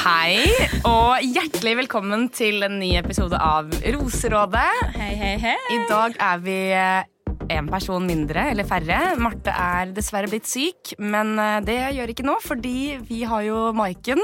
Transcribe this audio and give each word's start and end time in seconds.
Hei, 0.00 0.46
og 0.88 1.20
hjertelig 1.20 1.74
velkommen 1.82 2.22
til 2.32 2.64
en 2.64 2.78
ny 2.80 2.94
episode 2.96 3.36
av 3.36 3.68
Roserådet. 3.92 4.94
Hei, 4.94 5.10
hei, 5.20 5.34
hei. 5.42 5.58
I 5.74 5.76
dag 5.90 6.16
er 6.16 6.38
vi 6.40 6.54
en 7.50 7.68
person 7.70 8.04
mindre, 8.06 8.48
eller 8.52 8.66
færre. 8.68 8.98
Marte 9.20 9.52
er 9.52 9.92
dessverre 9.96 10.30
blitt 10.30 10.48
syk, 10.48 10.94
men 11.02 11.34
eh, 11.40 11.58
det 11.66 11.78
gjør 11.96 12.12
ikke 12.12 12.26
noe, 12.26 12.42
fordi 12.44 12.98
vi 13.08 13.22
har 13.28 13.44
jo 13.46 13.70
Maiken. 13.76 14.20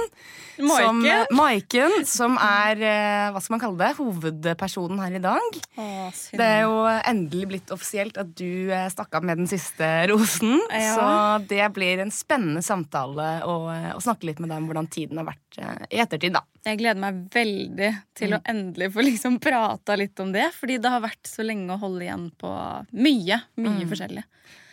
Som, 0.57 1.03
Maiken? 1.37 1.99
Som 2.09 2.39
er 2.41 2.81
eh, 2.81 3.27
hva 3.35 3.43
skal 3.43 3.57
man 3.57 3.63
kalle 3.65 3.81
det, 3.83 3.91
hovedpersonen 3.99 5.03
her 5.05 5.19
i 5.19 5.23
dag. 5.25 5.61
Å. 5.77 5.89
Det 6.33 6.47
er 6.47 6.65
jo 6.65 6.81
endelig 6.87 7.51
blitt 7.53 7.75
offisielt 7.75 8.21
at 8.21 8.33
du 8.39 8.73
eh, 8.73 8.89
stakk 8.93 9.19
av 9.19 9.27
med 9.27 9.43
den 9.43 9.51
siste 9.51 9.91
rosen. 10.13 10.59
Ja. 10.71 10.95
Så 10.97 11.07
det 11.51 11.65
blir 11.77 12.05
en 12.05 12.15
spennende 12.15 12.65
samtale 12.65 13.41
å, 13.47 13.59
å 13.97 14.03
snakke 14.03 14.31
litt 14.31 14.43
med 14.43 14.53
deg 14.53 14.63
om 14.63 14.71
hvordan 14.71 14.91
tiden 14.93 15.21
har 15.21 15.29
vært 15.29 15.61
i 15.91 16.01
ettertid. 16.03 16.37
da. 16.37 16.45
Jeg 16.67 16.81
gleder 16.81 16.99
meg 16.99 17.19
veldig 17.31 17.91
til 18.19 18.33
Mm. 18.33 18.37
å 18.37 18.43
endelig 18.51 18.89
få 18.93 19.05
liksom 19.07 19.39
prata 19.41 19.95
litt 19.97 20.19
om 20.21 20.33
det. 20.35 20.49
Fordi 20.53 20.81
det 20.83 20.91
har 20.91 21.01
vært 21.05 21.23
så 21.31 21.45
lenge 21.47 21.71
å 21.71 21.79
holde 21.79 22.03
igjen 22.03 22.31
på 22.37 22.51
mye. 22.93 23.39
Mye 23.57 23.85
Mm. 23.85 23.89
forskjellig. 23.89 24.25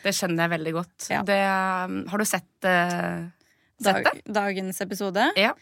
Det 0.03 0.11
skjønner 0.17 0.49
jeg 0.49 0.53
veldig 0.59 0.73
godt. 0.73 1.09
Ja. 1.09 1.21
Det, 1.23 1.37
um, 1.87 2.05
har 2.09 2.17
du 2.17 2.25
sett, 2.25 2.49
uh, 2.65 3.29
sett 3.79 4.03
Dag, 4.03 4.03
det? 4.03 4.33
dagens 4.33 4.81
episode. 4.81 5.31
Ja. 5.37 5.53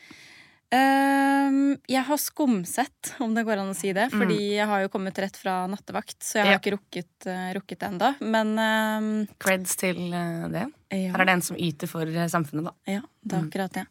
Ehm, 0.71 1.77
jeg 1.91 2.03
har 2.07 2.19
skumsett, 2.21 3.13
om 3.19 3.33
det 3.35 3.43
går 3.47 3.59
an 3.59 3.71
å 3.73 3.75
si 3.77 3.91
det. 3.95 4.07
Fordi 4.13 4.37
jeg 4.55 4.67
har 4.69 4.85
jo 4.85 4.91
kommet 4.93 5.17
rett 5.19 5.35
fra 5.39 5.65
nattevakt, 5.71 6.17
så 6.23 6.39
jeg 6.39 6.45
har 6.45 6.51
Mm. 6.51 6.53
Ja. 6.55 6.59
ikke 6.59 6.73
rukket, 6.77 7.27
uh, 7.27 7.49
rukket 7.57 7.79
det 7.79 7.87
ennå. 7.89 8.09
Men 8.21 8.53
um, 8.59 9.27
Creds 9.39 9.75
til 9.75 10.13
eh, 10.13 10.47
det. 10.51 10.65
ja. 10.91 11.11
Her 11.11 11.21
er 11.21 11.25
det 11.25 11.33
en 11.37 11.41
som 11.41 11.57
yter 11.59 11.87
for 11.91 12.03
eh, 12.07 12.27
samfunnet, 12.31 12.65
da. 12.69 12.73
Ja, 12.87 13.01
det 13.23 13.35
er 13.37 13.43
akkurat 13.47 13.73
det. 13.73 13.85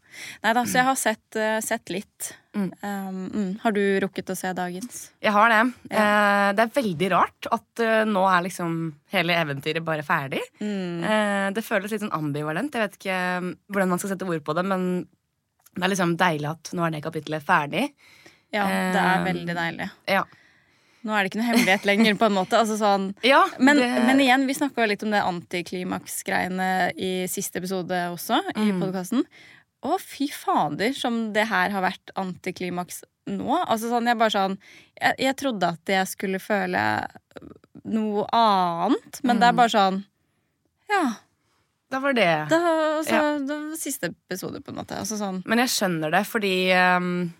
Nei 0.44 0.52
da, 0.56 0.64
så 0.64 0.80
jeg 0.80 0.84
har 0.88 0.96
sett, 1.00 1.36
eh, 1.36 1.60
sett 1.60 1.90
litt. 1.92 2.32
Mm. 2.56 2.70
Um, 2.82 3.20
mm. 3.30 3.50
Har 3.62 3.72
du 3.76 3.80
rukket 4.00 4.32
å 4.32 4.36
se 4.36 4.50
dagens? 4.56 5.10
Jeg 5.22 5.32
har 5.36 5.48
det. 5.52 5.60
Eh, 5.90 6.48
det 6.56 6.64
er 6.64 6.74
veldig 6.80 7.10
rart 7.12 7.46
at 7.52 7.80
eh, 7.84 8.04
nå 8.08 8.24
er 8.26 8.42
liksom 8.48 8.94
hele 9.12 9.36
eventyret 9.38 9.84
bare 9.86 10.02
ferdig. 10.02 10.40
Mm. 10.60 11.04
Eh, 11.04 11.50
det 11.54 11.62
føles 11.64 11.92
litt 11.92 12.02
sånn 12.02 12.12
ambivalent. 12.16 12.72
Jeg 12.74 12.88
vet 12.88 12.98
ikke 12.98 13.20
hvordan 13.70 13.88
man 13.92 13.98
skal 14.02 14.14
sette 14.16 14.26
ord 14.28 14.42
på 14.44 14.54
det, 14.58 14.64
men 14.66 15.06
det 15.76 15.84
er 15.86 15.92
liksom 15.92 16.16
deilig 16.18 16.48
at 16.50 16.70
nå 16.74 16.84
er 16.86 16.90
det 16.96 17.02
kapittelet 17.04 17.44
ferdig. 17.46 17.86
Ja, 18.52 18.64
det 18.66 19.00
er 19.00 19.24
veldig 19.24 19.54
deilig. 19.54 19.90
Ja. 20.10 20.24
Nå 21.06 21.14
er 21.16 21.22
det 21.24 21.30
ikke 21.30 21.38
noe 21.40 21.46
hemmelighet 21.48 21.84
lenger, 21.88 22.16
på 22.20 22.26
en 22.26 22.34
måte. 22.36 22.58
Altså 22.58 22.76
sånn, 22.76 23.06
ja 23.24 23.44
men, 23.58 23.78
det, 23.80 23.86
men 24.04 24.18
igjen, 24.20 24.42
vi 24.48 24.56
snakka 24.58 24.84
litt 24.90 25.02
om 25.06 25.14
det 25.14 25.22
antiklimaks-greiene 25.24 26.66
i 27.00 27.12
siste 27.30 27.62
episode 27.62 28.02
også, 28.12 28.40
i 28.56 28.66
Mm. 28.72 28.80
podkasten. 28.82 29.24
Å, 29.86 29.96
fy 30.02 30.26
fader, 30.28 30.92
som 30.92 31.32
det 31.32 31.46
her 31.48 31.70
har 31.72 31.80
vært 31.86 32.10
antiklimaks 32.20 33.00
nå. 33.30 33.54
Altså 33.64 33.88
sånn, 33.88 34.06
jeg 34.10 34.18
bare 34.20 34.34
sånn 34.34 34.58
Jeg, 35.00 35.14
jeg 35.22 35.36
trodde 35.40 35.68
at 35.72 35.88
jeg 35.88 36.06
skulle 36.10 36.38
føle 36.42 36.82
noe 37.88 38.26
annet, 38.36 39.20
men 39.24 39.38
det 39.40 39.46
er 39.48 39.52
Mm. 39.54 39.56
bare 39.56 39.72
sånn 39.72 40.04
Ja. 40.90 41.04
Da 41.90 41.98
var 42.00 42.14
det. 42.14 42.28
da, 42.50 42.58
altså, 43.00 43.16
Ja. 43.18 43.38
det 43.38 43.56
var 43.58 43.76
siste 43.80 44.10
episode, 44.14 44.60
på 44.62 44.70
en 44.70 44.76
måte. 44.78 44.96
Altså 44.98 45.16
sånn 45.18 45.42
Men 45.46 45.58
jeg 45.64 45.68
skjønner 45.74 46.10
det, 46.14 46.24
fordi 46.30 46.54
um, 46.96 47.32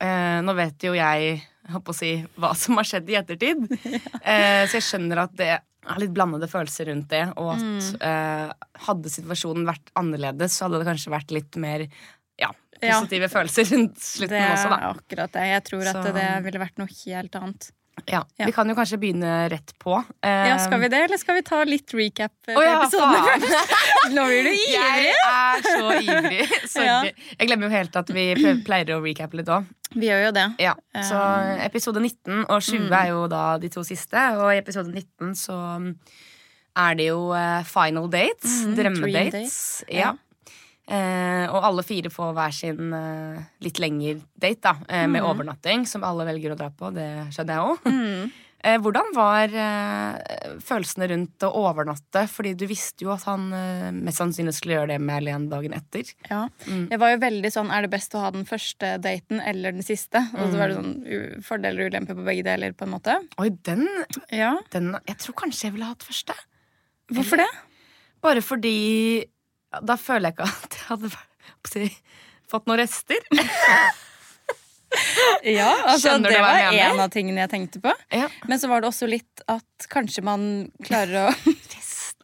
eh, 0.00 0.40
nå 0.46 0.54
vet 0.54 0.78
jo 0.86 0.92
jeg 0.94 1.42
jeg 1.66 1.72
holdt 1.74 1.84
på 1.88 1.90
å 1.90 1.98
si, 1.98 2.10
hva 2.38 2.52
som 2.54 2.76
har 2.78 2.84
skjedd 2.86 3.08
i 3.10 3.16
ettertid. 3.18 3.64
Eh, 4.22 4.66
så 4.70 4.78
jeg 4.78 4.84
skjønner 4.86 5.18
at 5.24 5.32
det 5.34 5.48
er 5.56 5.98
litt 5.98 6.12
blandede 6.14 6.46
følelser 6.50 6.86
rundt 6.92 7.08
det. 7.10 7.24
Og 7.36 7.48
at 7.56 7.62
Mm. 7.62 7.96
eh, 8.06 8.52
hadde 8.86 9.10
situasjonen 9.10 9.66
vært 9.66 9.90
annerledes, 9.98 10.54
så 10.54 10.66
hadde 10.68 10.78
det 10.84 10.86
kanskje 10.86 11.10
vært 11.10 11.30
litt 11.34 11.56
mer 11.58 11.88
ja, 12.38 12.50
Ja. 12.82 13.00
positive 13.00 13.26
følelser 13.32 13.66
rundt 13.74 13.98
slutten 13.98 14.28
Det 14.36 14.42
er 14.46 14.54
også, 14.54 14.70
da. 14.70 14.92
akkurat 14.94 15.32
det. 15.32 15.44
Jeg 15.50 15.64
tror 15.64 15.86
at 15.90 16.14
det 16.14 16.44
ville 16.44 16.62
vært 16.62 16.78
noe 16.78 16.86
helt 17.04 17.34
annet. 17.42 17.70
Ja. 18.04 18.20
Ja. 18.38 18.46
Vi 18.46 18.52
kan 18.52 18.68
jo 18.68 18.74
kanskje 18.76 18.98
begynne 19.00 19.48
rett 19.50 19.72
på. 19.82 19.96
Eh, 20.22 20.48
Ja, 20.50 20.58
Skal 20.60 20.80
vi 20.82 20.88
det, 20.92 20.98
eller 21.06 21.16
skal 21.18 21.38
vi 21.38 21.42
ta 21.42 21.62
litt 21.64 21.90
recap 21.96 22.30
Å 22.52 22.60
ja, 22.62 22.74
episoden? 22.82 23.46
Nå 24.14 24.26
blir 24.28 24.44
du 24.44 24.50
ivrig! 24.52 24.76
Jeg 24.76 25.14
er 25.32 25.64
så 25.64 25.94
ivrig. 26.02 26.42
Sorry. 26.74 26.86
Ja. 26.86 26.98
Jeg 27.40 27.48
glemmer 27.48 27.66
jo 27.66 27.72
helt 27.72 27.96
at 27.96 28.12
vi 28.14 28.26
pleier 28.68 28.92
å 28.94 29.00
recappe 29.02 29.40
litt 29.40 29.48
òg. 29.48 29.64
Vi 29.96 30.06
gjør 30.10 30.26
jo 30.26 30.30
det. 30.36 30.46
Ja, 30.60 30.74
så 31.08 31.18
episode 31.64 32.02
19 32.04 32.44
og 32.50 32.60
20 32.60 32.86
Mm. 32.86 32.92
er 33.00 33.08
jo 33.14 33.26
da 33.32 33.42
de 33.62 33.68
to 33.72 33.82
siste. 33.86 34.22
Og 34.36 34.52
i 34.52 34.58
episode 34.60 34.92
19 34.92 35.34
så 35.38 35.56
um, 35.80 35.92
er 36.76 36.94
det 36.98 37.06
jo 37.08 37.30
eh, 37.32 37.62
final 37.64 38.10
dates. 38.12 38.60
Mhm, 38.66 38.74
drømmedates. 38.76 39.32
dates, 39.32 39.84
Ja. 39.88 40.12
Eh, 40.86 41.46
og 41.50 41.64
alle 41.66 41.82
fire 41.82 42.10
får 42.14 42.32
hver 42.36 42.52
sin 42.54 42.92
eh, 42.94 43.40
litt 43.64 43.78
lengre 43.82 44.20
date, 44.38 44.60
da. 44.62 44.76
eh, 44.88 45.06
med 45.06 45.22
Mhm. 45.22 45.30
overnatting, 45.32 45.86
som 45.86 46.04
alle 46.04 46.24
velger 46.28 46.52
å 46.54 46.56
dra 46.58 46.70
på. 46.70 46.92
Det 46.94 47.08
skjønner 47.34 47.54
jeg 47.54 47.70
òg. 47.70 47.78
Mm. 47.92 48.32
Eh, 48.66 48.78
hvordan 48.82 49.12
var 49.14 49.52
eh, 49.54 50.56
følelsene 50.64 51.06
rundt 51.12 51.44
å 51.46 51.50
overnatte? 51.54 52.24
Fordi 52.26 52.54
du 52.58 52.64
visste 52.66 53.04
jo 53.04 53.12
at 53.12 53.22
han 53.28 53.44
eh, 53.54 53.92
mest 53.94 54.18
sannsynlig 54.18 54.54
skulle 54.56 54.74
gjøre 54.74 54.88
det 54.94 54.96
med 55.04 55.14
Eileen 55.20 55.44
dagen 55.52 55.76
etter. 55.76 56.08
Ja. 56.30 56.48
Mm. 56.66 56.88
Jeg 56.90 56.98
var 56.98 57.12
jo 57.12 57.20
veldig 57.22 57.52
sånn 57.54 57.70
Er 57.70 57.82
det 57.86 57.90
best 57.92 58.16
å 58.16 58.22
ha 58.24 58.30
den 58.34 58.44
første 58.48 58.96
daten 59.04 59.38
eller 59.44 59.76
den 59.76 59.86
siste? 59.86 60.18
Og 60.34 60.50
så 60.50 60.58
var 60.58 60.72
det 60.72 60.78
sånn 60.80 60.96
u- 61.06 61.42
fordeler 61.46 61.84
og 61.84 61.92
ulemper 61.92 62.18
på 62.18 62.24
begge 62.26 62.42
deler, 62.48 62.72
på 62.74 62.88
en 62.88 62.94
måte. 62.96 63.14
Oi, 63.38 63.50
den, 63.62 63.86
Ja. 64.32 64.56
den 64.72 64.96
Jeg 65.06 65.18
tror 65.18 65.34
kanskje 65.44 65.68
jeg 65.68 65.72
ville 65.76 65.84
hatt 65.92 66.02
første. 66.02 66.34
Hvorfor 67.12 67.36
det? 67.44 67.50
Bare 68.24 68.40
fordi 68.42 69.26
Da 69.82 69.96
føler 70.00 70.30
jeg 70.30 70.36
ikke 70.36 70.48
at 70.50 70.76
jeg 70.76 70.86
hadde 70.90 71.12
si, 71.70 71.86
fått 72.50 72.68
noen 72.70 72.82
rester. 72.84 73.24
Ja, 75.42 75.72
altså 75.90 76.12
Skjønner 76.12 76.32
Det 76.32 76.38
var 76.40 76.72
en 76.72 77.00
av 77.02 77.10
tingene 77.12 77.42
jeg 77.42 77.50
tenkte 77.52 77.80
på. 77.82 77.92
Ja. 78.14 78.28
Men 78.48 78.60
så 78.62 78.70
var 78.70 78.80
det 78.80 78.88
også 78.88 79.08
litt 79.10 79.42
at 79.50 79.86
kanskje 79.92 80.22
man 80.24 80.46
klarer 80.86 81.26
å 81.26 81.52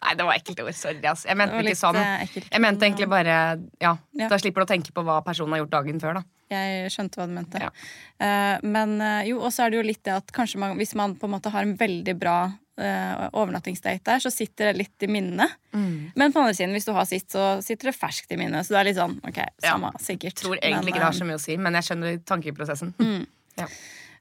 Nei, 0.03 0.15
det 0.19 0.25
var 0.27 0.35
ekkelt 0.39 0.63
ord. 0.65 0.75
Sorry. 0.75 1.01
ass. 1.07 1.25
Jeg 1.29 1.39
mente 1.39 1.59
Det 1.59 1.73
ikke 1.73 1.79
sånn. 1.79 1.99
eh, 2.01 2.25
ekkelt. 2.27 2.49
Jeg 2.51 2.61
mente 2.65 2.87
egentlig 2.89 3.09
bare 3.09 3.35
ja, 3.81 3.97
Ja. 4.19 4.29
Da 4.29 4.39
slipper 4.39 4.63
du 4.63 4.67
å 4.67 4.73
tenke 4.75 4.93
på 4.93 5.05
hva 5.07 5.21
personen 5.25 5.55
har 5.55 5.63
gjort 5.63 5.77
dagen 5.77 6.01
før. 6.03 6.15
da 6.21 6.23
Jeg 6.53 6.91
skjønte 6.91 7.21
hva 7.21 7.27
du 7.29 7.37
mente. 7.37 7.61
Ja. 7.63 7.71
Eh, 8.19 8.59
men 8.67 9.01
eh, 9.01 9.29
jo, 9.31 9.39
og 9.41 9.53
så 9.55 9.65
er 9.67 9.71
det 9.71 9.79
jo 9.79 9.87
litt 9.87 10.03
det 10.05 10.17
at 10.17 10.33
kanskje 10.35 10.59
man, 10.59 10.77
hvis 10.77 10.95
man 10.99 11.15
på 11.17 11.31
en 11.31 11.37
måte 11.37 11.53
har 11.55 11.63
en 11.63 11.77
veldig 11.77 12.17
bra 12.19 12.53
uh, 12.81 13.29
overnattingsdate 13.33 14.03
der, 14.05 14.19
så 14.25 14.31
sitter 14.33 14.71
det 14.73 14.79
litt 14.83 15.05
i 15.07 15.09
minnet. 15.13 15.55
Men 15.73 16.33
på 16.33 16.41
andre 16.41 16.55
siden, 16.57 16.73
hvis 16.77 16.87
du 16.89 16.93
har 16.97 17.05
sitt, 17.09 17.29
så 17.31 17.61
sitter 17.65 17.91
det 17.91 17.97
ferskt 17.99 18.33
i 18.33 18.39
minnet. 18.41 18.67
Så 18.67 18.75
det 18.75 18.81
er 18.81 18.89
litt 18.91 18.99
sånn, 19.01 19.19
ok, 19.29 19.41
samme, 19.65 19.93
sikkert. 20.01 20.37
Tror 20.41 20.57
egentlig 20.57 20.89
Men, 20.89 20.93
ikke 20.93 21.03
det 21.03 21.09
har 21.11 21.19
så 21.19 21.29
mye 21.29 21.39
å 21.39 21.43
si, 21.43 21.57
men 21.61 21.77
jeg 21.79 21.91
skjønner 21.91 22.19
tankeprosessen. 22.29 22.95
Ja. 23.53 23.67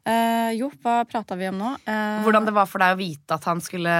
Eh, 0.05 0.51
jo, 0.57 0.69
hva 0.83 1.01
prata 1.05 1.35
vi 1.39 1.47
om 1.49 1.57
nå? 1.59 1.71
Eh, 1.85 2.21
Hvordan 2.25 2.47
det 2.47 2.53
var 2.55 2.69
for 2.69 2.83
deg 2.83 2.95
å 2.95 2.99
vite 2.99 3.37
at 3.37 3.47
han 3.49 3.61
skulle 3.63 3.93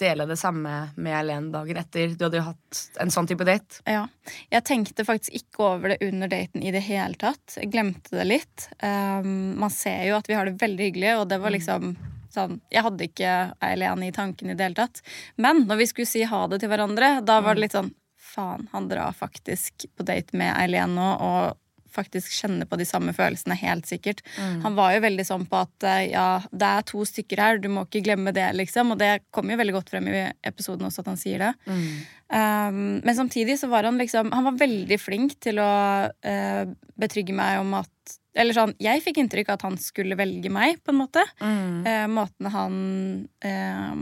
dele 0.00 0.26
det 0.28 0.38
samme 0.40 0.74
med 0.96 1.16
Eileen 1.20 1.50
dagen 1.54 1.80
etter. 1.80 2.14
Du 2.14 2.26
hadde 2.26 2.40
jo 2.40 2.46
hatt 2.50 2.82
en 3.02 3.12
sånn 3.14 3.28
type 3.30 3.46
date. 3.48 3.80
Ja. 3.88 4.06
Jeg 4.52 4.66
tenkte 4.68 5.06
faktisk 5.08 5.38
ikke 5.40 5.64
over 5.70 5.94
det 5.94 5.98
under 6.08 6.30
daten 6.30 6.62
i 6.62 6.74
det 6.74 6.84
hele 6.88 7.18
tatt. 7.20 7.56
Jeg 7.56 7.72
glemte 7.72 8.16
det 8.16 8.28
litt. 8.28 8.68
Eh, 8.78 9.22
man 9.24 9.74
ser 9.74 10.08
jo 10.10 10.18
at 10.18 10.28
vi 10.30 10.38
har 10.38 10.48
det 10.48 10.58
veldig 10.60 10.90
hyggelig, 10.90 11.14
og 11.20 11.28
det 11.32 11.40
var 11.42 11.54
liksom 11.54 11.96
sånn 12.28 12.58
Jeg 12.68 12.84
hadde 12.84 13.06
ikke 13.08 13.30
Eileen 13.64 14.02
i 14.04 14.12
tanken 14.12 14.50
i 14.50 14.54
det 14.54 14.66
hele 14.66 14.76
tatt. 14.76 15.00
Men 15.36 15.64
når 15.68 15.80
vi 15.80 15.86
skulle 15.92 16.10
si 16.10 16.26
ha 16.28 16.42
det 16.50 16.60
til 16.60 16.68
hverandre, 16.68 17.18
da 17.24 17.40
var 17.40 17.56
det 17.56 17.66
litt 17.66 17.78
sånn 17.78 17.94
Faen, 18.28 18.66
han 18.74 18.90
drar 18.90 19.14
faktisk 19.16 19.86
på 19.96 20.04
date 20.04 20.36
med 20.36 20.52
Eileen 20.52 20.92
nå, 20.98 21.06
og 21.24 21.56
faktisk 21.98 22.32
kjenner 22.38 22.68
på 22.70 22.78
de 22.80 22.86
samme 22.88 23.12
følelsene, 23.16 23.58
helt 23.58 23.88
sikkert. 23.90 24.22
Han 24.64 24.78
var 24.78 24.94
jo 24.94 25.04
veldig 25.04 25.26
sånn 25.26 25.46
på 25.50 25.62
at 25.64 25.88
eh, 25.88 26.04
ja, 26.12 26.28
det 26.50 26.70
er 26.78 26.86
to 26.88 27.02
stykker 27.08 27.42
her, 27.42 27.58
du 27.62 27.68
må 27.72 27.84
ikke 27.86 28.04
glemme 28.06 28.32
det, 28.36 28.46
liksom. 28.56 28.94
Og 28.94 29.02
det 29.02 29.18
kom 29.34 29.50
jo 29.50 29.58
veldig 29.58 29.76
godt 29.76 29.90
frem 29.92 30.08
i 30.10 30.22
episoden 30.46 30.88
også 30.88 31.04
at 31.04 31.10
han 31.12 31.20
sier 31.20 31.44
det. 31.48 31.52
Um, 32.28 33.00
men 33.04 33.14
samtidig 33.16 33.56
så 33.56 33.70
var 33.72 33.86
han 33.88 33.96
liksom 33.96 34.28
Han 34.36 34.44
var 34.44 34.58
veldig 34.60 34.98
flink 35.00 35.38
til 35.40 35.56
å 35.62 35.68
uh, 36.12 36.64
betrygge 37.00 37.32
meg 37.32 37.62
om 37.62 37.72
at 37.78 38.18
Eller 38.36 38.52
sånn, 38.52 38.74
jeg 38.82 39.00
fikk 39.00 39.22
inntrykk 39.22 39.48
av 39.48 39.56
at 39.56 39.64
han 39.64 39.78
skulle 39.80 40.18
velge 40.18 40.52
meg, 40.52 40.82
på 40.84 40.92
en 40.92 40.98
måte. 41.00 41.24
Eh, 41.40 42.04
måten 42.12 42.50
han 42.52 42.76
eh, 43.40 43.96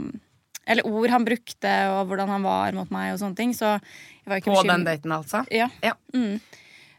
Eller 0.67 0.89
ord 0.91 1.15
han 1.15 1.25
brukte, 1.25 1.73
og 1.95 2.11
hvordan 2.11 2.35
han 2.35 2.45
var 2.45 2.77
mot 2.77 2.91
meg, 2.93 3.15
og 3.15 3.23
sånne 3.23 3.39
ting. 3.39 3.55
Så 3.57 3.77
jeg 3.79 4.27
var 4.27 4.43
ikke 4.43 4.59
På 4.59 4.67
den 4.67 4.85
daten, 4.85 5.15
altså. 5.15 5.45
Ja. 5.55 5.71
Ja. 5.87 5.95
Mm. 6.13 6.41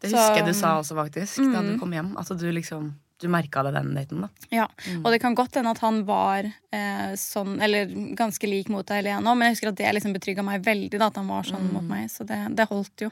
Det 0.01 0.11
husker 0.11 0.35
jeg 0.41 0.45
du 0.45 0.53
sa 0.53 0.75
også, 0.79 0.95
faktisk, 0.95 1.37
da 1.53 1.61
du 1.61 1.73
Mm. 1.75 1.79
kom 1.79 1.91
hjem. 1.91 2.15
At 2.19 2.27
du 2.37 2.51
liksom 2.51 2.93
Du 3.19 3.27
merka 3.27 3.63
det 3.65 3.73
den 3.73 3.95
daten, 3.95 4.21
da. 4.21 4.27
Ja, 4.51 4.67
Mm. 4.85 5.03
og 5.03 5.11
det 5.11 5.19
kan 5.21 5.33
godt 5.33 5.55
hende 5.55 5.71
at 5.71 5.79
han 5.79 6.03
var 6.05 6.43
eh, 6.71 7.13
sånn, 7.17 7.59
eller 7.59 7.87
ganske 8.13 8.45
lik 8.47 8.69
mot 8.69 8.85
deg, 8.85 9.03
Helene, 9.03 9.23
men 9.35 9.41
jeg 9.47 9.55
husker 9.55 9.69
at 9.69 9.75
det 9.75 9.95
liksom 9.95 10.13
betrygga 10.13 10.43
meg 10.45 10.61
veldig, 10.63 10.99
da, 10.99 11.07
at 11.07 11.15
han 11.15 11.27
var 11.27 11.41
sånn 11.41 11.65
Mm. 11.65 11.73
mot 11.73 11.83
meg. 11.83 12.09
Så 12.11 12.27
det, 12.27 12.55
det 12.55 12.69
holdt 12.69 12.95
jo. 13.01 13.09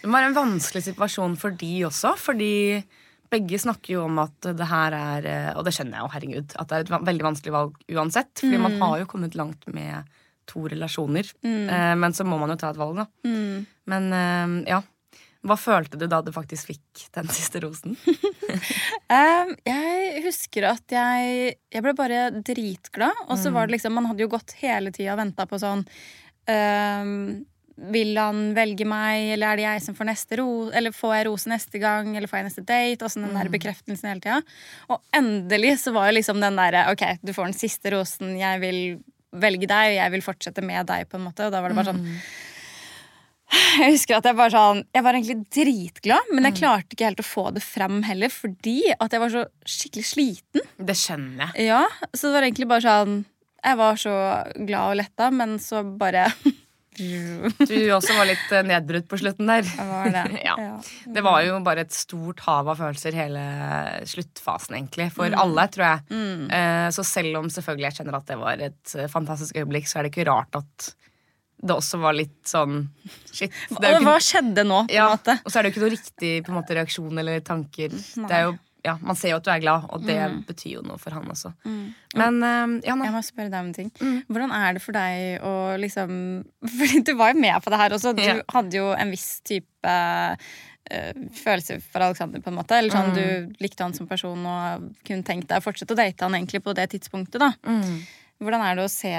Det 0.00 0.08
var 0.10 0.22
en 0.22 0.34
vanskelig 0.34 0.84
situasjon 0.94 1.36
for 1.36 1.50
de 1.50 1.80
også, 1.82 2.14
fordi 2.16 2.84
begge 3.32 3.58
snakker 3.58 3.88
jo 3.96 4.04
om 4.04 4.18
at 4.20 4.40
det 4.42 4.66
her 4.68 4.92
er 4.92 5.26
eh, 5.26 5.52
Og 5.58 5.64
det 5.64 5.72
skjønner 5.74 5.98
jeg 5.98 6.02
jo, 6.06 6.12
herregud, 6.14 6.52
at 6.60 6.68
det 6.68 6.76
er 6.76 6.80
et 6.94 7.04
veldig 7.04 7.22
vanskelig 7.26 7.52
valg 7.52 7.74
uansett. 7.90 8.34
Fordi 8.38 8.60
man 8.60 8.78
har 8.78 8.98
jo 9.00 9.06
kommet 9.06 9.34
langt 9.34 9.66
med 9.74 10.04
to 10.46 10.68
relasjoner. 10.68 11.26
Eh, 11.42 11.94
men 11.96 12.12
så 12.12 12.24
må 12.24 12.38
man 12.38 12.50
jo 12.50 12.56
ta 12.56 12.70
et 12.70 12.76
valg, 12.76 12.94
da. 12.94 13.06
Mm. 13.26 13.66
Men 13.86 14.12
eh, 14.12 14.70
ja. 14.70 14.82
Hva 15.42 15.56
følte 15.58 15.98
du 15.98 16.04
da 16.06 16.20
du 16.22 16.30
faktisk 16.34 16.70
fikk 16.70 17.06
den 17.16 17.30
siste 17.34 17.62
rosen? 17.64 17.98
Um, 19.12 19.50
jeg 19.66 20.20
husker 20.24 20.64
at 20.70 20.92
jeg 20.92 21.54
Jeg 21.72 21.82
ble 21.84 21.92
bare 21.96 22.26
dritglad. 22.32 23.24
Og 23.28 23.38
så 23.40 23.50
var 23.52 23.66
det 23.66 23.74
liksom 23.76 23.94
Man 23.96 24.06
hadde 24.08 24.24
jo 24.24 24.30
gått 24.32 24.54
hele 24.60 24.92
tida 24.92 25.14
og 25.14 25.20
venta 25.20 25.44
på 25.48 25.58
sånn 25.60 25.82
um, 26.48 27.12
Vil 27.92 28.12
han 28.16 28.42
velge 28.56 28.86
meg, 28.88 29.34
eller 29.34 29.52
er 29.52 29.60
det 29.60 29.66
jeg 29.66 29.84
som 29.86 29.96
får 29.98 30.08
neste 30.08 30.38
ro 30.40 30.48
Eller 30.72 30.96
får 30.96 31.14
jeg 31.16 31.26
rose 31.28 31.52
neste 31.52 31.82
gang, 31.82 32.12
eller 32.16 32.30
får 32.30 32.40
jeg 32.40 32.48
neste 32.48 32.66
date? 32.68 33.00
Og 33.04 33.12
sånn 33.12 33.26
den 33.28 33.40
der 33.40 33.52
bekreftelsen 33.52 34.12
hele 34.12 34.24
tida. 34.24 34.38
Og 34.92 35.02
endelig 35.16 35.78
så 35.84 35.96
var 35.96 36.08
jo 36.08 36.16
liksom 36.20 36.40
den 36.44 36.60
derre 36.60 36.86
OK, 36.92 37.04
du 37.24 37.34
får 37.36 37.50
den 37.50 37.58
siste 37.58 37.92
rosen, 37.96 38.36
jeg 38.40 38.64
vil 38.64 38.80
velge 39.32 39.68
deg, 39.68 39.92
og 39.92 39.98
jeg 39.98 40.16
vil 40.16 40.24
fortsette 40.24 40.64
med 40.64 40.88
deg, 40.88 41.08
på 41.08 41.18
en 41.18 41.28
måte. 41.28 41.48
Og 41.48 41.52
da 41.54 41.60
var 41.64 41.72
det 41.72 41.80
bare 41.80 41.92
sånn 41.94 42.04
jeg 43.52 43.92
husker 43.96 44.16
at 44.18 44.26
jeg 44.28 44.38
var 44.38 44.52
sånn 44.52 44.80
Jeg 44.94 45.04
var 45.04 45.16
egentlig 45.18 45.38
dritglad, 45.52 46.30
men 46.32 46.48
jeg 46.48 46.58
klarte 46.62 46.96
ikke 46.96 47.10
helt 47.10 47.22
å 47.22 47.26
få 47.26 47.44
det 47.56 47.64
frem 47.64 48.00
heller, 48.06 48.32
fordi 48.32 48.78
at 48.96 49.12
jeg 49.12 49.22
var 49.22 49.34
så 49.34 49.44
skikkelig 49.68 50.08
sliten. 50.08 50.66
Det 50.78 50.96
skjønner 50.98 51.52
jeg. 51.52 51.68
Ja, 51.72 51.84
Så 52.14 52.28
det 52.30 52.34
var 52.38 52.48
egentlig 52.48 52.70
bare 52.70 52.86
sånn 52.86 53.22
Jeg 53.62 53.80
var 53.82 54.00
så 54.00 54.16
glad 54.56 54.94
og 54.94 55.00
letta, 55.02 55.30
men 55.34 55.58
så 55.62 55.84
bare 55.84 56.28
Du 56.92 57.76
også 57.96 58.12
var 58.18 58.26
litt 58.28 58.50
eh, 58.52 58.64
nedbrutt 58.68 59.06
på 59.08 59.16
slutten 59.16 59.48
der. 59.48 59.64
Jeg 59.64 59.88
var 59.88 60.10
det. 60.12 60.24
Ja. 60.44 60.56
Det 61.08 61.22
var 61.24 61.38
jo 61.46 61.54
bare 61.64 61.86
et 61.86 61.94
stort 61.96 62.42
hav 62.44 62.68
av 62.68 62.82
følelser 62.82 63.16
hele 63.16 63.44
sluttfasen, 64.10 64.76
egentlig. 64.76 65.06
For 65.16 65.32
alle, 65.32 65.64
tror 65.72 65.86
jeg. 65.86 66.02
Mm. 66.12 66.90
Så 66.92 67.04
selv 67.08 67.40
om 67.40 67.48
selvfølgelig 67.52 67.88
jeg 67.88 67.96
kjenner 68.00 68.18
at 68.18 68.28
det 68.28 68.36
var 68.42 68.66
et 68.68 68.92
eh, 68.98 69.08
fantastisk 69.08 69.56
øyeblikk, 69.62 69.88
så 69.88 70.00
er 70.00 70.04
det 70.04 70.12
ikke 70.12 70.28
rart 70.28 70.60
at 70.60 70.90
det 71.62 71.74
også 71.76 71.98
var 72.02 72.16
litt 72.18 72.40
sånn 72.48 72.88
Shit. 73.32 73.52
Hva 73.70 73.94
ikke, 74.00 74.18
skjedde 74.26 74.64
nå, 74.66 74.82
på 74.88 74.92
ja, 74.96 75.06
en 75.06 75.16
måte? 75.16 75.38
og 75.44 75.52
så 75.52 75.58
er 75.58 75.62
det 75.62 75.70
jo 75.70 75.74
ikke 75.76 75.84
noe 75.84 75.94
riktig 75.94 76.32
måte, 76.52 76.74
reaksjon 76.76 77.22
eller 77.22 77.40
tanker. 77.46 77.94
Det 77.94 78.34
er 78.34 78.42
jo, 78.48 78.56
ja, 78.84 78.96
man 79.00 79.16
ser 79.16 79.30
jo 79.32 79.38
at 79.38 79.46
du 79.46 79.50
er 79.54 79.62
glad, 79.62 79.86
og 79.94 80.02
det 80.04 80.18
betyr 80.48 80.74
jo 80.80 80.82
noe 80.84 80.98
for 80.98 81.14
han 81.14 81.30
også. 81.30 81.52
Men 82.18 82.42
eh, 82.42 82.74
ja. 82.88 82.96
Jeg 82.98 83.14
må 83.14 83.22
spørre 83.24 83.48
deg 83.52 83.60
om 83.62 83.70
en 83.70 83.76
ting. 83.78 83.92
Hvordan 84.28 84.52
er 84.58 84.74
det 84.76 84.82
for 84.82 84.98
deg 84.98 85.46
å 85.46 85.54
liksom 85.80 86.12
Fordi 86.76 87.00
du 87.06 87.14
var 87.16 87.32
jo 87.32 87.40
med 87.46 87.62
på 87.62 87.72
det 87.72 87.80
her 87.84 87.96
også. 87.96 88.12
Du 88.18 88.22
Ja. 88.26 88.36
hadde 88.52 88.76
jo 88.82 88.90
en 88.92 89.14
viss 89.14 89.30
type 89.46 89.96
følelse 90.92 91.38
følelser 91.42 91.78
for 91.80 92.02
Alexander, 92.04 92.40
på 92.42 92.50
en 92.50 92.56
måte. 92.58 92.76
Eller 92.76 92.90
sånn, 92.92 93.14
Du 93.14 93.54
likte 93.62 93.84
han 93.86 93.94
som 93.94 94.08
person 94.10 94.42
og 94.44 94.88
kunne 95.06 95.24
tenkt 95.24 95.48
deg 95.48 95.62
å 95.62 95.64
fortsette 95.64 95.94
å 95.94 95.96
date 95.96 96.26
han 96.26 96.34
egentlig 96.34 96.60
på 96.66 96.74
det 96.76 96.90
tidspunktet. 96.92 97.38
da 97.40 97.52
Hvordan 98.42 98.64
er 98.66 98.76
det 98.76 98.84
å 98.84 98.90
se 98.90 99.14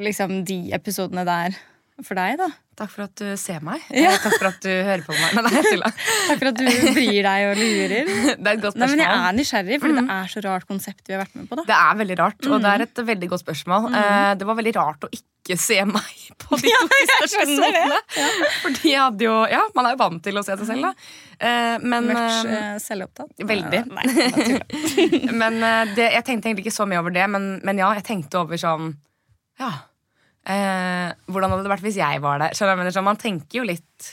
liksom 0.00 0.42
de 0.48 0.60
episodene 0.76 1.24
der 1.28 1.58
for 2.02 2.16
deg, 2.18 2.38
da? 2.40 2.46
Takk 2.74 2.88
for 2.90 3.04
at 3.04 3.12
du 3.20 3.26
ser 3.38 3.60
meg. 3.62 3.82
Eh, 3.92 4.06
Takk 4.18 4.38
for 4.40 4.48
at 4.48 4.62
du 4.64 4.70
hører 4.72 5.02
på 5.04 5.12
meg. 5.14 5.34
Nei, 5.36 5.42
nei. 5.76 5.90
Takk 6.30 6.38
for 6.40 6.48
at 6.48 6.56
du 6.58 6.64
bryr 6.96 7.18
deg 7.28 7.44
og 7.50 7.58
lurer. 7.60 8.08
Det 8.40 8.48
er 8.48 8.56
et 8.56 8.62
godt 8.64 8.74
spørsmål. 8.74 8.80
Nei, 8.80 8.88
men 8.96 9.02
Jeg 9.04 9.18
er 9.28 9.36
nysgjerrig, 9.36 9.78
fordi 9.82 9.98
det 10.00 10.04
er 10.16 10.30
så 10.32 10.42
rart 10.48 10.64
konsept 10.70 11.04
vi 11.10 11.14
har 11.14 11.20
vært 11.22 11.36
med 11.36 11.50
på. 11.50 11.58
da 11.60 11.66
Det 11.68 11.76
er 11.76 11.98
veldig 12.00 12.16
rart, 12.22 12.48
og 12.48 12.64
det 12.64 12.72
er 12.72 12.84
et 12.88 13.02
veldig 13.12 13.28
godt 13.34 13.44
spørsmål. 13.44 13.86
Eh, 14.00 14.30
det 14.40 14.48
var 14.48 14.58
veldig 14.62 14.74
rart 14.80 15.06
å 15.06 15.12
ikke 15.12 15.58
se 15.60 15.78
meg 15.84 16.24
på 16.42 16.58
de 16.64 16.72
to 16.80 16.88
siste 16.96 17.28
skjønner 17.36 17.78
det. 17.92 18.00
Fordi 18.64 18.94
jeg 18.96 19.02
hadde 19.04 19.28
jo 19.28 19.36
Ja, 19.52 19.62
man 19.76 19.90
er 19.90 19.94
jo 19.94 20.00
vant 20.02 20.24
til 20.24 20.40
å 20.40 20.46
se 20.48 20.56
seg 20.56 20.72
selv, 20.72 20.88
da. 20.88 20.92
Eh, 21.44 21.76
men 21.84 22.08
Much 22.08 22.50
eh, 22.56 22.74
selvopptatt. 22.82 23.36
veldig. 23.52 23.84
Nei. 23.92 25.30
Men 25.44 25.60
det, 25.94 26.08
jeg 26.16 26.24
tenkte 26.26 26.48
egentlig 26.50 26.66
ikke 26.66 26.78
så 26.80 26.88
mye 26.88 27.04
over 27.04 27.14
det, 27.14 27.28
men, 27.36 27.52
men 27.68 27.84
ja, 27.84 27.92
jeg 28.00 28.08
tenkte 28.08 28.42
over 28.42 28.58
sånn 28.58 28.94
Ja. 29.60 29.72
Eh, 30.42 31.12
hvordan 31.30 31.52
hadde 31.52 31.62
det 31.66 31.70
vært 31.70 31.84
hvis 31.86 32.00
jeg 32.00 32.22
var 32.24 32.40
der? 32.42 32.56
Jeg 32.58 32.78
mener? 32.80 33.02
Man 33.06 33.20
tenker 33.20 33.60
jo 33.60 33.66
litt 33.68 34.08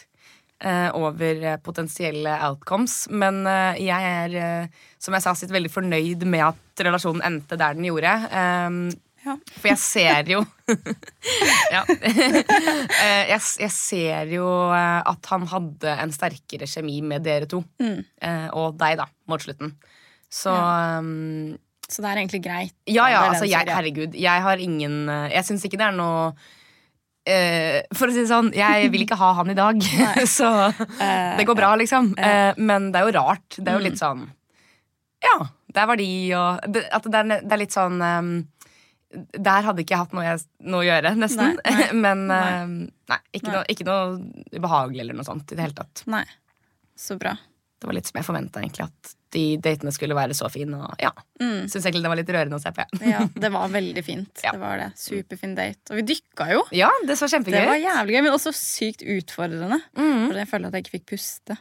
eh, 0.61 0.89
over 0.97 1.43
eh, 1.53 1.59
potensielle 1.63 2.35
outcomes, 2.45 3.01
men 3.09 3.41
eh, 3.49 3.79
jeg 3.87 4.09
er, 4.13 4.35
eh, 4.37 4.87
som 5.01 5.15
jeg 5.17 5.25
sa, 5.25 5.33
sitt 5.37 5.53
veldig 5.53 5.71
fornøyd 5.73 6.25
med 6.29 6.45
at 6.51 6.83
relasjonen 6.85 7.25
endte 7.25 7.57
der 7.59 7.77
den 7.79 7.87
gjorde. 7.91 8.15
Eh, 8.31 8.97
Ja. 9.19 9.33
For 9.59 9.67
jeg 9.67 9.79
ser 9.83 10.29
jo 10.31 10.37
Ja. 11.75 11.81
Eh, 13.03 13.23
jeg, 13.27 13.41
jeg 13.59 13.71
ser 13.75 14.31
jo 14.31 14.45
at 14.71 15.27
han 15.31 15.43
hadde 15.51 15.91
en 16.05 16.13
sterkere 16.15 16.67
kjemi 16.71 17.01
med 17.03 17.25
dere 17.27 17.49
to. 17.51 17.59
Mm. 17.83 17.99
og 18.55 18.77
deg, 18.79 18.95
da, 19.01 19.09
mot 19.27 19.43
slutten. 19.43 19.73
Så 20.31 20.53
um, 20.55 21.57
Så 21.89 22.03
det 22.03 22.09
er 22.11 22.19
egentlig 22.21 22.43
greit. 22.45 22.73
ja, 22.85 23.07
ja, 23.09 23.21
altså, 23.31 23.45
jeg, 23.49 23.65
herregud. 23.67 24.13
Jeg 24.13 24.41
har 24.45 24.57
ingen 24.61 25.09
eh, 25.09 25.29
Jeg 25.33 25.45
syns 25.47 25.63
ikke 25.65 25.77
det 25.81 25.87
er 25.87 25.95
noe 25.97 26.27
uh, 26.29 27.79
For 27.97 28.09
å 28.09 28.13
si 28.13 28.21
det 28.23 28.29
sånn, 28.29 28.51
jeg 28.53 28.91
vil 28.93 29.05
ikke 29.07 29.17
ha 29.19 29.31
han 29.39 29.49
i 29.49 29.57
dag. 29.57 29.81
så 30.37 30.49
det 31.39 31.47
går 31.49 31.57
bra, 31.57 31.71
liksom. 31.81 32.11
Uh, 32.19 32.53
men 32.61 32.91
det 32.93 33.01
er 33.01 33.09
jo 33.09 33.15
rart. 33.17 33.57
Det 33.57 33.65
er 33.67 33.79
jo 33.79 33.81
Mm. 33.83 33.87
litt 33.89 33.99
sånn 34.01 34.27
Ja, 35.25 35.35
der 35.75 35.85
var 35.89 35.97
de, 35.99 36.07
og 36.37 36.61
det, 36.71 36.85
At 36.95 37.03
det 37.09 37.19
er, 37.19 37.27
det 37.43 37.51
er 37.57 37.61
litt 37.65 37.75
sånn 37.75 37.99
um, 38.01 38.31
der 39.33 39.65
hadde 39.65 39.81
ikke 39.81 39.95
jeg 39.95 40.03
hatt 40.03 40.11
noe, 40.13 40.21
jeg, 40.23 40.43
noe 40.69 40.83
å 40.83 40.85
gjøre, 40.85 41.15
nesten. 41.17 41.55
Nei, 41.57 41.73
nei. 41.73 41.85
Men 42.05 42.27
Nei. 42.29 42.89
nei, 43.09 43.17
ikke. 43.33 43.49
Noe, 43.55 43.63
ikke 43.73 43.87
noe 43.87 44.19
ubehagelig 44.53 45.01
eller 45.01 45.17
noe 45.17 45.25
sånt 45.25 45.49
i 45.49 45.57
det 45.57 45.63
hele 45.65 45.73
tatt. 45.79 46.03
Nei. 46.13 46.21
Så 46.93 47.17
bra. 47.17 47.33
Det 47.79 47.87
var 47.87 47.95
litt 47.95 48.05
som 48.09 48.17
jeg 48.19 48.25
forventa, 48.27 48.59
egentlig. 48.59 48.85
At 48.89 49.13
de 49.31 49.43
datene 49.63 49.91
skulle 49.95 50.15
være 50.17 50.35
så 50.35 50.49
fine. 50.51 50.75
Og 50.83 50.95
ja, 50.99 51.11
Mm. 51.39 51.69
Syns 51.71 51.85
egentlig 51.85 52.03
det 52.03 52.09
var 52.11 52.19
litt 52.19 52.31
rørende 52.35 52.57
å 52.57 52.61
se 52.61 52.71
på. 52.75 52.83
Ja, 53.07 53.21
det 53.39 53.51
var 53.53 53.69
veldig 53.71 54.03
fint. 54.03 54.31
Ja. 54.43 54.51
Det 54.51 54.59
var 54.59 54.77
det. 54.81 54.89
Superfin 54.99 55.55
date. 55.55 55.79
Og 55.93 56.01
vi 56.01 56.03
dykka 56.11 56.49
jo. 56.51 56.63
Ja, 56.75 56.89
det 57.07 57.15
så 57.19 57.29
kjempegøy 57.31 57.55
Det 57.61 57.69
var 57.69 57.79
jævlig 57.79 58.17
gøy, 58.17 58.21
men 58.25 58.35
også 58.35 58.51
sykt 58.57 59.05
utfordrende. 59.07 59.79
Mm. 59.95 60.27
For 60.27 60.41
jeg 60.41 60.49
føler 60.51 60.67
at 60.67 60.73
jeg 60.79 60.83
ikke 60.87 60.95
fikk 60.97 61.07
puste. 61.13 61.57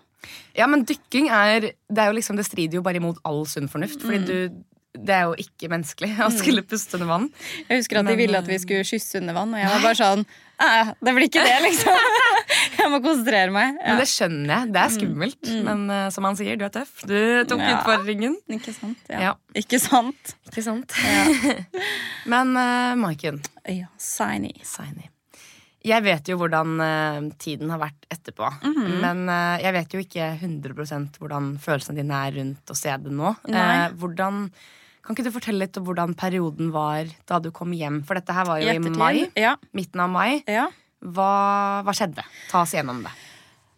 Ja, 0.59 0.67
men 0.67 0.83
dykking 0.85 1.29
er 1.31 1.61
Det 1.71 2.03
er 2.03 2.11
jo 2.11 2.17
liksom, 2.19 2.37
det 2.37 2.47
strider 2.49 2.81
jo 2.81 2.83
bare 2.83 2.99
imot 2.99 3.21
all 3.25 3.45
sunn 3.47 3.69
fornuft. 3.71 4.03
Fordi 4.03 4.19
Mm. 4.19 4.27
du 4.27 4.65
Det 4.99 5.13
er 5.15 5.27
jo 5.29 5.35
ikke 5.39 5.69
menneskelig 5.71 6.15
å 6.25 6.31
skulle 6.33 6.63
puste 6.67 6.97
under 6.97 7.11
vann. 7.11 7.27
Jeg 7.69 7.83
husker 7.83 8.01
at 8.01 8.09
de 8.09 8.15
ville 8.19 8.39
at 8.41 8.49
vi 8.49 8.57
skulle 8.59 8.87
kysse 8.89 9.21
under 9.21 9.37
vann, 9.37 9.53
og 9.55 9.61
jeg 9.61 9.69
var 9.75 9.83
bare 9.85 9.99
sånn 10.01 10.25
«Æ, 10.59 10.69
Det 11.05 11.13
blir 11.15 11.29
ikke 11.29 11.45
det, 11.45 11.59
liksom. 11.63 12.07
Jeg 12.79 12.91
må 12.91 12.99
konsentrere 13.05 13.53
meg. 13.55 13.77
Ja. 13.79 13.93
Men 13.93 14.01
det 14.01 14.07
skjønner 14.11 14.51
jeg. 14.55 14.71
Det 14.75 14.81
er 14.81 14.93
skummelt. 14.95 15.49
Men 15.67 15.83
uh, 15.91 16.07
som 16.15 16.25
han 16.27 16.39
sier, 16.39 16.57
du 16.59 16.65
er 16.67 16.73
tøff. 16.75 17.03
Du 17.07 17.15
tok 17.51 17.61
Ja. 17.63 17.75
utfordringen. 17.77 18.35
Ikke 18.57 18.73
sant? 18.75 18.99
Ja. 19.13 19.21
Ja. 19.29 19.33
Ikke 19.59 19.79
sant? 19.83 20.33
Ikke 20.49 20.65
sant? 20.67 20.95
Ja. 21.05 21.55
Men 22.33 22.55
uh, 22.57 22.95
Maiken, 22.99 23.39
ja. 23.71 23.91
Signy. 24.03 24.55
Signy. 24.67 25.07
Jeg 25.87 26.03
vet 26.05 26.27
jo 26.33 26.39
hvordan 26.41 26.75
uh, 26.83 27.29
tiden 27.41 27.71
har 27.71 27.79
vært 27.85 28.09
etterpå. 28.13 28.49
Mhm. 28.67 28.89
Men 29.05 29.23
uh, 29.31 29.59
jeg 29.63 29.77
vet 29.79 29.95
jo 29.95 30.03
ikke 30.03 30.31
100 30.41 31.21
hvordan 31.21 31.53
følelsene 31.63 32.01
dine 32.01 32.19
er 32.27 32.35
rundt 32.41 32.73
å 32.75 32.79
se 32.79 32.97
det 33.05 33.15
nå. 33.15 33.35
Eh, 33.53 33.87
hvordan, 34.01 34.49
kan 35.09 35.17
ikke 35.17 35.25
du 35.25 35.33
fortelle 35.33 35.65
litt 35.65 35.77
om 35.81 35.87
hvordan 35.89 36.13
perioden 36.21 36.69
var 36.75 37.09
da 37.29 37.39
du 37.41 37.49
kom 37.57 37.73
hjem? 37.73 38.03
For 38.05 38.19
dette 38.19 38.35
her 38.37 38.45
var 38.45 38.61
I 38.61 38.67
jo 38.67 38.75
i, 38.75 38.77
ettertid. 38.77 38.99
mai. 39.01 39.31
Ja. 39.41 39.55
Midten 39.77 40.05
av 40.05 40.13
mai. 40.13 40.43
ja. 40.47 40.69
Hva, 40.99 41.29
hva 41.87 41.93
skjedde? 41.95 42.25
Ta 42.51 42.65
oss 42.65 42.73
gjennom 42.75 43.05
det. 43.05 43.13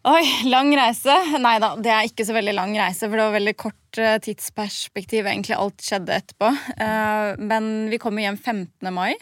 Oi, 0.09 0.23
lang 0.49 0.71
reise? 0.73 1.13
Nei 1.37 1.59
da, 1.61 1.75
det 1.77 1.91
er 1.93 2.07
ikke 2.09 2.25
så 2.25 2.33
veldig 2.33 2.55
lang 2.57 2.71
reise. 2.73 3.05
For 3.05 3.13
det 3.13 3.27
var 3.27 3.35
veldig 3.35 3.53
kort 3.61 3.99
eh, 4.01 4.15
tidsperspektiv. 4.25 5.27
Egentlig 5.29 5.53
alt 5.53 5.85
skjedde 5.85 6.15
etterpå. 6.17 6.49
Eh, 6.81 7.27
men 7.45 7.67
vi 7.93 7.99
kom 8.01 8.17
hjem 8.17 8.39
15. 8.41 8.89
mai, 8.95 9.13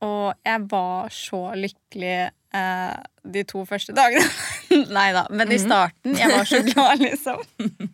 og 0.00 0.32
jeg 0.48 0.64
var 0.72 1.12
så 1.12 1.42
lykkelig 1.60 2.16
eh, 2.56 2.96
de 3.36 3.44
to 3.52 3.66
første 3.68 3.92
dagene. 3.96 4.24
Nei 4.96 5.10
da, 5.12 5.26
men 5.28 5.52
i 5.52 5.60
starten. 5.60 6.16
Jeg 6.16 6.32
var 6.32 6.48
så 6.48 6.62
glad, 6.72 7.04
liksom. 7.04 7.44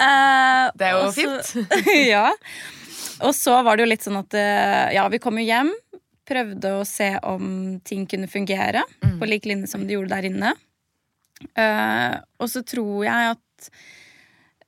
Eh, 0.00 0.66
Det 0.80 0.86
er 0.86 0.94
jo 0.94 1.00
også, 1.06 1.26
fint. 1.52 1.70
ja. 2.14 2.30
Og 3.26 3.34
så 3.36 3.58
var 3.66 3.76
det 3.76 3.84
jo 3.84 3.90
litt 3.90 4.04
sånn 4.06 4.18
at 4.20 4.36
eh, 4.38 4.94
ja, 4.96 5.04
vi 5.12 5.20
kom 5.22 5.38
jo 5.40 5.44
hjem. 5.44 5.72
Prøvde 6.30 6.72
å 6.78 6.86
se 6.88 7.12
om 7.26 7.78
ting 7.84 8.06
kunne 8.08 8.30
fungere 8.30 8.84
på 9.02 9.28
lik 9.28 9.48
linje 9.50 9.68
som 9.72 9.84
de 9.84 9.96
gjorde 9.96 10.14
der 10.14 10.28
inne. 10.30 10.54
Uh, 11.56 12.20
og 12.36 12.50
så 12.52 12.60
tror 12.68 13.06
jeg 13.06 13.30
at 13.32 13.70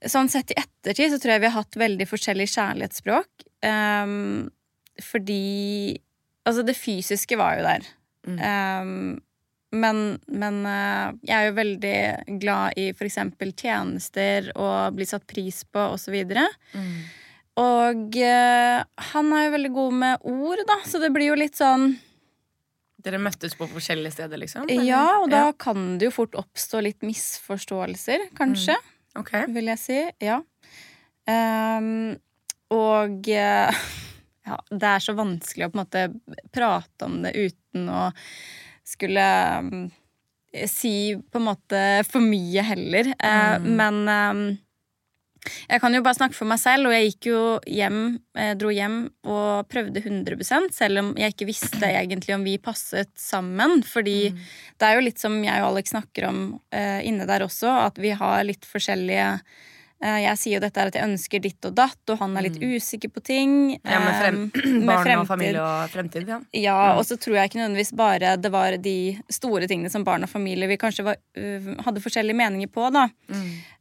Sånn 0.08 0.30
sett 0.32 0.50
i 0.50 0.56
ettertid 0.58 1.12
så 1.12 1.18
tror 1.20 1.36
jeg 1.36 1.42
vi 1.44 1.50
har 1.52 1.60
hatt 1.60 1.76
veldig 1.78 2.06
forskjellig 2.10 2.48
kjærlighetsspråk. 2.50 3.44
Um, 3.62 4.48
fordi 4.98 6.00
Altså, 6.42 6.64
det 6.66 6.74
fysiske 6.74 7.38
var 7.38 7.60
jo 7.60 7.66
der. 7.68 7.84
Mm. 8.26 8.38
Ehm, 8.48 9.20
men 9.72 10.18
men 10.28 10.60
eh, 10.68 11.08
jeg 11.24 11.34
er 11.38 11.48
jo 11.48 11.56
veldig 11.56 12.38
glad 12.42 12.78
i 12.78 12.90
eksempel 12.92 13.52
tjenester 13.56 14.50
og 14.56 14.94
bli 14.98 15.06
satt 15.08 15.26
pris 15.26 15.62
på 15.64 15.80
og 15.94 15.98
så 16.00 16.12
videre. 16.14 16.44
Og 17.60 18.16
eh, 18.16 18.78
han 19.12 19.32
er 19.36 19.44
jo 19.46 19.54
veldig 19.56 19.70
god 19.74 19.96
med 20.04 20.22
ord, 20.32 20.62
da, 20.68 20.78
så 20.88 21.00
det 21.02 21.10
blir 21.12 21.32
jo 21.32 21.38
litt 21.40 21.58
sånn 21.58 21.94
Dere 23.02 23.18
møttes 23.18 23.56
på 23.58 23.66
forskjellige 23.66 24.14
steder, 24.14 24.38
liksom? 24.38 24.68
Ja, 24.86 25.18
og 25.24 25.30
da 25.32 25.48
Ja. 25.48 25.52
kan 25.58 25.96
det 25.98 26.06
jo 26.06 26.12
fort 26.14 26.36
oppstå 26.38 26.80
litt 26.86 27.00
misforståelser, 27.02 28.28
kanskje, 28.38 28.76
Ok. 29.18 29.32
vil 29.50 29.66
jeg 29.72 29.78
si. 29.82 29.98
Ja. 30.22 30.36
Um, 31.26 32.14
og 32.70 33.26
eh, 33.28 33.74
ja, 34.46 34.56
det 34.70 34.88
er 34.94 35.02
så 35.02 35.16
vanskelig 35.18 35.66
å 35.66 35.72
på 35.72 35.78
en 35.80 35.82
måte 35.82 36.04
prate 36.54 37.08
om 37.08 37.18
det 37.26 37.34
uten 37.34 37.90
å 37.90 38.04
skulle 38.86 39.26
mm, 39.68 39.86
eh, 40.54 40.68
si 40.70 41.14
på 41.16 41.40
en 41.40 41.48
måte 41.50 41.80
for 42.08 42.24
mye 42.24 42.64
heller. 42.66 43.12
Mm. 43.22 43.70
Men 43.78 44.02
eh, 44.08 44.60
jeg 45.42 45.82
kan 45.82 45.94
jo 45.94 46.02
bare 46.04 46.16
snakke 46.16 46.36
for 46.36 46.48
meg 46.48 46.60
selv, 46.62 46.88
og 46.88 46.94
jeg 46.94 47.08
gikk 47.10 47.28
jo 47.32 47.40
hjem, 47.66 47.98
eh, 48.38 48.52
dro 48.58 48.70
hjem 48.70 48.98
og 49.26 49.66
prøvde 49.70 50.02
100 50.02 50.70
selv 50.74 51.02
om 51.02 51.10
jeg 51.18 51.34
ikke 51.34 51.48
visste 51.48 51.88
egentlig 51.88 52.36
om 52.36 52.46
vi 52.46 52.58
passet 52.62 53.10
sammen. 53.18 53.82
Fordi 53.86 54.30
det 54.30 54.86
er 54.86 54.98
jo 54.98 55.06
litt 55.08 55.22
som 55.22 55.38
jeg 55.42 55.64
og 55.64 55.72
Alex 55.72 55.94
snakker 55.94 56.28
om 56.30 56.42
eh, 56.70 57.02
inne 57.08 57.26
der 57.26 57.46
også, 57.46 57.70
at 57.88 57.98
vi 58.02 58.14
har 58.14 58.46
litt 58.46 58.68
forskjellige 58.68 59.28
eh, 59.34 59.70
Jeg 60.02 60.38
sier 60.40 60.56
jo 60.56 60.60
dette 60.64 60.80
er 60.82 60.88
at 60.90 60.96
jeg 60.98 61.06
ønsker 61.06 61.42
ditt 61.44 61.68
og 61.68 61.74
datt, 61.78 62.00
og 62.10 62.18
han 62.18 62.32
er 62.36 62.46
litt 62.48 62.56
usikker 62.58 63.12
på 63.14 63.22
ting. 63.22 63.52
Ja, 63.84 64.00
med, 64.02 64.16
frem, 64.18 64.40
eh, 64.50 64.66
med 64.80 64.88
barn 64.88 65.04
fremtid. 65.06 65.20
og 65.20 65.28
familie 65.30 65.62
og 65.62 65.92
fremtid. 65.92 66.32
Ja. 66.32 66.40
Ja, 66.58 66.78
og 66.98 67.04
så 67.06 67.16
tror 67.22 67.36
jeg 67.38 67.50
ikke 67.52 67.60
nødvendigvis 67.60 67.94
bare 68.00 68.32
det 68.42 68.50
var 68.50 68.74
de 68.82 68.96
store 69.30 69.68
tingene 69.70 69.92
som 69.94 70.02
barn 70.04 70.26
og 70.26 70.32
familie 70.32 70.66
vi 70.70 70.80
kanskje 70.82 71.06
var, 71.06 71.20
øh, 71.38 71.70
hadde 71.86 72.02
forskjellige 72.02 72.38
meninger 72.42 72.72
på, 72.74 72.88
da. 72.94 73.06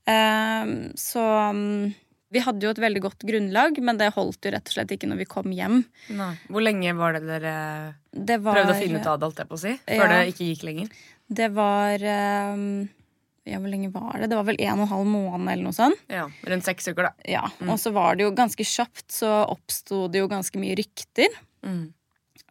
Ehm, 0.10 0.92
så 0.98 1.24
um, 1.50 1.94
vi 2.32 2.40
hadde 2.46 2.63
jo 2.66 2.72
et 2.72 2.80
veldig 2.80 3.01
godt 3.04 3.25
grunnlag, 3.28 3.78
men 3.84 3.98
det 4.00 4.13
holdt 4.16 4.46
jo 4.48 4.54
rett 4.54 4.70
og 4.70 4.75
slett 4.78 4.94
ikke 4.96 5.10
når 5.10 5.20
vi 5.24 5.28
kom 5.30 5.51
hjem. 5.51 5.82
Nei. 6.16 6.32
Hvor 6.48 6.63
lenge 6.63 6.94
var 6.98 7.18
det 7.18 7.25
dere 7.28 7.56
Det 8.13 8.38
var, 8.44 8.56
prøvde 8.62 8.78
å 8.78 8.80
finne 8.80 9.01
ut 9.01 9.10
av 9.12 9.20
det, 9.20 9.28
holdt 9.30 9.42
jeg 9.44 9.50
på 9.51 9.58
å 9.60 9.63
si? 9.66 9.74
Før 9.90 10.06
Ja. 10.06 10.08
det 10.22 10.34
ikke 10.36 10.48
gikk 10.54 10.63
lenger? 10.70 10.94
Det 11.32 11.50
var 11.56 12.06
ehm, 12.13 12.90
Ja, 13.50 13.57
hvor 13.57 13.71
lenge 13.71 13.89
var 13.93 14.19
det? 14.21 14.27
Det 14.29 14.38
var 14.38 14.45
vel 14.45 14.60
en 14.62 14.79
og 14.79 14.86
en 14.86 14.91
halv 14.91 15.07
måned 15.10 15.50
eller 15.50 15.65
noe 15.65 15.74
sånt. 15.74 15.98
Ja, 16.12 16.27
Rundt 16.45 16.67
seks 16.67 16.88
uker, 16.91 17.07
da. 17.10 17.13
Ja, 17.25 17.48
Og 17.65 17.79
så 17.81 17.89
var 17.95 18.15
det 18.15 18.27
jo 18.27 18.36
ganske 18.38 18.65
kjapt, 18.67 19.07
så 19.10 19.31
oppsto 19.50 20.03
det 20.13 20.21
jo 20.21 20.29
ganske 20.29 20.62
mye 20.62 20.77
rykter. 20.77 21.33
Mm. 21.65 21.93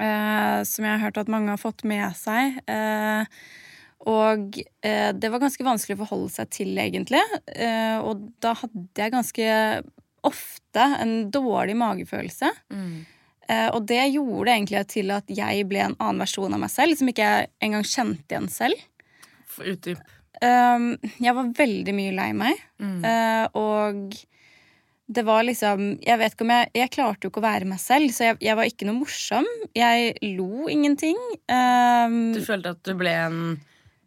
eh, 0.00 0.58
som 0.66 0.84
jeg 0.86 0.92
har 0.94 1.02
hørt 1.04 1.18
at 1.20 1.30
mange 1.30 1.50
har 1.52 1.60
fått 1.62 1.84
med 1.86 2.14
seg. 2.18 2.58
Eh, 2.70 3.40
og 4.10 4.58
eh, 4.86 5.10
det 5.12 5.30
var 5.30 5.42
ganske 5.42 5.64
vanskelig 5.66 5.98
å 5.98 6.02
forholde 6.04 6.32
seg 6.32 6.50
til, 6.54 6.74
egentlig. 6.78 7.22
Eh, 7.54 7.98
og 8.00 8.26
da 8.42 8.54
hadde 8.58 9.02
jeg 9.02 9.12
ganske 9.14 9.48
ofte 10.26 10.86
en 11.00 11.16
dårlig 11.32 11.76
magefølelse. 11.80 12.50
Mm. 12.72 12.94
Eh, 13.50 13.68
og 13.74 13.84
det 13.90 14.02
gjorde 14.14 14.54
egentlig 14.54 14.86
til 14.94 15.10
at 15.14 15.30
jeg 15.32 15.66
ble 15.68 15.84
en 15.84 15.98
annen 15.98 16.22
versjon 16.24 16.54
av 16.54 16.62
meg 16.62 16.72
selv, 16.72 16.96
som 16.98 17.10
ikke 17.10 17.28
jeg 17.28 17.50
engang 17.66 17.86
kjente 17.86 18.34
igjen 18.34 18.50
selv. 18.52 18.88
For 19.50 19.68
Utdyp. 19.70 20.00
Um, 20.40 20.94
jeg 21.20 21.34
var 21.36 21.50
veldig 21.58 21.92
mye 21.96 22.12
lei 22.16 22.30
meg, 22.32 22.60
Mm. 22.80 23.02
uh, 23.04 23.46
og 23.60 24.14
det 25.10 25.24
var 25.26 25.42
liksom 25.44 25.98
Jeg 26.06 26.16
vet 26.20 26.32
ikke 26.32 26.44
om 26.46 26.52
jeg 26.54 26.70
Jeg 26.78 26.90
klarte 26.94 27.26
jo 27.26 27.30
ikke 27.32 27.40
å 27.42 27.44
være 27.44 27.66
meg 27.68 27.80
selv, 27.82 28.08
så 28.14 28.30
jeg, 28.30 28.38
jeg 28.46 28.56
var 28.56 28.64
ikke 28.70 28.86
noe 28.88 29.00
morsom. 29.02 29.48
Jeg 29.76 30.14
lo 30.38 30.68
ingenting. 30.72 31.18
Um, 31.50 32.32
Du 32.32 32.40
følte 32.46 32.72
at 32.76 32.80
du 32.86 32.94
ble 32.94 33.12
en 33.26 33.42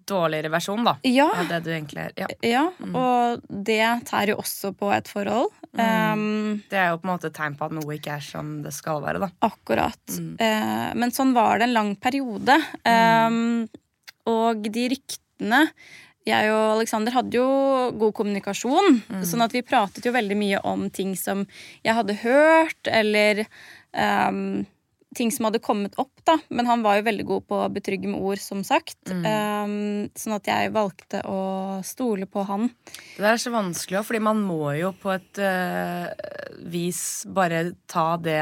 dårligere 0.09 0.49
versjon, 0.51 0.81
da? 0.83 0.97
ja, 1.07 1.29
Av 1.31 1.47
det 1.47 1.61
du 1.63 1.69
egentlig 1.71 2.01
er. 2.03 2.11
Ja. 2.19 2.27
ja, 2.43 2.63
og 2.91 3.43
det 3.47 3.77
tærer 4.09 4.33
jo 4.33 4.39
også 4.41 4.73
på 4.75 4.89
et 4.91 5.07
forhold. 5.07 5.53
Um, 5.79 6.63
Det 6.69 6.75
er 6.81 6.89
jo 6.91 6.97
på 6.99 7.07
en 7.07 7.11
måte 7.13 7.29
et 7.29 7.37
tegn 7.37 7.55
på 7.55 7.69
at 7.69 7.75
noe 7.77 7.95
ikke 7.95 8.17
er 8.17 8.25
som 8.25 8.49
det 8.65 8.73
skal 8.75 8.99
være, 9.05 9.21
da. 9.23 9.29
Akkurat. 9.47 10.01
Mm. 10.17 10.33
Uh, 10.41 10.89
men 10.99 11.13
sånn 11.15 11.31
var 11.37 11.61
det 11.61 11.69
en 11.69 11.77
lang 11.77 11.93
periode. 11.95 12.57
Um, 12.83 13.69
og 14.27 14.67
de 14.75 14.89
ryktene 14.91 15.61
Jeg 16.27 16.51
og 16.53 16.77
Alexander 16.77 17.15
hadde 17.17 17.35
jo 17.35 17.47
god 17.99 18.13
kommunikasjon, 18.15 19.01
sånn 19.27 19.43
at 19.43 19.55
vi 19.55 19.63
pratet 19.65 20.05
jo 20.07 20.13
veldig 20.15 20.37
mye 20.39 20.61
om 20.67 20.85
ting 20.93 21.17
som 21.19 21.43
jeg 21.83 21.97
hadde 21.97 22.15
hørt, 22.21 22.79
eller 22.87 23.43
um, 23.91 24.63
ting 25.13 25.31
som 25.31 25.47
hadde 25.47 25.61
kommet 25.63 25.95
opp, 26.01 26.13
da. 26.25 26.37
Men 26.49 26.67
han 26.69 26.83
var 26.85 26.97
jo 26.97 27.05
veldig 27.07 27.25
god 27.27 27.45
på 27.49 27.59
å 27.61 27.69
betrygge 27.73 28.09
med 28.09 28.23
ord, 28.23 28.41
som 28.41 28.63
sagt. 28.67 28.99
Um, 29.11 30.09
sånn 30.17 30.37
at 30.37 30.49
jeg 30.49 30.73
valgte 30.75 31.23
å 31.29 31.41
stole 31.85 32.27
på 32.29 32.45
han. 32.49 32.69
Det 32.87 33.23
der 33.23 33.35
er 33.35 33.41
så 33.41 33.53
vanskelig 33.53 34.01
òg, 34.01 34.07
fordi 34.09 34.23
man 34.23 34.41
må 34.43 34.73
jo 34.79 34.93
på 34.99 35.13
et 35.13 35.41
eh, 35.43 36.07
vis 36.71 37.01
bare 37.29 37.65
ta 37.89 38.13
det 38.21 38.41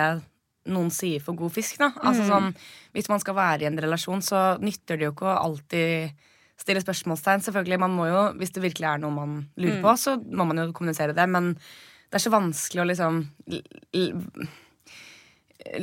noen 0.72 0.92
sier 0.94 1.22
for 1.24 1.38
god 1.38 1.54
fisk, 1.56 1.80
da. 1.82 1.92
Altså 2.06 2.28
sånn, 2.30 2.52
Hvis 2.94 3.10
man 3.10 3.22
skal 3.24 3.38
være 3.38 3.66
i 3.66 3.70
en 3.72 3.80
relasjon, 3.82 4.22
så 4.22 4.60
nytter 4.62 5.00
det 5.00 5.08
jo 5.08 5.16
ikke 5.16 5.32
å 5.32 5.40
alltid 5.48 6.28
stille 6.62 6.82
spørsmålstegn. 6.84 7.44
Selvfølgelig, 7.46 7.80
man 7.82 7.96
må 7.98 8.08
jo, 8.10 8.22
Hvis 8.40 8.54
det 8.56 8.64
virkelig 8.64 8.88
er 8.88 9.02
noe 9.04 9.16
man 9.16 9.38
lurer 9.58 9.82
på, 9.84 9.96
så 9.98 10.18
må 10.22 10.46
man 10.50 10.62
jo 10.62 10.72
kommunisere 10.78 11.16
det. 11.18 11.28
Men 11.30 11.54
det 11.56 12.20
er 12.20 12.24
så 12.26 12.34
vanskelig 12.34 12.84
å 12.84 12.88
liksom 12.90 13.22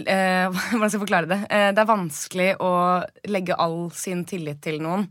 eh, 0.07 0.47
Hvordan 0.71 0.91
skal 0.91 0.99
jeg 0.99 1.03
forklare 1.05 1.31
det? 1.31 1.41
Eh, 1.51 1.71
det 1.75 1.83
er 1.83 1.89
vanskelig 1.89 2.49
å 2.65 2.71
legge 3.31 3.57
all 3.59 3.81
sin 3.97 4.25
tillit 4.29 4.61
til 4.65 4.81
noen, 4.85 5.09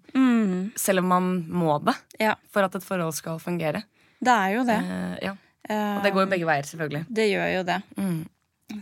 selv 0.78 1.04
om 1.04 1.12
man 1.14 1.30
må 1.50 1.78
det, 1.86 1.96
Ja, 2.22 2.36
for 2.52 2.68
at 2.68 2.76
et 2.78 2.86
forhold 2.86 3.16
skal 3.18 3.40
fungere. 3.44 3.84
det 4.20 4.34
er 4.34 4.56
jo 4.56 4.64
det. 4.68 4.78
Eh, 4.78 5.18
ja. 5.30 5.36
Og 5.68 6.04
det 6.04 6.14
går 6.16 6.24
jo 6.24 6.32
begge 6.32 6.48
veier, 6.48 6.64
selvfølgelig. 6.64 7.06
det 7.12 7.26
gjør 7.28 7.50
jo 7.58 7.64
det. 7.68 7.82
Mm. 7.98 8.20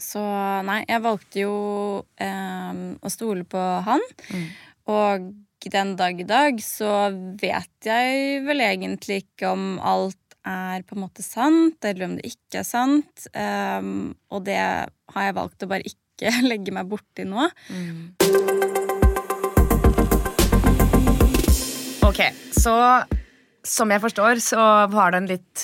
Så 0.01 0.21
nei, 0.65 0.79
jeg 0.89 1.01
valgte 1.01 1.39
jo 1.39 1.55
eh, 2.21 2.77
å 3.01 3.09
stole 3.13 3.43
på 3.49 3.61
han. 3.85 4.01
Mm. 4.33 4.45
Og 4.93 5.27
den 5.73 5.95
dag 5.99 6.19
i 6.21 6.27
dag 6.27 6.59
så 6.63 7.09
vet 7.41 7.87
jeg 7.87 8.43
vel 8.45 8.63
egentlig 8.65 9.23
ikke 9.23 9.53
om 9.53 9.75
alt 9.83 10.19
er 10.45 10.83
på 10.85 10.95
en 10.95 11.03
måte 11.05 11.25
sant, 11.25 11.79
eller 11.81 12.05
om 12.05 12.15
det 12.19 12.29
ikke 12.29 12.61
er 12.61 12.67
sant. 12.67 13.25
Um, 13.33 14.13
og 14.29 14.45
det 14.45 14.59
har 14.59 15.27
jeg 15.27 15.37
valgt 15.37 15.65
å 15.65 15.69
bare 15.71 15.89
ikke 15.89 16.33
legge 16.51 16.75
meg 16.75 16.89
borti 16.91 17.25
nå. 17.27 17.49
Ok, 22.05 22.21
så 22.53 22.75
som 23.65 23.89
jeg 23.89 24.03
forstår, 24.03 24.39
så 24.43 24.61
var 24.93 25.11
det 25.11 25.19
en 25.23 25.29
litt 25.29 25.63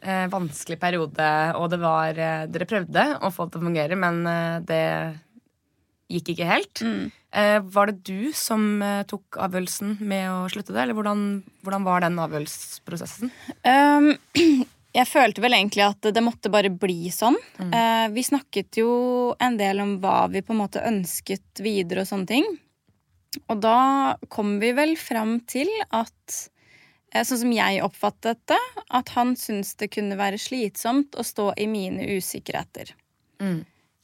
eh, 0.00 0.24
vanskelig 0.32 0.78
periode, 0.80 1.28
og 1.58 1.68
det 1.72 1.78
var 1.82 2.16
eh, 2.16 2.44
Dere 2.48 2.68
prøvde 2.68 3.04
å 3.20 3.30
få 3.32 3.46
det 3.46 3.54
til 3.54 3.60
å 3.60 3.66
fungere, 3.66 3.98
men 4.00 4.22
eh, 4.26 4.56
det 4.66 4.84
gikk 6.16 6.32
ikke 6.32 6.48
helt. 6.48 6.82
Eh, 6.86 7.10
var 7.64 7.88
det 7.88 8.02
du 8.04 8.32
som 8.36 8.82
eh, 8.84 9.02
tok 9.08 9.38
avgjørelsen 9.40 9.96
med 10.04 10.28
å 10.28 10.50
slutte 10.52 10.74
det, 10.74 10.82
eller 10.82 10.98
hvordan, 10.98 11.24
hvordan 11.64 11.86
var 11.86 12.04
den 12.04 12.20
avgjørelsesprosessen? 12.20 13.32
Um, 13.64 14.10
jeg 14.98 15.08
følte 15.08 15.44
vel 15.44 15.56
egentlig 15.56 15.84
at 15.86 16.10
det 16.12 16.24
måtte 16.24 16.52
bare 16.52 16.68
bli 16.68 17.08
sånn. 17.14 17.38
Eh, 17.62 18.06
vi 18.12 18.24
snakket 18.26 18.82
jo 18.82 18.92
en 19.40 19.56
del 19.60 19.80
om 19.84 19.96
hva 20.02 20.26
vi 20.32 20.44
på 20.44 20.52
en 20.52 20.60
måte 20.60 20.84
ønsket 20.84 21.64
videre 21.64 22.04
og 22.04 22.10
sånne 22.10 22.28
ting. 22.28 22.48
Og 23.48 23.62
da 23.64 24.16
kom 24.32 24.58
vi 24.60 24.74
vel 24.76 24.96
fram 25.00 25.38
til 25.48 25.70
at 25.88 26.40
eh, 27.14 27.24
Sånn 27.24 27.46
som 27.46 27.54
jeg 27.56 27.80
oppfattet 27.84 28.40
det, 28.52 28.60
at 28.92 29.12
han 29.16 29.34
syntes 29.40 29.74
det 29.80 29.88
kunne 29.96 30.20
være 30.20 30.40
slitsomt 30.40 31.16
å 31.16 31.24
stå 31.24 31.52
i 31.60 31.68
mine 31.70 32.04
usikkerheter. 32.18 32.92
Mm. 33.40 33.62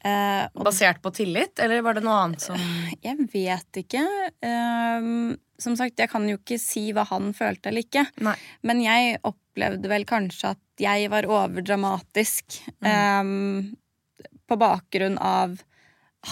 Eh, 0.09 0.45
og 0.55 0.65
Basert 0.69 1.03
på 1.05 1.13
tillit, 1.15 1.59
eller 1.63 1.83
var 1.85 1.99
det 1.99 2.05
noe 2.07 2.17
annet 2.25 2.45
som 2.45 2.59
jeg 3.07 3.29
vet 3.33 3.81
ikke. 3.83 4.05
Um, 4.45 5.37
som 5.59 5.75
sagt, 5.79 5.99
jeg 5.99 6.11
kan 6.13 6.27
jo 6.31 6.39
ikke 6.39 6.59
si 6.63 6.89
hva 6.95 7.05
han 7.11 7.33
følte 7.37 7.71
eller 7.73 7.85
ikke. 7.87 8.07
Nei. 8.25 8.37
Men 8.67 8.83
jeg 8.85 9.19
opplevde 9.27 9.91
vel 9.91 10.07
kanskje 10.09 10.55
at 10.55 10.83
jeg 10.83 11.11
var 11.13 11.27
overdramatisk. 11.27 12.61
um, 12.87 13.75
på 14.49 14.57
bakgrunn 14.57 15.19
av 15.21 15.59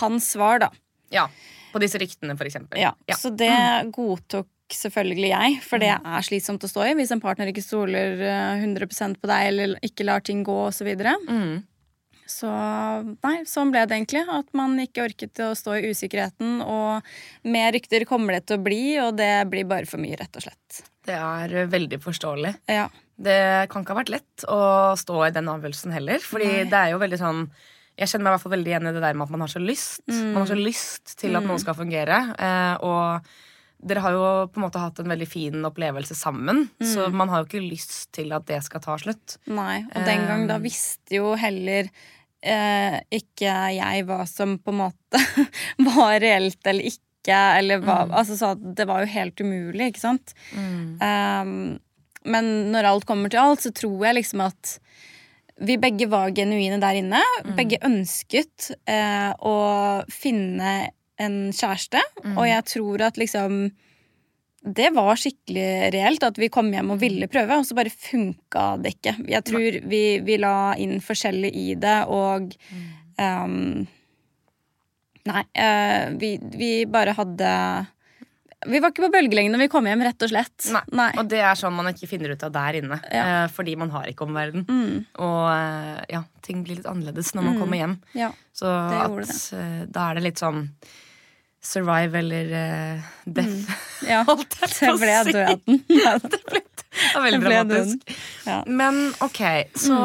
hans 0.01 0.31
svar, 0.33 0.63
da. 0.63 0.71
Ja, 1.13 1.27
på 1.73 1.81
disse 1.83 2.01
ryktene, 2.01 2.37
for 2.39 2.49
eksempel. 2.49 2.81
Ja, 2.81 2.95
Ja. 3.07 3.17
Så 3.19 3.31
det 3.37 3.53
godtok 3.95 4.49
selvfølgelig 4.73 5.29
jeg, 5.31 5.59
for 5.63 5.79
det 5.79 5.93
er 5.95 6.25
slitsomt 6.27 6.65
å 6.67 6.71
stå 6.71 6.89
i 6.89 6.95
hvis 6.99 7.13
en 7.15 7.23
partner 7.23 7.53
ikke 7.53 7.63
stoler 7.63 8.19
eh, 8.19 8.65
100% 8.65 9.21
på 9.23 9.29
deg 9.31 9.51
eller 9.53 9.77
ikke 9.87 10.07
lar 10.09 10.25
ting 10.27 10.43
gå 10.47 10.57
osv. 10.67 10.89
Mm. 11.29 11.61
Så 12.27 12.51
nei, 13.25 13.37
sånn 13.49 13.71
ble 13.75 13.85
det 13.87 13.97
egentlig. 13.99 14.25
At 14.33 14.51
man 14.57 14.77
ikke 14.83 15.05
orket 15.07 15.41
å 15.45 15.53
stå 15.57 15.79
i 15.79 15.93
usikkerheten. 15.93 16.61
Og 16.65 17.07
med 17.47 17.75
rykter 17.77 18.05
kommer 18.09 18.37
det 18.37 18.47
til 18.49 18.59
å 18.59 18.65
bli, 18.67 18.83
og 19.03 19.17
det 19.21 19.33
blir 19.53 19.67
bare 19.69 19.89
for 19.89 20.03
mye, 20.03 20.19
rett 20.21 20.37
og 20.39 20.47
slett. 20.49 20.83
Det 21.07 21.15
er 21.17 21.57
eh, 21.63 21.71
veldig 21.71 22.01
forståelig. 22.03 22.53
Ja. 22.73 22.89
Det 23.17 23.39
kan 23.73 23.83
ikke 23.85 23.95
ha 23.95 24.01
vært 24.03 24.13
lett 24.13 24.45
å 24.53 24.61
stå 24.99 25.23
i 25.29 25.33
den 25.33 25.49
avgjørelsen 25.49 25.95
heller. 25.95 26.21
Fordi 26.21 26.51
Nei. 26.51 26.69
det 26.69 26.83
er 26.83 26.93
jo 26.93 27.01
veldig 27.01 27.21
sånn 27.23 27.47
Jeg 27.97 28.11
kjenner 28.11 28.27
meg 28.27 28.29
i 28.29 28.35
hvert 28.35 28.43
fall 28.45 28.53
veldig 28.59 28.73
igjen 28.75 28.89
i 28.91 28.91
det 28.93 29.01
der 29.01 29.15
med 29.17 29.25
at 29.25 29.31
man 29.33 29.45
har 29.47 29.49
så 29.55 29.61
lyst. 29.63 30.03
Mm. 30.11 30.25
Man 30.35 30.43
har 30.43 30.51
så 30.51 30.59
lyst 30.61 31.15
til 31.17 31.39
at 31.39 31.47
noe 31.49 31.63
skal 31.63 31.79
fungere. 31.79 32.19
Eh, 32.37 32.75
og 32.85 33.31
dere 33.87 34.03
har 34.05 34.13
jo 34.13 34.27
på 34.53 34.61
en 34.61 34.65
måte 34.67 34.83
hatt 34.83 35.01
en 35.01 35.09
veldig 35.13 35.29
fin 35.29 35.65
opplevelse 35.69 36.17
sammen. 36.19 36.67
Mm. 36.77 36.87
Så 36.91 37.07
man 37.13 37.33
har 37.33 37.41
jo 37.41 37.49
ikke 37.49 37.63
lyst 37.65 38.11
til 38.17 38.33
at 38.37 38.45
det 38.49 38.59
skal 38.67 38.83
ta 38.85 38.99
slutt. 39.01 39.39
Nei, 39.49 39.79
og 39.95 40.05
den 40.09 40.27
gang 40.29 40.45
da 40.51 40.59
Um. 40.61 40.65
visste 40.69 41.17
jo 41.17 41.33
heller 41.41 41.89
eh, 42.45 42.99
ikke 43.15 43.57
jeg 43.77 44.07
hva 44.09 44.23
som 44.29 44.57
på 44.59 44.75
en 44.75 44.83
måte 44.85 45.23
var 45.89 46.19
reelt 46.23 46.61
eller 46.67 46.91
ikke, 46.93 47.03
eller 47.59 47.83
hva 47.83 48.05
Altså 48.07 48.37
så 48.39 48.53
det 48.55 48.87
var 48.87 49.03
jo 49.03 49.11
helt 49.11 49.41
umulig, 49.43 49.91
ikke 49.91 50.05
sant? 50.05 50.37
Um, 50.55 51.77
men 52.27 52.51
når 52.75 52.91
alt 52.91 53.07
kommer 53.09 53.33
til 53.33 53.43
alt, 53.43 53.65
så 53.65 53.73
tror 53.75 54.09
jeg 54.09 54.21
liksom 54.21 54.45
at 54.47 54.77
vi 55.67 55.79
begge 55.81 56.09
var 56.13 56.35
genuine 56.37 56.79
der 56.83 56.99
inne. 57.01 57.23
Begge 57.57 57.79
ønsket 57.87 58.73
eh, 58.85 59.31
å 59.33 59.57
finne 60.13 60.75
en 61.17 61.37
kjæreste, 61.55 62.03
og 62.35 62.45
jeg 62.45 62.67
tror 62.69 63.07
at 63.07 63.17
liksom 63.17 63.71
det 64.67 64.89
var 64.97 65.15
skikkelig 65.21 65.93
reelt 65.95 66.25
at 66.27 66.39
vi 66.43 66.49
kom 66.51 66.73
hjem 66.75 66.91
og 66.91 66.99
ville 67.01 67.29
prøve, 67.31 67.61
og 67.61 67.67
så 67.69 67.77
bare 67.79 67.93
funka 67.93 68.65
det 68.83 68.97
ikke. 68.97 69.13
Jeg 69.31 69.45
tror 69.47 69.77
vi, 69.87 70.01
vi 70.27 70.39
la 70.43 70.75
inn 70.83 70.97
forskjellig 71.05 71.53
i 71.55 71.69
det, 71.79 71.99
og 72.11 72.51
um, 73.19 73.87
Nei, 75.27 75.43
Uh, 75.59 76.13
vi, 76.23 76.37
vi 76.55 76.69
bare 76.87 77.11
hadde 77.19 77.49
Vi 78.71 78.79
var 78.83 78.93
ikke 78.93 79.03
på 79.09 79.11
bølgelengde 79.11 79.57
når 79.57 79.65
vi 79.65 79.71
kom 79.73 79.87
hjem, 79.91 80.05
rett 80.07 80.23
og 80.23 80.31
slett. 80.31 80.69
Nei. 80.95 81.09
Og 81.19 81.27
det 81.31 81.41
er 81.43 81.59
sånn 81.59 81.75
man 81.75 81.91
ikke 81.91 82.07
finner 82.11 82.31
ut 82.35 82.45
av 82.47 82.53
der 82.55 82.79
inne. 82.81 82.99
Ja. 83.11 83.25
eh, 83.45 83.49
fordi 83.53 83.75
man 83.79 83.91
har 83.95 84.07
ikke 84.11 84.25
omverden. 84.27 84.65
Mm, 84.67 85.05
Og 85.23 85.43
eh, 85.53 86.01
ja, 86.15 86.23
ting 86.47 86.63
blir 86.67 86.79
litt 86.81 86.87
annerledes 86.91 87.31
når 87.37 87.43
man 87.47 87.55
Mm. 87.57 87.61
kommer 87.63 87.83
hjem. 87.83 87.97
ja. 88.19 88.31
Så 88.57 88.71
at, 88.71 89.91
da 89.93 90.07
er 90.11 90.15
det 90.19 90.25
litt 90.25 90.41
sånn 90.41 90.63
survive 91.67 92.19
eller 92.23 92.53
uh, 92.55 93.11
death. 93.27 93.77
ja. 94.13 94.23
Holdt 94.29 94.57
jeg 94.61 94.71
Det 94.73 94.81
på 94.81 94.95
å 94.95 95.01
ble 95.03 95.19
si. 95.27 95.35
døden. 95.37 95.81
Det 95.87 96.41
ble, 96.47 96.63
det 96.97 97.13
var 97.15 97.25
veldig 97.27 97.41
Det 97.41 97.45
ble 97.45 97.55
dramatisk. 97.57 98.15
Ja. 98.47 98.59
Men 98.83 99.01
ok, 99.27 99.41
så 99.77 99.99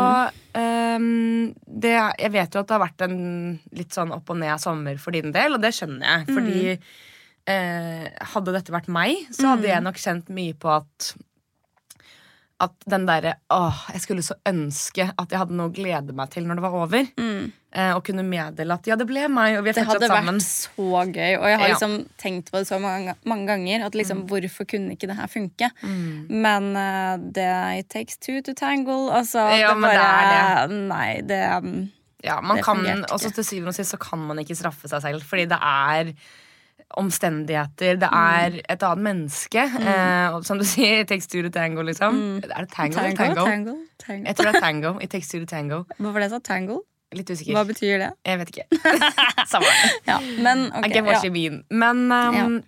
ehm, 0.57 1.53
det, 1.65 1.93
Jeg 1.93 2.33
vet 2.33 2.57
jo 2.57 2.63
at 2.63 2.67
det 2.71 2.75
har 2.75 2.83
vært 2.83 3.05
en 3.07 3.19
litt 3.77 3.95
sånn 3.95 4.13
opp 4.17 4.33
og 4.33 4.41
ned 4.41 4.63
sommer 4.63 4.99
for 5.01 5.15
din 5.15 5.31
del, 5.35 5.55
og 5.55 5.63
det 5.63 5.73
skjønner 5.77 6.07
jeg. 6.09 6.27
Fordi 6.33 6.63
eh, 6.75 8.07
hadde 8.33 8.55
dette 8.57 8.73
vært 8.73 8.89
meg, 8.91 9.27
så 9.33 9.53
hadde 9.53 9.69
jeg 9.71 9.85
nok 9.85 10.01
kjent 10.01 10.33
mye 10.33 10.57
på 10.57 10.73
at 10.81 11.13
at 12.61 12.85
den 12.89 13.07
derre 13.09 13.33
Åh, 13.53 13.79
jeg 13.95 14.01
skulle 14.03 14.23
så 14.25 14.35
ønske 14.47 15.07
at 15.09 15.31
jeg 15.33 15.39
hadde 15.41 15.55
noe 15.57 15.71
å 15.71 15.73
glede 15.73 16.13
meg 16.17 16.29
til 16.33 16.45
når 16.47 16.59
det 16.59 16.63
var 16.65 16.75
over. 16.83 17.07
Mm. 17.17 17.51
Eh, 17.71 17.91
og 17.95 18.01
kunne 18.03 18.25
meddele 18.27 18.75
at 18.75 18.87
ja, 18.89 18.97
det 18.99 19.07
ble 19.07 19.23
meg, 19.31 19.55
og 19.57 19.63
vi 19.63 19.71
har 19.71 19.77
Det 19.79 19.85
hadde 19.87 20.09
vært 20.11 20.43
så 20.43 21.03
gøy, 21.07 21.37
og 21.39 21.45
jeg 21.47 21.59
har 21.61 21.67
Ja. 21.67 21.73
liksom 21.73 21.93
tenkt 22.19 22.51
på 22.51 22.59
det 22.59 22.67
så 22.67 22.79
mange, 22.83 23.15
mange 23.25 23.47
ganger. 23.47 23.85
At 23.87 23.95
liksom, 23.95 24.25
Hvorfor 24.27 24.67
kunne 24.67 24.91
ikke 24.97 25.07
det 25.07 25.15
her 25.17 25.31
funke? 25.31 25.71
Mm. 25.81 26.27
Men 26.29 26.69
uh, 26.75 27.15
det 27.31 27.47
it 27.79 27.89
takes 27.89 28.17
two 28.17 28.41
to 28.41 28.53
tangle. 28.53 29.09
Altså, 29.11 29.39
Ja, 29.57 29.73
det 29.73 29.81
bare 29.81 29.95
det 29.95 30.03
bare 30.03 30.67
Nei, 30.91 31.21
det 31.25 31.41
um, 31.63 31.73
Ja, 32.23 32.39
man 32.41 32.57
Det 32.57 32.65
kan, 32.65 32.83
ikke. 32.85 33.09
også 33.15 33.31
til 33.33 33.43
syvende 33.47 33.71
og 33.73 33.75
sist 33.79 33.95
så 33.95 33.97
kan 33.97 34.19
man 34.19 34.37
ikke 34.43 34.53
straffe 34.55 34.87
seg 34.91 35.01
selv, 35.01 35.23
fordi 35.25 35.47
det 35.49 35.57
er 35.57 36.13
omstendigheter. 36.97 37.97
Det 37.99 38.09
Mm. 38.11 38.17
er 38.17 38.61
et 38.69 38.83
annet 38.83 39.03
menneske. 39.03 39.63
Eh, 39.63 40.41
som 40.43 40.57
du 40.57 40.63
sier, 40.73 41.01
it 41.01 41.07
takes 41.07 41.27
two 41.27 41.41
to 41.41 41.49
tango, 41.49 41.81
liksom. 41.81 42.41
Er 42.43 42.65
det 42.65 42.71
tango, 42.71 42.97
Mm. 42.97 43.15
tango, 43.15 43.15
tango? 43.17 43.45
tango, 43.45 43.75
tango. 43.99 44.25
Jeg 44.25 44.35
tror 44.35 44.45
det 44.51 44.55
er 44.55 44.59
tango. 44.61 44.97
It 44.99 45.09
takes 45.09 45.27
two 45.29 45.39
to 45.39 45.45
tango. 45.45 45.83
Hvorfor 45.99 46.19
det 46.19 46.29
sa? 46.31 46.39
tango? 46.39 46.81
Litt 47.13 47.27
usikker. 47.29 47.53
Hva 47.53 47.65
betyr 47.67 47.97
det? 47.99 48.11
Jeg 48.25 48.37
vet 48.39 48.49
ikke. 48.55 48.67
Samme. 49.51 49.67
Ja, 50.07 50.19
men 50.39 50.71
okay, 50.71 51.01
I 51.01 51.19
ja. 51.23 51.29
mean. 51.29 51.63
Men 51.69 52.11
um, 52.11 52.63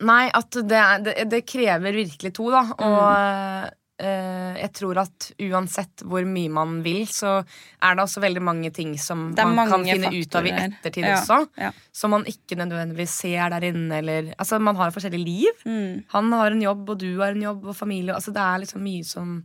Nei, 0.00 0.30
at 0.34 0.50
det, 0.50 0.72
er- 0.72 0.98
det, 1.04 1.14
det 1.30 1.46
krever 1.46 1.92
virkelig 1.92 2.32
to, 2.34 2.50
da. 2.50 2.62
Og 2.78 2.98
eh, 3.12 3.70
jeg 4.00 4.70
tror 4.76 4.98
at 5.02 5.26
uansett 5.44 6.02
hvor 6.08 6.24
mye 6.28 6.50
man 6.52 6.78
vil, 6.84 7.02
så 7.10 7.38
er 7.40 7.94
det 7.98 8.04
også 8.04 8.22
veldig 8.24 8.42
mange 8.42 8.70
ting 8.74 8.94
som 9.00 9.30
man 9.36 9.68
kan 9.70 9.84
finne 9.84 10.12
ut 10.14 10.38
av 10.40 10.48
i 10.48 10.54
ettertid 10.56 11.04
Ja, 11.04 11.18
også. 11.18 11.40
ja. 11.60 11.70
Som 11.92 12.14
man 12.16 12.24
ikke 12.30 12.56
nødvendigvis 12.60 13.14
ser 13.22 13.52
der 13.52 13.68
inne. 13.70 13.98
Eller, 14.00 14.34
altså, 14.38 14.58
man 14.62 14.76
har 14.80 14.90
forskjellig 14.94 15.20
liv. 15.24 15.64
Mm. 15.66 16.04
Han 16.14 16.32
har 16.32 16.50
en 16.56 16.62
jobb, 16.62 16.88
og 16.94 16.98
du 17.02 17.10
har 17.20 17.34
en 17.36 17.42
jobb, 17.42 17.64
og 17.72 17.76
familie. 17.76 18.14
Altså, 18.14 18.32
det 18.32 18.40
er 18.42 18.62
liksom 18.64 18.82
mye 18.84 19.04
som 19.04 19.40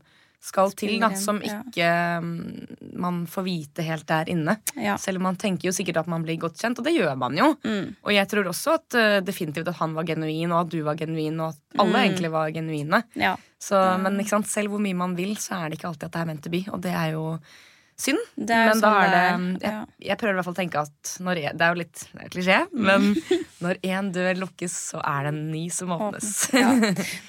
skal 0.46 0.72
til, 0.78 0.94
da, 1.02 1.10
som 1.18 1.40
ikke 1.42 1.88
mm, 2.22 2.92
man 3.02 3.24
får 3.30 3.46
vite 3.48 3.86
helt 3.88 4.06
der 4.08 4.30
inne. 4.30 4.58
Ja. 4.78 4.96
Selv 5.02 5.18
om 5.18 5.26
man 5.30 5.40
tenker 5.42 5.70
jo 5.72 5.74
sikkert 5.76 6.04
at 6.04 6.10
man 6.12 6.24
blir 6.26 6.38
godt 6.42 6.60
kjent, 6.62 6.78
og 6.80 6.86
det 6.86 6.94
gjør 6.96 7.16
man 7.18 7.38
jo. 7.40 7.50
Mm. 7.66 7.96
Og 8.06 8.14
jeg 8.14 8.30
tror 8.30 8.52
også 8.52 8.76
at 8.78 8.98
uh, 9.00 9.18
definitivt 9.26 9.72
at 9.74 9.80
han 9.82 9.96
var 9.98 10.06
genuin, 10.08 10.54
og 10.54 10.66
at 10.68 10.74
du 10.76 10.80
var 10.86 11.00
genuin, 11.00 11.40
og 11.42 11.56
at 11.56 11.80
alle 11.82 11.96
Mm. 11.96 12.02
egentlig 12.06 12.32
var 12.32 12.52
genuine. 12.56 13.04
ja. 13.16 13.36
Så, 13.66 13.80
men 13.98 14.20
selv 14.46 14.70
hvor 14.70 14.80
mye 14.84 14.94
man 14.94 15.16
vil, 15.18 15.32
så 15.42 15.56
er 15.58 15.70
det 15.70 15.80
ikke 15.80 15.88
alltid 15.90 16.06
at 16.06 16.12
det 16.14 16.22
er 16.22 16.26
meant 16.30 16.44
to 16.44 16.52
be, 16.54 16.60
og 16.70 16.82
det 16.84 16.92
er 16.94 17.16
jo 17.16 17.24
synd. 18.00 18.20
Men 18.36 18.48
da 18.48 18.60
sånn 18.76 18.98
er 19.00 19.12
det 19.14 19.20
det 19.62 19.70
jeg, 19.70 19.86
jeg 20.10 20.18
prøver 20.20 20.34
i 20.34 20.38
hvert 20.40 20.48
fall 20.50 20.56
å 20.56 20.60
tenke 20.60 20.82
at 20.84 21.12
når 21.24 21.40
jeg, 21.40 21.56
Det 21.56 21.66
er 21.66 21.72
jo 21.72 21.80
litt 21.80 22.02
det 22.12 22.26
er 22.26 22.34
klisjé, 22.34 22.58
men 22.76 23.08
når 23.64 23.80
én 23.88 24.10
dør 24.16 24.42
lukkes, 24.44 24.76
så 24.92 25.00
er 25.00 25.28
det 25.28 25.32
en 25.32 25.42
ny 25.54 25.64
som 25.74 25.94
åpnes. 25.96 26.30
Ja. 26.56 26.74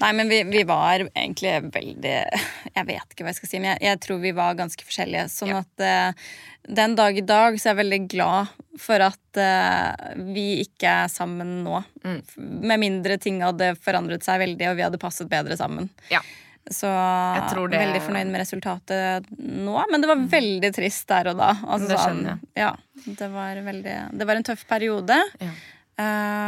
Nei, 0.02 0.10
men 0.18 0.32
vi, 0.32 0.40
vi 0.50 0.64
var 0.68 1.06
egentlig 1.06 1.54
veldig 1.74 2.16
Jeg 2.16 2.86
vet 2.90 3.14
ikke 3.14 3.26
hva 3.26 3.32
jeg 3.32 3.38
skal 3.40 3.50
si, 3.52 3.60
men 3.62 3.72
jeg, 3.74 3.82
jeg 3.86 4.02
tror 4.06 4.20
vi 4.24 4.34
var 4.36 4.58
ganske 4.58 4.86
forskjellige. 4.88 5.28
Sånn 5.32 5.54
Ja. 5.54 5.62
at 5.62 5.86
uh, 5.86 6.30
den 6.66 6.96
dag 6.98 7.18
i 7.18 7.22
dag 7.22 7.60
så 7.60 7.68
er 7.68 7.76
jeg 7.76 7.82
veldig 7.84 8.00
glad 8.10 8.54
for 8.82 9.04
at 9.06 9.38
uh, 9.38 10.16
vi 10.34 10.64
ikke 10.64 10.96
er 11.04 11.12
sammen 11.12 11.60
nå. 11.66 11.78
Mm. 12.02 12.18
Med 12.66 12.82
mindre 12.82 13.20
ting 13.22 13.38
hadde 13.44 13.76
forandret 13.78 14.26
seg 14.26 14.42
veldig, 14.42 14.72
og 14.72 14.80
vi 14.80 14.84
hadde 14.88 15.00
passet 15.02 15.30
bedre 15.30 15.54
sammen. 15.58 15.88
Ja. 16.10 16.24
Så 16.70 16.88
tror 17.52 17.68
det- 17.70 17.78
veldig 17.78 18.00
fornøyd 18.02 18.30
med 18.32 18.40
resultatet 18.42 19.26
nå, 19.38 19.76
men 19.90 20.00
det 20.02 20.08
var 20.10 20.16
veldig 20.32 20.70
trist 20.74 21.06
der 21.08 21.28
og 21.30 21.36
da. 21.38 21.52
Altså, 21.62 21.88
Det 21.88 21.98
skjønner 21.98 22.38
skjønner 22.38 22.40
Ja, 22.56 22.72
det 23.06 23.28
var 23.30 23.54
veldig 23.62 23.96
Det 24.18 24.26
var 24.26 24.34
en 24.36 24.42
tøff 24.42 24.64
periode. 24.66 25.18
Ja. 25.40 25.50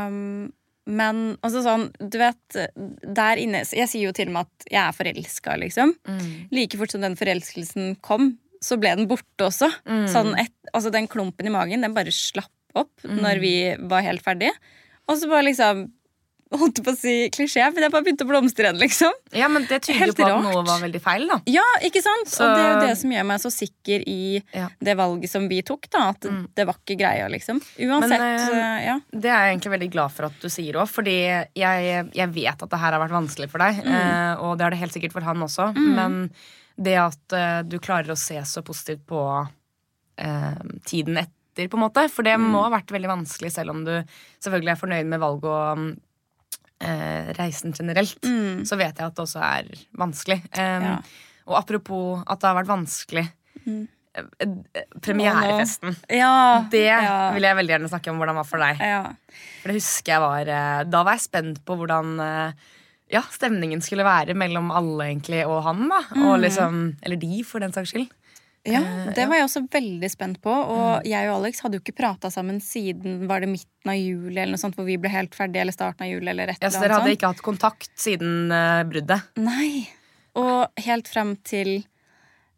Um, 0.08 0.52
men 0.88 1.36
også 1.44 1.62
sånn, 1.64 1.86
du 2.00 2.16
vet 2.20 2.56
Der 3.04 3.40
inne 3.40 3.62
Jeg 3.76 3.88
sier 3.90 4.06
jo 4.08 4.12
til 4.16 4.28
og 4.30 4.34
med 4.38 4.46
at 4.46 4.68
jeg 4.72 4.82
er 4.82 4.96
forelska, 4.96 5.56
liksom. 5.60 5.94
Mm. 6.08 6.48
Like 6.52 6.76
fort 6.80 6.90
som 6.94 7.00
den 7.04 7.16
forelskelsen 7.16 7.96
kom, 8.04 8.38
så 8.64 8.78
ble 8.80 8.94
den 8.96 9.06
borte 9.10 9.46
også. 9.46 9.68
Mm. 9.86 10.06
Sånn 10.12 10.32
et, 10.40 10.52
altså 10.74 10.90
Den 10.92 11.06
klumpen 11.08 11.46
i 11.46 11.52
magen, 11.54 11.80
den 11.84 11.94
bare 11.96 12.12
slapp 12.14 12.50
opp 12.74 12.90
Mm. 13.04 13.20
når 13.24 13.40
vi 13.40 13.54
var 13.88 14.02
helt 14.02 14.22
ferdige. 14.22 14.52
Og 15.08 15.16
så 15.16 15.28
bare 15.30 15.44
liksom 15.48 15.90
Holdt 16.50 16.78
på 16.82 16.92
å 16.94 16.96
si 16.96 17.28
klisjé, 17.28 17.60
men 17.74 17.82
jeg 17.84 17.92
bare 17.92 18.04
begynte 18.06 18.24
å 18.24 18.28
blomstre 18.30 18.64
igjen, 18.64 18.78
liksom. 18.80 19.12
Ja, 19.36 19.48
men 19.52 19.66
det 19.68 19.82
tyder 19.84 20.06
jo 20.08 20.14
på 20.16 20.24
at 20.24 20.42
noe 20.46 20.62
var 20.64 20.78
veldig 20.80 21.00
feil, 21.04 21.26
da. 21.28 21.36
Ja, 21.46 21.64
ikke 21.84 22.00
sant? 22.00 22.26
Så- 22.32 22.46
Og 22.46 22.56
det 22.56 22.62
er 22.64 22.70
jo 22.72 22.86
det 22.86 22.94
som 22.98 23.10
gjør 23.10 23.26
meg 23.26 23.40
så 23.42 23.50
sikker 23.52 24.04
i 24.08 24.42
Ja. 24.54 24.68
det 24.80 24.96
valget 24.96 25.28
som 25.28 25.46
vi 25.48 25.60
tok, 25.62 25.90
da. 25.90 26.08
At 26.08 26.20
Mm. 26.20 26.48
det 26.54 26.66
var 26.66 26.74
ikke 26.80 26.96
greia, 26.98 27.28
liksom. 27.28 27.60
Uansett. 27.78 28.18
Men, 28.18 28.54
eh, 28.54 28.84
ja. 28.86 28.98
Det 29.12 29.26
er 29.28 29.44
jeg 29.44 29.58
egentlig 29.60 29.72
veldig 29.78 29.90
glad 29.90 30.10
for 30.12 30.24
at 30.24 30.40
du 30.40 30.48
sier 30.48 30.72
òg, 30.72 30.88
fordi 30.88 31.18
jeg, 31.54 32.10
jeg 32.14 32.28
vet 32.32 32.62
at 32.62 32.70
det 32.70 32.78
her 32.78 32.92
har 32.92 33.08
vært 33.08 33.18
vanskelig 33.20 33.50
for 33.50 33.58
deg. 33.58 33.84
Mm. 33.84 33.92
eh, 33.92 34.36
Og 34.40 34.56
det 34.56 34.62
har 34.64 34.70
det 34.70 34.78
helt 34.80 34.92
sikkert 34.92 35.12
for 35.12 35.20
han 35.20 35.36
også. 35.36 35.74
Men 35.76 36.30
det 36.80 36.96
at 36.96 37.32
uh, 37.32 37.62
du 37.62 37.78
klarer 37.78 38.08
å 38.08 38.16
se 38.16 38.36
så 38.46 38.62
positivt 38.62 39.04
på 39.06 39.20
uh, 40.18 40.54
tiden 40.86 41.18
etter, 41.18 41.68
på 41.68 41.74
en 41.74 41.84
måte. 41.90 42.08
For 42.10 42.22
det 42.22 42.36
Mm. 42.38 42.50
må 42.52 42.62
ha 42.62 42.70
vært 42.70 42.86
veldig 42.94 43.08
vanskelig, 43.10 43.50
selv 43.52 43.70
om 43.70 43.84
du 43.84 44.04
selvfølgelig 44.40 44.70
er 44.70 44.76
fornøyd 44.76 45.06
med 45.06 45.20
valget 45.20 45.44
og 45.44 45.96
eh, 46.80 47.30
reisen 47.38 47.74
generelt. 47.76 48.18
Mm. 48.24 48.64
Så 48.68 48.76
vet 48.78 48.98
jeg 48.98 49.06
at 49.06 49.14
det 49.16 49.24
også 49.24 49.42
er 49.44 49.70
vanskelig. 49.98 50.42
Um, 50.56 50.88
Ja. 50.92 50.98
Og 51.48 51.56
apropos 51.56 52.24
at 52.28 52.40
det 52.42 52.48
har 52.50 52.58
vært 52.58 52.68
vanskelig. 52.68 53.22
Mm. 53.64 53.88
eh, 54.14 54.24
eh, 54.76 54.82
Premierefesten. 55.00 55.96
Ja. 56.12 56.64
Det 56.70 56.84
ja. 56.84 57.30
vil 57.32 57.46
jeg 57.48 57.56
veldig 57.56 57.72
gjerne 57.72 57.88
snakke 57.88 58.10
om 58.12 58.18
hvordan 58.20 58.36
det 58.36 58.42
var 58.42 58.50
for 58.50 58.64
deg. 58.64 58.82
ja. 58.84 59.04
For 59.62 59.72
det 59.72 59.78
husker 59.78 60.12
jeg 60.12 60.20
var 60.22 60.50
eh, 60.52 60.82
Da 60.88 61.00
var 61.06 61.16
jeg 61.16 61.24
spent 61.24 61.62
på 61.64 61.76
hvordan 61.80 62.20
ja, 63.08 63.22
stemningen 63.32 63.80
skulle 63.80 64.04
være 64.04 64.34
mellom 64.36 64.68
alle 64.70 65.06
egentlig 65.08 65.40
og 65.48 65.62
han. 65.64 65.88
da 65.88 66.02
og 66.20 66.38
liksom, 66.44 66.96
Eller 67.02 67.16
de, 67.16 67.42
for 67.48 67.64
den 67.64 67.72
saks 67.72 67.94
skyld. 67.94 68.10
Ja, 68.72 68.80
Eh, 68.82 69.12
det 69.14 69.24
var 69.28 69.36
jeg 69.38 69.46
også 69.48 69.62
veldig 69.70 70.10
spent 70.10 70.40
på. 70.44 70.50
Og 70.52 71.02
Mm. 71.02 71.06
jeg 71.10 71.28
og 71.30 71.36
Alex 71.40 71.60
hadde 71.64 71.78
jo 71.78 71.80
ikke 71.80 71.96
prata 71.96 72.30
sammen 72.30 72.60
siden 72.60 73.26
var 73.28 73.40
det 73.40 73.48
midten 73.48 73.88
av 73.92 73.94
juli, 73.96 74.36
eller 74.36 74.52
noe 74.56 74.62
sånt, 74.62 74.76
hvor 74.76 74.84
vi 74.86 74.96
ble 74.96 75.08
helt 75.10 75.34
ferdige, 75.34 75.60
eller 75.62 75.72
starten 75.72 76.02
av 76.06 76.10
juli, 76.12 76.28
eller 76.30 76.48
et 76.50 76.58
Ja, 76.62 76.68
så 76.70 76.80
Dere 76.80 76.94
hadde 76.98 77.08
sånt. 77.08 77.18
ikke 77.18 77.30
hatt 77.32 77.42
kontakt 77.42 77.90
siden 77.96 78.50
eh, 78.52 78.82
bruddet? 78.84 79.22
Nei. 79.36 79.88
Og 80.36 80.68
helt 80.78 81.08
frem 81.08 81.36
til 81.42 81.84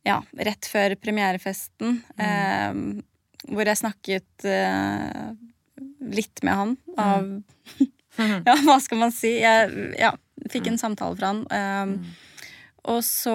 ja, 0.05 0.21
rett 0.37 0.65
før 0.67 0.97
premierefesten, 0.97 2.03
Mm. 2.19 2.19
eh, 2.19 3.53
hvor 3.53 3.65
jeg 3.65 3.77
snakket 3.77 4.45
eh, 4.45 5.33
litt 6.01 6.43
med 6.43 6.55
han 6.55 6.77
av 6.99 7.23
Mm. 7.23 7.45
Ja, 8.47 8.55
hva 8.67 8.81
skal 8.83 8.99
man 8.99 9.13
si? 9.13 9.39
Jeg 9.41 9.95
ja, 9.99 10.11
fikk 10.51 10.67
en 10.67 10.77
samtale 10.79 11.17
fra 11.17 11.29
han. 11.29 11.47
eh, 11.51 11.87
Mm. 11.87 12.05
Og 12.89 13.03
så 13.05 13.33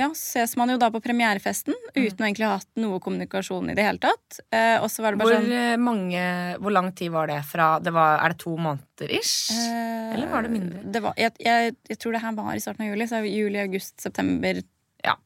ja, 0.00 0.06
ses 0.16 0.54
man 0.56 0.70
jo 0.72 0.78
da 0.80 0.88
på 0.90 1.00
premierefesten 1.04 1.74
Mm. 1.92 2.06
uten 2.06 2.22
å 2.24 2.26
egentlig 2.26 2.46
ha 2.48 2.54
hatt 2.56 2.68
noe 2.80 2.98
kommunikasjon 3.04 3.68
i 3.70 3.74
det 3.76 3.84
hele 3.84 3.98
tatt. 4.00 4.38
Eh, 4.50 4.78
og 4.80 4.88
så 4.88 5.02
var 5.04 5.12
det 5.12 5.18
bare 5.20 5.28
Hvor, 5.34 5.42
sånn 5.44 5.52
eh, 5.52 5.76
mange, 5.76 6.22
hvor 6.58 6.72
lang 6.72 6.88
tid 6.96 7.10
var 7.12 7.26
det 7.28 7.42
fra 7.44 7.78
det 7.84 7.92
var, 7.92 8.18
Er 8.24 8.32
det 8.32 8.38
to 8.40 8.56
måneder 8.56 9.12
ish? 9.12 9.50
eh, 9.52 10.14
Eller 10.14 10.26
var 10.32 10.42
det 10.42 10.50
mindre? 10.54 10.80
Det 10.90 11.02
var, 11.04 11.12
jeg, 11.20 11.32
jeg, 11.38 11.76
jeg 11.88 11.98
tror 11.98 12.12
det 12.16 12.22
her 12.22 12.32
var 12.32 12.54
i 12.54 12.60
starten 12.64 12.86
av 12.86 12.88
juli. 12.94 13.06
Så 13.10 13.20
juli, 13.28 13.58
august, 13.60 14.00
september. 14.00 14.62
Ja. 15.04 15.16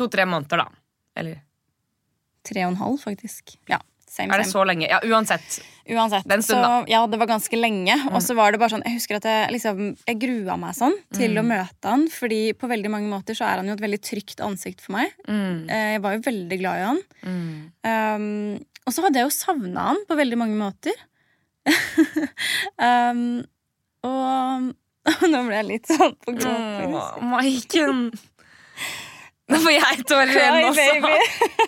To-tre 0.00 0.24
måneder, 0.24 0.64
da. 0.64 0.68
Eller 1.16 1.42
Tre 2.48 2.64
og 2.64 2.70
en 2.72 2.80
halv, 2.80 2.96
faktisk. 3.02 3.58
Ja, 3.68 3.78
same, 4.18 4.34
er 4.34 4.42
det 4.42 4.46
same. 4.50 4.54
så 4.58 4.64
lenge? 4.68 4.88
Ja, 4.90 4.98
uansett. 5.08 5.58
Uansett. 5.88 6.26
Den 6.28 6.42
stunden, 6.44 6.60
så 6.60 6.68
da. 6.68 6.80
Mm. 6.82 6.88
ja, 6.92 6.98
det 7.08 7.18
var 7.22 7.28
ganske 7.30 7.56
lenge. 7.56 7.94
Og 8.12 8.20
så 8.20 8.34
var 8.36 8.52
det 8.52 8.58
bare 8.60 8.74
sånn 8.74 8.82
Jeg 8.84 8.98
husker 8.98 9.16
at 9.22 9.24
jeg 9.30 9.52
liksom 9.54 9.78
Jeg 10.04 10.18
grua 10.20 10.58
meg 10.60 10.74
sånn 10.76 10.92
til 11.16 11.32
Mm. 11.32 11.40
å 11.40 11.44
møte 11.48 11.88
han, 11.94 12.02
fordi 12.12 12.40
på 12.52 12.68
veldig 12.68 12.90
mange 12.92 13.08
måter 13.08 13.38
så 13.38 13.46
er 13.48 13.62
han 13.62 13.70
jo 13.70 13.76
et 13.78 13.80
veldig 13.86 14.00
trygt 14.04 14.42
ansikt 14.44 14.82
for 14.84 14.98
meg. 14.98 15.14
Mm. 15.26 15.64
Eh, 15.70 15.86
Jeg 15.96 16.02
var 16.04 16.18
jo 16.18 16.20
veldig 16.28 16.58
glad 16.60 16.76
i 16.82 16.84
han. 16.90 17.00
Mm. 17.24 17.54
Um, 17.88 18.66
og 18.84 18.92
så 18.92 19.02
hadde 19.06 19.22
jeg 19.22 19.30
jo 19.30 19.36
savna 19.38 19.86
han 19.94 20.04
på 20.08 20.16
veldig 20.20 20.38
mange 20.44 20.60
måter. 20.60 20.92
um, 22.78 23.24
og 24.04 24.74
Nå 25.32 25.38
ble 25.46 25.56
jeg 25.56 25.66
litt 25.70 25.88
sånn 25.88 26.12
på 26.20 26.34
gråten. 26.36 26.92
Åh, 26.92 27.20
Maiken. 27.24 28.00
Nå 29.48 29.60
får 29.64 29.72
jeg 29.72 30.02
tårer 30.04 30.34
igjen 30.36 30.66
også. 30.68 30.88
baby. 31.00 31.14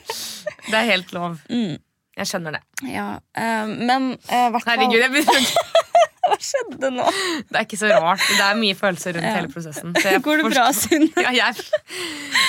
Det 0.70 0.76
er 0.76 0.88
helt 0.90 1.14
lov. 1.16 1.38
Mm. 1.48 1.78
Jeg 2.20 2.28
skjønner 2.28 2.58
det. 2.58 2.62
Ja, 2.92 3.06
uh, 3.18 3.70
men 3.70 4.12
uh, 4.28 4.50
hvert 4.52 4.64
fall 4.66 4.74
Herregud, 4.76 5.00
jeg 5.00 5.12
begynner, 5.14 5.46
Hva 6.30 6.36
skjedde 6.44 6.90
nå? 6.94 7.06
Det 7.48 7.56
er 7.58 7.64
ikke 7.64 7.78
så 7.80 7.88
rart. 7.90 8.22
Det 8.22 8.44
er 8.44 8.58
mye 8.60 8.76
følelser 8.78 9.16
rundt 9.16 9.26
Ja. 9.26 9.32
hele 9.38 9.48
prosessen. 9.50 9.94
Går 10.26 10.42
det 10.42 10.50
bra, 10.52 10.66
Synne? 10.76 11.08
Ja, 11.16 11.32
jeg, 11.34 11.64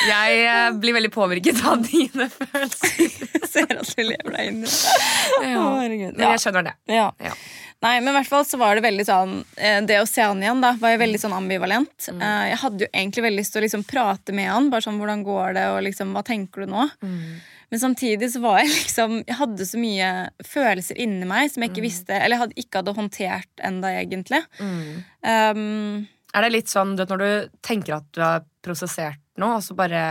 jeg 0.10 0.42
eh, 0.44 0.68
blir 0.84 0.98
veldig 1.00 1.10
påvirket 1.16 1.64
av 1.66 1.82
dine 1.88 2.28
følelser. 2.30 3.16
Jeg 3.40 3.50
ser 3.50 3.72
at 3.80 3.90
du 3.96 4.04
lever 4.06 4.36
deg 4.36 4.52
inn 4.52 4.60
i 4.62 4.68
det. 4.68 6.12
Men 6.20 6.28
jeg 6.28 6.44
skjønner 6.44 6.68
det. 6.68 6.76
Ja. 6.94 7.08
Ja. 7.24 7.34
Nei, 7.82 7.96
men 8.04 8.12
i 8.12 8.18
hvert 8.20 8.30
fall 8.30 8.44
så 8.46 8.60
var 8.62 8.78
det 8.78 8.84
veldig 8.86 9.04
sånn 9.08 9.32
Det 9.90 9.96
å 9.98 10.04
se 10.06 10.22
han 10.22 10.44
igjen 10.44 10.60
da 10.62 10.76
var 10.78 10.92
jo 10.94 11.00
veldig 11.02 11.22
sånn 11.24 11.34
ambivalent. 11.34 12.12
Mm. 12.14 12.20
Jeg 12.52 12.60
hadde 12.62 12.86
jo 12.86 12.90
egentlig 12.92 13.24
veldig 13.26 13.42
lyst 13.42 13.56
til 13.56 13.64
å 13.64 13.66
liksom 13.66 13.88
prate 13.90 14.36
med 14.38 14.52
han. 14.52 14.70
Bare 14.70 14.86
sånn, 14.86 15.00
hvordan 15.02 15.24
går 15.26 15.58
det, 15.58 15.66
og 15.74 15.82
liksom, 15.88 16.12
hva 16.14 16.22
tenker 16.28 16.68
du 16.68 16.76
nå? 16.76 16.86
Mm. 17.02 17.40
Men 17.72 17.80
samtidig 17.80 18.28
så 18.34 18.42
var 18.44 18.58
jeg 18.60 18.68
liksom 18.74 19.14
Jeg 19.28 19.38
hadde 19.40 19.66
så 19.70 19.80
mye 19.80 20.10
følelser 20.44 20.98
inni 21.00 21.26
meg 21.30 21.50
som 21.54 21.64
jeg 21.64 21.72
ikke 21.72 21.86
visste 21.86 22.12
Eller 22.18 22.36
jeg 22.36 22.42
hadde, 22.44 22.58
ikke 22.60 22.82
hadde 22.82 22.96
håndtert 22.98 23.64
enda 23.64 23.94
egentlig. 24.02 24.42
Mm. 24.60 25.04
Um, 25.24 26.08
Er 26.36 26.42
det 26.48 26.52
litt 26.58 26.72
sånn 26.72 26.96
du 26.98 27.04
vet, 27.06 27.10
når 27.16 27.26
du 27.26 27.58
tenker 27.64 27.98
at 28.02 28.08
du 28.16 28.22
har 28.24 28.44
prosessert 28.64 29.20
noe, 29.42 29.58
og 29.58 29.64
så 29.66 29.76
bare 29.76 30.06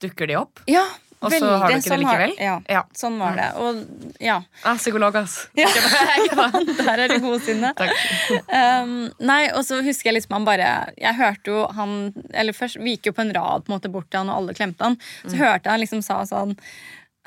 dukker 0.00 0.26
de 0.30 0.38
opp? 0.40 0.62
ja, 0.70 0.86
Og 1.20 1.34
så 1.34 1.44
har 1.60 1.68
du 1.68 1.74
ikke 1.76 1.90
det 1.92 1.98
likevel? 2.00 2.30
har-? 2.38 2.44
Ja, 2.46 2.54
Ja. 2.72 2.82
sånn 2.96 3.18
var 3.20 3.34
det. 3.36 3.48
Og 3.60 4.20
ja, 4.24 4.38
Ah, 4.64 4.76
psykolog, 4.80 5.16
ass. 5.20 5.48
Ja. 5.58 5.66
Der 6.80 7.02
er 7.04 7.08
det 7.12 7.18
godsinne. 7.20 7.74
Takk. 7.80 7.92
Um, 8.48 9.10
nei, 9.20 9.50
og 9.52 9.62
så 9.68 9.82
husker 9.84 10.08
jeg 10.10 10.16
liksom 10.20 10.38
han 10.38 10.46
bare 10.48 10.70
Jeg 10.96 11.14
hørte 11.18 11.52
jo 11.52 11.66
han 11.76 11.92
Eller 12.32 12.56
først, 12.56 12.80
vi 12.80 12.96
gikk 12.96 13.10
jo 13.10 13.16
på 13.18 13.26
en 13.26 13.34
rad 13.36 13.66
på 13.66 13.72
en 13.72 13.76
måte 13.78 13.92
bort 13.92 14.08
til 14.10 14.22
han, 14.22 14.30
og 14.32 14.40
alle 14.44 14.54
klemte 14.56 14.86
han. 14.86 14.96
Så 15.26 15.34
Mm. 15.36 15.40
hørte 15.44 15.64
jeg 15.68 15.72
han 15.76 15.80
liksom 15.84 16.02
sa 16.02 16.22
sånn 16.24 16.56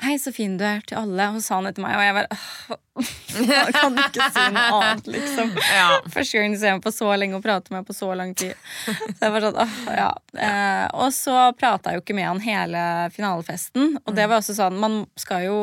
Hei, 0.02 0.16
så 0.18 0.32
fin 0.34 0.56
du 0.58 0.64
er 0.66 0.80
til 0.84 0.98
alle. 0.98 1.28
Og 1.30 1.36
så 1.38 1.44
sa 1.46 1.56
han 1.60 1.68
etter 1.70 1.84
meg, 1.84 1.94
og 1.94 2.02
jeg 2.02 2.14
bare 2.16 2.38
«Åh, 2.94 3.10
Jeg 3.34 3.72
kan 3.74 3.96
ikke 3.98 4.24
si 4.34 4.42
noe 4.54 4.64
annet, 4.78 5.06
liksom. 5.10 5.48
Ja. 5.74 5.86
Første 6.14 6.38
gang 6.40 6.52
du 6.54 6.58
ser 6.60 6.74
meg 6.76 6.82
på 6.84 6.92
så 6.94 7.08
lenge 7.18 7.38
og 7.38 7.42
prater 7.42 7.72
med 7.74 7.80
meg 7.80 7.88
på 7.88 7.94
så 7.96 8.10
lang 8.18 8.34
tid. 8.38 8.52
Så 8.86 8.94
jeg 9.22 9.32
bare 9.34 9.40
sånn, 9.48 9.58
åh, 9.64 9.78
ja. 9.98 10.08
Eh, 10.34 10.84
og 10.98 11.10
så 11.14 11.34
prata 11.58 11.90
jeg 11.94 11.98
jo 11.98 12.04
ikke 12.04 12.16
med 12.18 12.28
han 12.28 12.42
hele 12.44 12.84
finalefesten. 13.14 13.96
Og 14.04 14.14
det 14.18 14.28
var 14.30 14.38
også 14.42 14.54
sånn, 14.58 14.78
man 14.82 15.00
skal 15.18 15.46
jo 15.48 15.58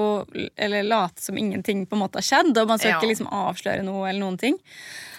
eller 0.59 0.87
late 0.87 1.23
som 1.23 1.39
ingenting 1.39 1.85
på 1.87 1.95
en 1.99 2.03
måte 2.05 2.19
har 2.19 2.27
skjedd, 2.27 2.51
og 2.55 2.71
man 2.71 2.79
skal 2.81 2.95
Ja. 2.95 2.99
ikke 2.99 3.11
liksom 3.13 3.31
avsløre 3.31 3.83
noe 3.87 4.09
eller 4.09 4.23
noen 4.25 4.39
ting. 4.41 4.59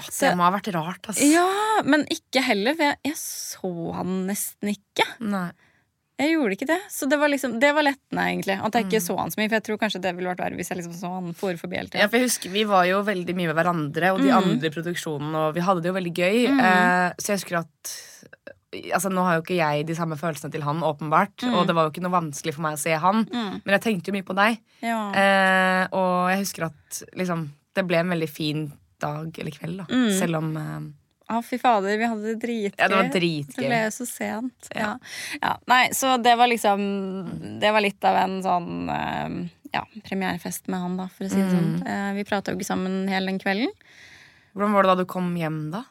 Det 0.09 0.35
må 0.37 0.49
ha 0.49 0.53
vært 0.57 0.73
rart, 0.77 1.05
altså. 1.13 1.29
Ja, 1.33 1.49
men 1.85 2.05
ikke 2.13 2.45
heller, 2.45 2.77
for 2.77 2.91
jeg, 2.91 3.01
jeg 3.13 3.21
så 3.21 3.73
han 4.01 4.25
nesten 4.29 4.73
ikke. 4.75 5.09
Nei. 5.25 5.51
Jeg 6.21 6.35
gjorde 6.37 6.53
ikke 6.55 6.67
det. 6.69 6.81
Så 6.93 7.09
det 7.09 7.19
var, 7.19 7.29
liksom, 7.33 7.59
det 7.59 7.71
var 7.75 7.83
lettende, 7.83 8.23
egentlig. 8.29 8.57
At 8.63 8.73
jeg 8.77 8.85
ikke 8.87 9.01
Mm. 9.01 9.07
så 9.09 9.17
han 9.19 9.31
så 9.31 9.39
mye. 9.41 9.49
For 9.49 9.57
jeg 9.57 9.65
tror 9.65 9.79
kanskje 9.81 10.01
det 10.03 10.13
ville 10.17 10.29
vært 10.31 10.43
verre 10.45 10.57
hvis 10.57 10.69
jeg 10.69 10.79
liksom 10.79 10.95
så 10.95 11.09
han 11.15 11.33
for 11.35 11.55
forbi 11.57 11.77
hele 11.77 11.89
Ja, 11.95 12.07
for 12.07 12.19
jeg 12.19 12.29
husker 12.29 12.51
Vi 12.53 12.65
var 12.65 12.85
jo 12.87 13.03
veldig 13.03 13.35
mye 13.35 13.49
med 13.53 13.57
hverandre 13.57 14.13
og 14.13 14.21
de 14.21 14.29
Mm. 14.31 14.37
andre 14.43 14.67
i 14.69 14.71
produksjonen, 14.71 15.35
og 15.35 15.55
vi 15.55 15.61
hadde 15.61 15.83
det 15.83 15.89
jo 15.89 15.95
veldig 15.99 16.15
gøy. 16.15 16.49
Mm. 16.53 16.61
Eh, 16.61 17.13
så 17.19 17.27
jeg 17.33 17.39
husker 17.41 17.59
at 17.59 17.99
Altså, 18.95 19.11
Nå 19.13 19.21
har 19.23 19.35
jo 19.37 19.43
ikke 19.43 19.57
jeg 19.61 19.85
de 19.87 19.93
samme 19.95 20.17
følelsene 20.17 20.51
til 20.51 20.63
han, 20.63 20.81
åpenbart, 20.81 21.37
Mm. 21.45 21.53
og 21.59 21.67
det 21.67 21.75
var 21.75 21.85
jo 21.85 21.91
ikke 21.93 22.01
noe 22.09 22.23
vanskelig 22.23 22.55
for 22.55 22.63
meg 22.63 22.73
å 22.73 22.79
se 22.79 22.93
han, 22.97 23.25
Mm. 23.27 23.61
men 23.67 23.79
jeg 23.79 23.83
tenkte 23.83 24.07
jo 24.09 24.13
mye 24.15 24.25
på 24.25 24.35
deg. 24.35 24.59
Ja. 24.81 25.13
Eh, 25.13 25.89
og 25.93 26.31
jeg 26.31 26.39
husker 26.39 26.65
at 26.65 27.03
liksom, 27.15 27.51
det 27.75 27.87
ble 27.87 27.99
en 27.99 28.09
veldig 28.09 28.29
fin 28.31 28.73
dag 28.99 29.29
eller 29.39 29.51
kveld, 29.51 29.77
da. 29.77 29.85
Mm. 29.93 30.19
Selv 30.19 30.37
om 30.37 30.57
eh, 30.57 30.81
Å, 31.33 31.41
fy 31.47 31.59
fader, 31.63 31.97
vi 31.99 32.09
hadde 32.11 32.23
det 32.29 32.39
dritgøy. 32.43 32.79
Ja, 32.79 32.89
det 32.93 32.99
var 32.99 33.09
Det 33.13 33.57
ble 33.57 33.79
jo 33.87 33.91
så 33.97 34.07
sent. 34.09 34.69
Ja. 34.77 34.93
Ja. 35.41 35.55
Nei, 35.73 35.83
så 35.97 36.15
det 36.23 36.37
var 36.39 36.51
liksom 36.53 37.59
Det 37.61 37.73
var 37.73 37.81
litt 37.85 38.05
av 38.05 38.17
en 38.25 38.39
sånn 38.45 38.71
eh, 38.93 39.37
ja, 39.73 39.85
premierefest 40.05 40.69
med 40.69 40.81
han, 40.85 40.97
da, 41.01 41.09
for 41.09 41.25
å 41.25 41.31
si 41.33 41.41
det 41.41 41.49
Mm. 41.49 41.81
sånn. 41.81 42.15
Vi 42.19 42.25
prata 42.29 42.53
jo 42.53 42.59
ikke 42.59 42.69
sammen 42.69 43.09
hele 43.09 43.27
den 43.33 43.39
kvelden. 43.41 43.73
Hvordan 44.55 44.73
var 44.77 44.83
det 44.85 44.91
da 44.93 44.97
du 45.01 45.07
kom 45.09 45.31
hjem, 45.35 45.71
da? 45.73 45.85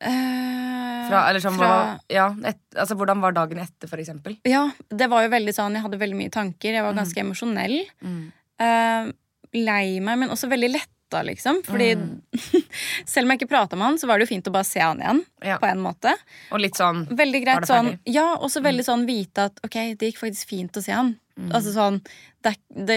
Eh, 0.00 1.08
Fra, 1.08 1.22
eller 1.28 1.40
sånn, 1.42 1.56
fra- 1.58 1.68
hva, 1.68 2.00
ja, 2.12 2.26
et, 2.44 2.58
altså, 2.76 2.94
hvordan 2.98 3.20
var 3.22 3.32
dagen 3.32 3.58
etter, 3.62 3.88
for 3.90 3.98
eksempel? 3.98 4.36
Ja, 4.46 4.68
det 4.90 5.08
var 5.10 5.22
jo 5.24 5.30
veldig 5.32 5.54
sånn 5.54 5.74
Jeg 5.74 5.82
hadde 5.86 5.98
veldig 5.98 6.18
mye 6.18 6.30
tanker. 6.34 6.72
Jeg 6.74 6.82
var 6.84 6.94
ganske 6.98 7.22
emosjonell. 7.22 7.78
Mm. 8.04 8.32
Uh, 8.60 9.12
lei 9.54 9.98
meg, 10.00 10.18
men 10.18 10.28
også 10.34 10.50
veldig 10.50 10.72
letta, 11.08 11.22
liksom. 11.22 11.62
Fordi 11.64 11.94
Mm. 11.96 12.20
selv 13.06 13.24
om 13.26 13.30
jeg 13.32 13.40
ikke 13.40 13.48
prata 13.50 13.76
med 13.76 13.86
han, 13.86 13.98
så 13.98 14.06
var 14.06 14.18
det 14.18 14.26
jo 14.26 14.34
fint 14.34 14.46
å 14.48 14.52
bare 14.52 14.64
se 14.64 14.80
han 14.80 14.98
igjen. 15.00 15.24
Ja. 15.42 15.58
På 15.58 15.66
en 15.66 15.80
måte. 15.80 16.14
Og 16.52 16.60
litt 16.60 16.74
sånn 16.76 17.06
Veldig 17.08 17.40
greit 17.44 17.60
det 17.64 17.68
sånn? 17.70 17.92
Mm. 17.94 17.98
Ja, 18.12 18.36
også 18.36 18.62
veldig 18.62 18.84
sånn 18.84 19.06
vite 19.06 19.48
at 19.48 19.58
ok, 19.64 19.96
det 19.98 20.10
gikk 20.12 20.18
faktisk 20.20 20.48
fint 20.48 20.76
å 20.76 20.82
se 20.82 20.92
han. 20.92 21.14
Altså 21.54 21.70
sånn 21.72 22.00
det 22.42 22.56
det, 22.74 22.96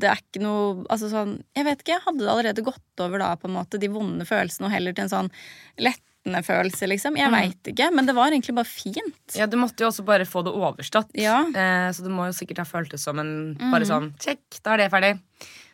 det 0.00 0.08
er 0.08 0.16
ikke 0.16 0.40
noe 0.40 0.86
Altså 0.88 1.10
sånn 1.12 1.42
Jeg 1.54 1.66
vet 1.66 1.82
ikke, 1.82 1.92
jeg 1.92 2.00
hadde 2.06 2.22
det 2.24 2.30
allerede 2.32 2.64
gått 2.64 3.00
over 3.04 3.18
da, 3.20 3.34
på 3.36 3.48
en 3.50 3.52
måte, 3.58 3.78
de 3.78 3.88
vonde 3.92 4.24
følelsene, 4.24 4.64
og 4.64 4.72
heller 4.72 4.94
til 4.96 5.04
en 5.04 5.10
sånn 5.12 5.28
lettende 5.78 6.40
følelse, 6.46 6.86
liksom. 6.88 7.16
Jeg 7.18 7.28
Mm. 7.28 7.36
veit 7.36 7.62
ikke, 7.74 7.90
men 7.92 8.06
det 8.06 8.14
var 8.14 8.30
egentlig 8.30 8.54
bare 8.54 8.64
fint. 8.64 9.36
Ja, 9.36 9.44
du 9.46 9.56
måtte 9.58 9.80
jo 9.84 9.88
også 9.90 10.04
bare 10.06 10.24
få 10.24 10.42
det 10.44 10.52
overstått. 10.54 11.10
Ja. 11.14 11.40
Eh, 11.44 11.90
så 11.92 12.02
du 12.02 12.08
må 12.08 12.26
jo 12.30 12.32
sikkert 12.32 12.58
ha 12.58 12.64
føltes 12.64 13.00
som 13.04 13.18
en 13.18 13.56
mm. 13.56 13.70
Bare 13.70 13.84
sånn 13.84 14.14
check, 14.18 14.40
da 14.62 14.72
er 14.72 14.76
det 14.78 14.90
ferdig. 14.90 15.20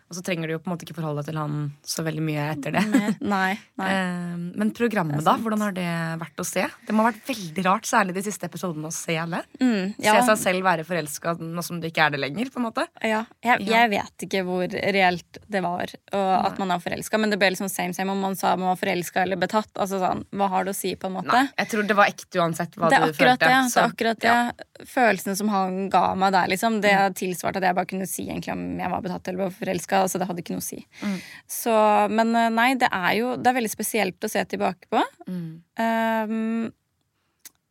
Og 0.08 0.16
så 0.16 0.22
trenger 0.24 0.48
du 0.48 0.54
jo 0.54 0.58
på 0.62 0.70
en 0.70 0.72
måte 0.72 0.86
ikke 0.86 0.96
forholde 0.96 1.20
deg 1.20 1.28
til 1.28 1.36
han 1.40 1.56
så 1.84 2.00
veldig 2.06 2.22
mye 2.24 2.44
etter 2.54 2.72
det. 2.78 2.84
Nei. 3.20 3.52
nei. 3.76 3.88
Eh, 3.98 4.36
men 4.58 4.70
programmet, 4.76 5.22
da? 5.24 5.34
Hvordan 5.40 5.62
har 5.64 5.72
det 5.76 5.86
vært 6.20 6.40
å 6.42 6.44
se? 6.46 6.62
Det 6.86 6.94
må 6.94 7.02
ha 7.04 7.10
vært 7.10 7.28
veldig 7.28 7.62
rart, 7.66 7.86
særlig 7.88 8.14
de 8.16 8.22
siste 8.26 8.46
episodene, 8.48 8.88
å 8.90 8.94
se 8.94 9.16
alle. 9.20 9.40
Mm, 9.60 9.94
ja. 10.02 10.14
Se 10.18 10.26
seg 10.28 10.38
selv 10.42 10.66
være 10.66 10.84
forelska 10.86 11.34
nå 11.40 11.62
som 11.64 11.80
det 11.82 11.90
ikke 11.92 12.06
er 12.08 12.14
det 12.14 12.20
lenger. 12.22 12.50
på 12.52 12.60
en 12.60 12.66
måte 12.68 12.84
Ja, 13.04 13.22
jeg, 13.44 13.64
jeg 13.68 13.90
vet 13.92 14.24
ikke 14.26 14.42
hvor 14.46 14.66
reelt 14.68 15.40
det 15.48 15.62
var 15.64 15.92
og 16.12 16.46
at 16.48 16.58
man 16.60 16.72
er 16.74 16.82
forelska, 16.82 17.18
men 17.20 17.32
det 17.32 17.38
ble 17.40 17.50
liksom 17.54 17.70
same 17.72 17.96
same 17.96 18.12
om 18.12 18.20
man 18.22 18.36
sa 18.38 18.54
man 18.56 18.72
var 18.72 18.80
forelska 18.80 19.22
eller 19.24 19.40
betatt. 19.40 19.70
Altså 19.76 20.00
sånn, 20.02 20.24
Hva 20.36 20.48
har 20.52 20.68
det 20.68 20.74
å 20.76 20.78
si, 20.78 20.94
på 21.00 21.08
en 21.10 21.16
måte? 21.18 21.32
Nei, 21.32 21.48
Jeg 21.58 21.72
tror 21.72 21.88
det 21.88 21.98
var 21.98 22.12
ekte 22.12 22.42
uansett 22.42 22.76
hva 22.78 22.90
det 22.92 23.00
du 23.04 23.12
følte. 23.18 23.38
det. 23.38 23.48
det, 23.48 23.72
så- 23.72 23.84
er 23.84 23.92
akkurat 23.92 24.20
det. 24.24 24.28
ja. 24.28 24.84
Følelsene 24.88 25.36
som 25.36 25.48
han 25.50 25.88
ga 25.90 26.04
meg 26.14 26.32
der, 26.32 26.46
liksom, 26.52 26.80
det 26.84 26.94
tilsvarte 27.18 27.58
at 27.58 27.66
jeg 27.66 27.74
bare 27.80 27.90
kunne 27.90 28.06
si 28.06 28.28
egentlig 28.28 28.52
om 28.54 28.64
jeg 28.78 28.90
var 28.92 29.02
betatt 29.02 29.28
eller 29.32 29.50
forelska. 29.50 29.97
Altså, 30.04 30.18
det 30.22 30.28
hadde 30.30 30.42
ikke 30.44 30.56
noe 30.56 30.64
å 30.64 30.68
si. 30.68 30.80
Mm. 31.02 31.18
Så, 31.58 31.74
men 32.14 32.34
eh, 32.36 32.50
nei, 32.54 32.70
det 32.80 32.88
er 32.92 33.12
jo 33.20 33.36
det 33.36 33.50
er 33.52 33.58
veldig 33.60 33.72
spesielt 33.72 34.24
å 34.24 34.30
se 34.32 34.44
tilbake 34.50 34.90
på. 34.92 35.02
Mm. 35.28 35.48
Um, 35.78 36.68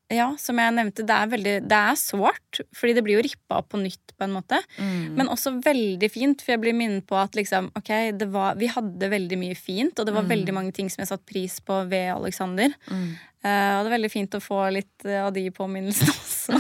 ja, 0.08 0.30
som 0.40 0.56
jeg 0.56 0.72
nevnte, 0.72 1.04
det 1.04 1.12
er 1.12 1.28
veldig 1.34 1.54
Det 1.68 1.78
er 1.92 1.98
sårt, 2.00 2.62
fordi 2.80 2.94
det 2.96 3.02
blir 3.04 3.18
jo 3.18 3.24
rippa 3.26 3.58
opp 3.60 3.74
på 3.74 3.80
nytt, 3.82 4.14
på 4.16 4.24
en 4.24 4.32
måte. 4.38 4.62
Mm. 4.80 5.18
Men 5.20 5.28
også 5.34 5.52
veldig 5.66 6.08
fint, 6.14 6.40
for 6.42 6.54
jeg 6.56 6.62
blir 6.64 6.78
minnet 6.78 7.04
på 7.10 7.18
at 7.20 7.36
liksom, 7.36 7.68
ok, 7.76 7.92
det 8.16 8.30
var, 8.32 8.56
vi 8.56 8.70
hadde 8.72 9.10
veldig 9.12 9.40
mye 9.42 9.58
fint, 9.60 10.00
og 10.00 10.08
det 10.08 10.14
var 10.16 10.24
Mm. 10.24 10.32
veldig 10.32 10.54
mange 10.56 10.72
ting 10.78 10.88
som 10.90 11.04
jeg 11.04 11.10
satte 11.12 11.28
pris 11.28 11.60
på 11.60 11.82
ved 11.92 12.08
Alexander. 12.16 12.72
Mm. 12.88 13.10
Uh, 13.44 13.74
og 13.78 13.84
det 13.84 13.90
er 13.92 13.96
veldig 13.98 14.12
fint 14.16 14.40
å 14.40 14.42
få 14.42 14.62
litt 14.74 15.06
eh, 15.06 15.20
av 15.26 15.34
de 15.36 15.44
påminnelsene 15.52 16.16
også. 16.16 16.56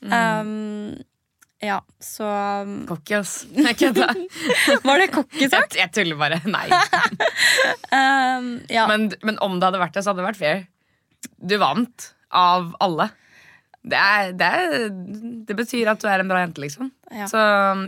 um, 0.00 0.96
ja, 1.64 1.78
så 2.02 2.28
Cocky, 2.88 3.16
ass. 3.18 3.34
Jeg 3.54 3.76
kødder. 3.80 4.14
Var 4.88 5.02
det 5.02 5.10
cocky 5.14 5.48
sagt? 5.50 5.76
jeg 5.78 5.90
tuller 5.94 6.20
bare. 6.20 6.42
Nei. 6.48 6.68
Um, 7.94 8.56
ja. 8.66 8.88
Men, 8.90 9.04
men 9.22 9.36
om 9.44 9.60
det 9.60 9.68
hadde 9.68 9.78
vært 9.78 9.94
det, 9.94 10.02
så 10.02 10.10
hadde 10.10 10.24
det 10.24 10.26
vært 10.26 10.38
fair. 10.40 10.64
Du 11.38 11.54
vant. 11.62 12.08
Av 12.34 12.72
alle. 12.82 13.06
Det, 13.84 14.00
er, 14.00 14.32
det, 14.34 14.48
er, 14.48 14.88
det 15.46 15.54
betyr 15.54 15.92
at 15.92 16.00
du 16.02 16.08
er 16.10 16.22
en 16.22 16.30
bra 16.30 16.40
jente, 16.42 16.62
liksom. 16.64 16.88
Ja. 17.12 17.28
Så 17.30 17.38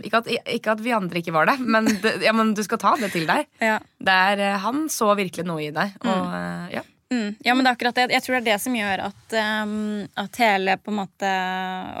ikke 0.07 0.21
at, 0.21 0.29
ikke 0.53 0.75
at 0.77 0.83
vi 0.85 0.93
andre 0.95 1.19
ikke 1.19 1.33
var 1.35 1.49
det, 1.49 1.57
men, 1.59 1.89
det, 2.03 2.19
ja, 2.23 2.31
men 2.37 2.53
du 2.55 2.61
skal 2.63 2.79
ta 2.79 2.93
det 3.01 3.11
til 3.15 3.27
deg. 3.27 3.49
ja. 3.59 3.81
Det 3.97 4.17
er, 4.31 4.43
eh, 4.45 4.59
han 4.63 4.85
så 4.93 5.09
virkelig 5.17 5.47
noe 5.49 5.65
i 5.65 5.73
deg. 5.75 5.97
Og, 6.05 6.21
mm. 6.31 6.69
ja. 6.77 6.85
Mm, 7.07 7.35
ja, 7.39 7.53
men 7.53 7.63
det 7.63 7.69
er 7.69 7.75
akkurat 7.77 7.95
det. 7.95 8.07
Jeg 8.11 8.23
tror 8.25 8.35
det 8.35 8.41
er 8.41 8.47
det 8.49 8.61
som 8.61 8.75
gjør 8.75 9.03
at, 9.05 9.35
um, 9.63 9.75
at 10.19 10.39
hele 10.43 10.75
på 10.83 10.91
en 10.91 10.99
måte 10.99 11.33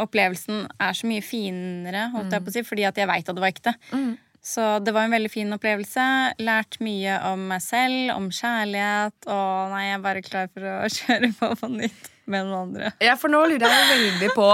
opplevelsen 0.03 0.65
er 0.83 0.97
så 0.97 1.07
mye 1.07 1.23
finere, 1.23 2.09
holdt 2.15 2.35
jeg 2.35 2.43
på 2.43 2.51
å 2.51 2.55
si, 2.57 2.63
fordi 2.67 2.87
at 2.89 2.99
jeg 2.99 3.09
veit 3.09 3.29
at 3.29 3.37
det 3.37 3.43
var 3.43 3.53
ekte. 3.53 3.75
Mm. 3.93 4.17
Så 4.47 4.65
det 4.79 4.93
var 4.95 5.07
en 5.07 5.11
veldig 5.15 5.31
fin 5.31 5.51
opplevelse. 5.51 6.03
Lært 6.39 6.77
mye 6.83 7.17
om 7.31 7.47
meg 7.49 7.63
selv, 7.63 8.13
om 8.15 8.29
kjærlighet. 8.31 9.27
Og 9.27 9.73
nei, 9.73 9.81
jeg 9.89 9.97
er 9.97 10.05
bare 10.05 10.23
klar 10.23 10.51
for 10.53 10.67
å 10.71 10.77
kjøre 10.97 11.31
på 11.39 11.51
på 11.59 11.71
nytt 11.73 12.11
med 12.27 12.43
noen 12.47 12.67
andre. 12.67 12.91
ja, 13.03 13.15
for 13.19 13.31
nå 13.31 13.39
lurer 13.47 13.71
jeg 13.71 13.87
veldig 13.93 14.33
på 14.35 14.47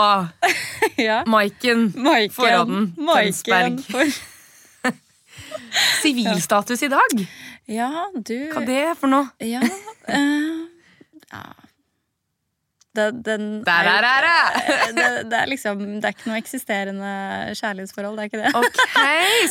ja. 1.07 1.23
Maiken 1.29 1.87
Maiken. 1.97 2.35
Forråden 2.35 2.91
Tønsberg. 2.99 3.81
For... 3.89 4.93
Sivilstatus 6.03 6.85
i 6.85 6.91
dag. 6.93 7.25
Ja, 7.69 7.89
du 8.13 8.35
Hva 8.51 8.61
er 8.61 8.69
det 8.69 8.83
for 8.99 9.09
noe? 9.09 9.29
Ja. 9.41 9.61
Eh, 10.07 10.63
ja. 11.33 11.43
det, 12.93 13.05
den 13.25 13.45
er 13.65 13.87
er, 13.89 14.27
det! 14.27 15.05
det, 15.31 15.37
er 15.39 15.49
liksom 15.49 15.79
Det 15.99 16.05
er 16.09 16.13
ikke 16.13 16.29
noe 16.29 16.37
eksisterende 16.41 17.11
kjærlighetsforhold, 17.57 18.19
det 18.19 18.23
er 18.25 18.29
ikke 18.31 18.41
det. 18.43 18.53
Ok, 18.59 18.81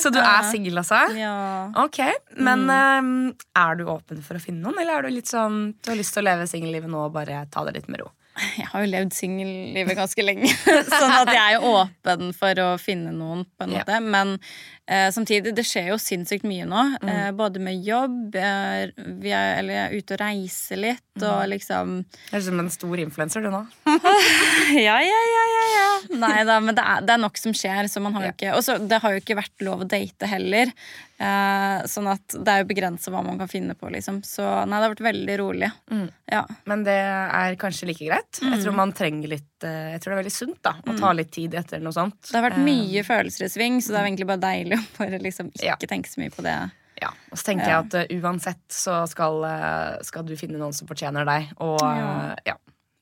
Så 0.04 0.12
du 0.14 0.20
er 0.22 0.46
singel, 0.50 0.78
altså? 0.78 1.00
Ja. 1.18 1.34
Ok, 1.82 1.98
Men 2.38 2.64
eh, 2.70 3.34
er 3.64 3.78
du 3.80 3.86
åpen 3.90 4.22
for 4.22 4.38
å 4.38 4.42
finne 4.42 4.62
noen, 4.62 4.78
eller 4.82 5.00
er 5.00 5.08
du 5.08 5.16
litt 5.18 5.30
sånn 5.32 5.72
du 5.82 5.90
har 5.90 5.98
lyst 5.98 6.14
til 6.14 6.22
å 6.22 6.28
leve 6.30 6.46
singellivet 6.50 6.90
nå 6.92 7.06
og 7.08 7.14
bare 7.18 7.44
ta 7.50 7.64
det 7.66 7.74
litt 7.80 7.88
med 7.90 8.04
ro? 8.04 8.12
Jeg 8.56 8.64
har 8.70 8.80
jo 8.80 8.88
levd 8.88 9.10
singellivet 9.12 9.92
ganske 9.98 10.24
lenge, 10.24 10.48
sånn 10.88 11.12
at 11.18 11.28
jeg 11.34 11.58
er 11.58 11.66
åpen 11.68 12.30
for 12.32 12.56
å 12.64 12.68
finne 12.80 13.10
noen. 13.12 13.42
på 13.58 13.66
en 13.66 13.74
Ja. 13.74 13.82
måte 13.82 13.98
Men 14.00 14.38
eh, 14.88 15.08
samtidig, 15.14 15.54
det 15.56 15.64
skjer 15.66 15.90
jo 15.92 15.98
sinnssykt 16.00 16.44
mye 16.48 16.66
nå. 16.68 16.82
Mm. 17.02 17.08
Eh, 17.12 17.30
både 17.38 17.60
med 17.62 17.82
jobb, 17.86 18.34
eh, 18.36 18.90
vi 19.22 19.30
er, 19.34 19.58
eller 19.60 19.74
jeg 19.74 19.84
er 19.86 19.96
ute 19.98 20.16
og 20.16 20.22
reiser 20.24 20.82
litt, 20.82 21.02
Mm. 21.12 21.26
og 21.28 21.42
liksom 21.52 21.90
Du 22.30 22.36
er 22.38 22.40
som 22.40 22.58
en 22.62 22.70
stor 22.72 22.96
influenser, 23.02 23.42
du 23.44 23.50
nå. 23.52 23.66
Ja, 24.72 24.96
ja, 25.04 25.20
ja, 25.34 25.42
ja, 25.52 25.64
ja. 25.76 25.88
Nei 26.22 26.44
da, 26.48 26.58
men 26.64 26.74
det 26.74 26.82
er, 26.82 27.02
det 27.04 27.12
er 27.12 27.20
nok 27.20 27.36
som 27.36 27.52
skjer. 27.52 27.84
Så 27.92 28.00
man 28.00 28.14
har 28.16 28.24
jo 28.24 28.32
ikke, 28.32 28.54
og 28.56 28.88
det 28.88 29.00
har 29.02 29.12
jo 29.12 29.20
ikke 29.20 29.36
vært 29.36 29.64
lov 29.66 29.84
å 29.84 29.88
date 29.88 30.26
heller. 30.30 30.72
Eh, 31.22 31.82
sånn 31.86 32.08
at 32.10 32.34
det 32.34 32.50
er 32.50 32.62
jo 32.64 32.68
begrensa 32.72 33.12
hva 33.14 33.20
man 33.22 33.38
kan 33.38 33.46
finne 33.50 33.76
på, 33.78 33.86
liksom. 33.94 34.16
Så 34.26 34.42
nei, 34.66 34.78
det 34.80 34.86
har 34.88 34.94
vært 34.94 35.04
veldig 35.06 35.36
rolig. 35.38 35.68
Mm. 35.92 36.08
Ja. 36.32 36.40
Men 36.66 36.82
det 36.88 36.96
er 36.98 37.54
kanskje 37.60 37.86
like 37.92 38.02
greit. 38.08 38.40
Jeg 38.42 38.50
Mm. 38.58 38.62
tror 38.64 38.74
man 38.74 38.92
trenger 38.92 39.28
litt 39.28 39.62
eh, 39.64 39.92
Jeg 39.92 40.00
tror 40.02 40.10
det 40.10 40.18
er 40.18 40.22
veldig 40.24 40.34
sunt 40.34 40.62
da 40.62 40.72
å 40.82 40.98
ta 40.98 41.12
litt 41.12 41.30
tid 41.30 41.54
etter 41.54 41.80
noe 41.80 41.92
sånt. 41.94 42.18
Det 42.30 42.34
har 42.40 42.50
vært 42.50 42.58
Eh, 42.58 42.66
mye 42.66 43.04
følelser 43.06 43.44
i 43.46 43.52
sving, 43.54 43.78
så 43.80 43.92
det 43.94 44.00
er 44.00 44.06
egentlig 44.10 44.26
bare 44.26 44.42
deilig 44.42 44.78
å 44.80 44.98
bare 44.98 45.18
liksom 45.22 45.52
ikke 45.52 45.64
Ja. 45.64 45.76
tenke 45.76 46.08
så 46.10 46.18
mye 46.18 46.30
på 46.34 46.42
det. 46.42 46.56
Ja, 47.02 47.08
og 47.30 47.38
så 47.38 47.44
tenker 47.44 47.66
Ja. 47.68 47.82
jeg 47.82 47.86
at 47.86 48.10
uh, 48.10 48.20
uansett 48.20 48.60
så 48.70 49.08
skal, 49.08 49.42
uh, 49.44 50.02
skal 50.02 50.22
du 50.24 50.34
finne 50.36 50.58
noen 50.58 50.74
som 50.74 50.86
fortjener 50.88 51.24
deg. 51.26 51.48
Og 51.60 51.80
Ja. 51.80 52.32
eh, 52.32 52.36
ja, 52.46 52.54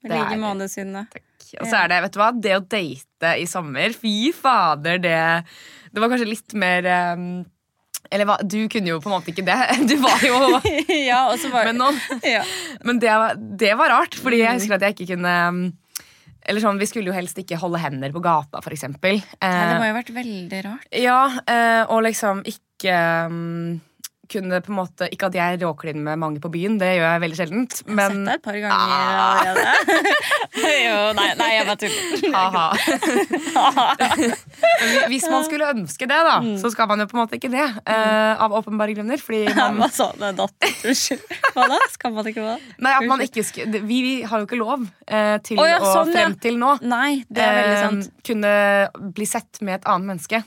I 0.05 0.09
like 0.09 0.39
måte, 0.41 0.69
Synne. 0.69 1.07
Og 1.61 1.67
så 1.67 1.85
er 1.85 1.89
det, 1.89 2.03
vet 2.03 2.13
du 2.13 2.19
hva, 2.21 2.31
det 2.41 2.53
å 2.57 2.61
date 2.69 3.33
i 3.41 3.45
sommer, 3.45 3.93
fy 3.93 4.31
fader, 4.33 4.99
det 4.99 5.45
Det 5.93 6.01
var 6.01 6.09
kanskje 6.09 6.29
litt 6.29 6.55
mer 6.55 6.87
eh, 6.87 7.45
Eller 8.11 8.27
hva, 8.27 8.37
du 8.43 8.57
kunne 8.69 8.91
jo 8.91 8.99
på 9.01 9.07
en 9.11 9.15
måte 9.19 9.31
ikke 9.31 9.45
det. 9.47 9.59
Du 9.91 9.97
var 10.03 10.19
jo 10.27 10.39
ja, 11.11 11.21
var 11.53 11.69
med 11.71 11.77
noen. 11.79 11.99
ja. 12.27 12.43
Men 12.83 12.99
det 12.99 13.11
var, 13.23 13.37
det 13.39 13.75
var 13.79 13.89
rart, 13.95 14.15
fordi 14.19 14.41
Mm. 14.41 14.47
jeg 14.47 14.59
husker 14.61 14.75
at 14.75 14.83
jeg 14.89 14.97
ikke 14.99 15.13
kunne 15.15 15.35
um, 15.49 15.61
Eller 16.49 16.61
sånn, 16.65 16.79
Vi 16.81 16.87
skulle 16.89 17.11
jo 17.13 17.15
helst 17.15 17.37
ikke 17.39 17.59
holde 17.61 17.79
hender 17.79 18.11
på 18.15 18.23
gata, 18.25 18.63
for 18.65 18.73
eksempel. 18.75 19.21
ja, 19.21 19.51
det 19.53 19.53
Eh, 19.53 19.79
må 19.79 19.85
jo 19.87 19.93
ha 19.95 19.99
vært 20.01 20.15
veldig 20.17 20.61
rart. 20.67 20.89
ja, 20.97 21.21
eh, 21.47 21.83
og 21.93 22.03
liksom 22.09 22.43
ikke 22.49 22.97
um, 23.29 23.81
kunne 24.31 24.61
på 24.65 24.71
en 24.73 24.79
måte 24.79 25.09
Ikke 25.13 25.27
at 25.31 25.35
jeg 25.39 25.59
råkliner 25.63 26.03
med 26.07 26.19
mange 26.23 26.41
på 26.43 26.51
byen, 26.55 26.79
det 26.81 26.91
gjør 26.97 27.09
jeg 27.11 27.21
veldig 27.25 27.39
sjeldent. 27.41 27.73
Jeg 27.83 27.89
har 27.91 27.97
Men 27.99 28.11
sett 28.15 28.27
deg 28.27 28.35
et 28.35 28.43
par 28.47 28.57
ganger 28.61 28.77
Ah. 28.81 29.41
allerede. 29.41 29.67
jo, 30.87 30.99
nei, 31.19 31.29
nei, 31.41 31.51
jeg 31.57 31.65
bare 31.69 31.81
tuller. 31.85 32.01
Hvis 35.11 35.27
man 35.31 35.45
skulle 35.47 35.69
ønske 35.75 36.07
det, 36.09 36.21
da, 36.27 36.37
Mm. 36.41 36.57
så 36.63 36.71
skal 36.73 36.89
man 36.89 36.99
jo 37.03 37.07
på 37.11 37.17
en 37.17 37.23
måte 37.25 37.37
ikke 37.37 37.51
det. 37.53 37.67
Uh, 37.85 38.41
av 38.45 38.53
åpenbare 38.57 38.95
grunner. 38.97 39.19
Fordi 39.21 39.43
man, 39.55 39.77
Hva 39.81 39.89
sa 39.93 40.11
du? 40.17 40.25
Unnskyld. 40.89 41.21
Hva 41.55 41.67
da? 41.69 41.79
Skal 41.93 42.13
man 42.15 42.25
ikke 42.31 42.45
hva? 42.45 42.57
nei, 42.79 42.93
at 42.97 43.07
man 43.09 43.21
ikke 43.25 43.43
sk 43.45 43.61
vi, 43.67 43.81
vi 44.03 44.15
har 44.23 44.41
jo 44.43 44.47
ikke 44.49 44.59
lov 44.61 44.85
uh, 44.87 45.37
til 45.45 45.59
Å 45.61 45.67
ja, 45.69 45.79
sånn, 45.85 46.13
frem 46.15 46.35
til 46.41 46.57
nå 46.61 46.77
Nei, 46.87 47.25
det 47.29 47.43
er 47.45 47.59
veldig 47.59 47.77
eh, 47.77 47.83
sant. 47.85 48.11
kunne 48.27 48.53
bli 49.17 49.27
sett 49.29 49.61
med 49.67 49.81
et 49.81 49.87
annet 49.91 50.07
menneske. 50.15 50.43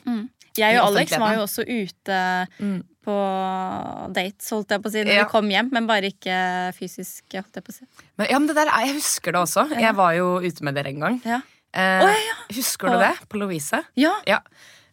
Jeg 0.58 0.76
i 0.76 0.78
og 0.80 0.92
Alex 0.92 1.16
var 1.22 1.36
jo 1.38 1.46
også 1.48 1.64
ute 1.66 2.20
Mm. 2.60 2.82
På 3.04 3.16
dates, 4.16 4.50
holdt 4.54 4.70
jeg 4.74 4.82
på 4.84 4.90
å 4.90 4.94
si, 4.94 5.04
når 5.04 5.14
Ja. 5.18 5.24
vi 5.26 5.30
kom 5.32 5.50
hjem, 5.52 5.70
men 5.76 5.88
bare 5.90 6.10
ikke 6.14 6.38
fysisk. 6.78 7.24
holdt 7.34 7.54
jeg 7.60 7.64
på 7.64 7.72
å 7.74 7.78
si. 7.78 7.86
Men, 8.18 8.28
ja, 8.30 8.40
men 8.40 8.48
det 8.48 8.56
der, 8.56 8.68
er- 8.72 8.86
Jeg 8.86 8.96
husker 8.96 9.32
det 9.32 9.42
også. 9.42 9.68
Jeg 9.80 9.96
var 9.96 10.14
jo 10.18 10.40
ute 10.40 10.64
med 10.64 10.76
dere 10.76 10.88
en 10.94 11.00
gang. 11.00 11.22
Ja. 11.26 11.42
Eh, 11.74 12.04
oh, 12.04 12.08
ja, 12.10 12.20
ja. 12.30 12.36
Husker 12.56 12.88
du 12.94 12.98
det? 13.00 13.14
På 13.30 13.38
Lovise? 13.42 13.84
ja, 13.96 14.14
Ja. 14.28 14.40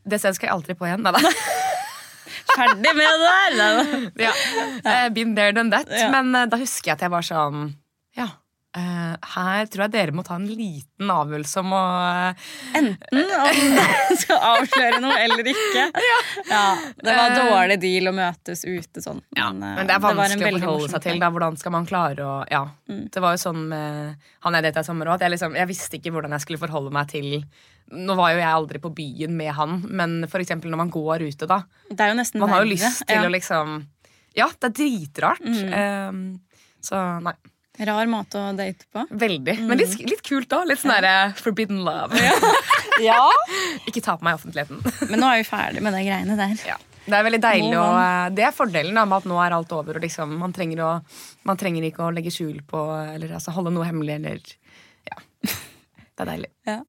Det 0.08 0.18
stedet 0.18 0.34
skal 0.36 0.48
jeg 0.48 0.54
aldri 0.56 0.74
på 0.74 0.86
igjen. 0.88 1.02
Neida. 1.04 1.20
ferdig 2.56 2.94
med 2.96 3.06
det 3.06 3.18
der! 3.20 3.56
Nei, 3.56 3.72
da. 3.76 4.10
ja. 4.26 4.32
Eh, 5.04 5.08
been 5.10 5.34
there, 5.36 5.52
done 5.52 5.70
that. 5.70 5.88
Ja. 5.90 6.10
Men 6.10 6.34
eh, 6.34 6.46
da 6.50 6.56
husker 6.56 6.90
jeg 6.92 6.96
at 6.98 7.00
jeg 7.06 7.10
var 7.12 7.22
sånn 7.26 7.74
Ja. 8.16 8.28
Eh, 8.76 9.14
her 9.34 9.66
tror 9.70 9.84
jeg 9.86 9.92
dere 9.94 10.12
må 10.14 10.22
ta 10.26 10.36
en 10.38 10.46
liten 10.46 11.10
avgjørelse 11.10 11.62
om 11.62 11.72
å 11.74 11.80
eh, 12.06 12.44
Enten 12.80 13.20
om 13.34 13.72
dere 13.76 14.16
skal 14.22 14.44
avsløre 14.52 15.00
noe 15.02 15.16
eller 15.24 15.50
ikke. 15.52 15.86
Ja, 16.50 16.64
Det 16.96 17.16
var 17.16 17.30
Eh. 17.30 17.50
dårlig 17.50 17.78
deal 17.82 18.10
å 18.10 18.14
møtes 18.16 18.64
ute 18.66 19.02
sånn. 19.04 19.20
Men, 19.34 19.40
ja, 19.42 19.48
Men 19.52 19.86
det 19.90 19.94
er 19.96 20.02
vanskelig 20.04 20.38
det 20.40 20.52
å 20.54 20.60
forholde 20.60 20.92
seg 20.94 21.04
til. 21.08 21.18
Da. 21.22 21.30
Hvordan 21.34 21.58
skal 21.60 21.74
man 21.76 21.86
klare 21.90 22.26
å 22.26 22.36
Ja. 22.50 22.62
Mm. 22.90 23.04
Det 23.10 23.20
var 23.22 23.36
jo 23.36 23.42
sånn 23.44 23.60
med 23.70 24.16
han 24.46 24.54
jeg 24.58 24.66
data 24.68 24.80
i 24.80 24.88
sommer 24.90 25.06
òg, 25.12 25.20
jeg, 25.20 25.30
liksom, 25.34 25.54
jeg 25.58 25.68
visste 25.70 25.98
ikke 26.00 26.12
hvordan 26.14 26.34
jeg 26.36 26.46
skulle 26.46 26.62
forholde 26.62 26.90
meg 26.94 27.08
til 27.12 27.44
Nå 27.90 28.14
var 28.14 28.30
jo 28.30 28.38
jeg 28.38 28.46
aldri 28.54 28.78
på 28.78 28.92
byen 28.94 29.32
med 29.34 29.50
han, 29.56 29.80
men 29.90 30.12
for 30.30 30.38
eksempel 30.38 30.70
når 30.70 30.78
man 30.78 30.90
går 30.94 31.24
ute, 31.26 31.46
da. 31.50 31.56
Det 31.90 31.98
er 32.04 32.12
jo 32.12 32.18
nesten 32.20 32.38
Man 32.38 32.52
har 32.52 32.62
jo 32.62 32.68
lyst 32.70 33.00
til 33.02 33.16
ja. 33.18 33.24
å 33.26 33.32
liksom 33.34 33.72
Ja, 34.38 34.46
det 34.60 34.68
er 34.68 34.76
dritrart. 34.78 35.42
Mm. 35.42 35.72
Um, 35.74 36.20
så 36.86 37.00
nei. 37.24 37.32
Rar 37.80 38.08
måte 38.12 38.36
å 38.36 38.50
date 38.56 38.84
på. 38.92 39.06
Veldig. 39.08 39.54
Men 39.64 39.78
litt, 39.80 39.94
litt 40.04 40.20
kult, 40.26 40.50
da. 40.52 40.58
Litt 40.68 40.82
sånn 40.82 40.92
derre 40.92 41.32
forbidden 41.40 41.82
love. 41.86 42.16
Ja. 43.00 43.16
ikke 43.88 44.02
ta 44.04 44.18
på 44.20 44.26
meg 44.26 44.34
i 44.34 44.36
offentligheten. 44.36 44.82
Men 45.08 45.22
nå 45.22 45.28
er 45.32 45.38
vi 45.40 45.46
ferdig 45.48 45.80
med 45.80 45.94
de 45.96 46.02
greiene 46.04 46.34
der. 46.36 46.52
ja. 46.68 46.76
Det 47.00 47.16
er 47.16 47.24
veldig 47.24 47.38
deilig 47.40 47.78
og. 47.80 48.34
Det 48.36 48.44
er 48.44 48.52
fordelen 48.52 48.98
da, 49.00 49.06
med 49.08 49.22
at 49.22 49.28
nå 49.30 49.38
er 49.40 49.54
alt 49.56 49.72
over. 49.72 49.96
Og 49.96 50.04
liksom, 50.04 50.34
man, 50.42 50.52
trenger 50.52 50.82
å, 50.84 50.90
man 51.48 51.56
trenger 51.58 51.86
ikke 51.88 52.04
å 52.04 52.12
legge 52.12 52.30
skjul 52.34 52.60
på 52.68 52.82
Eller 53.14 53.32
altså, 53.38 53.54
holde 53.56 53.72
noe 53.72 53.88
hemmelig 53.88 54.18
eller 54.20 54.52
Ja. 55.08 55.22
Det 55.40 56.26
er 56.26 56.32
deilig. 56.34 56.52
Ja. 56.68 56.82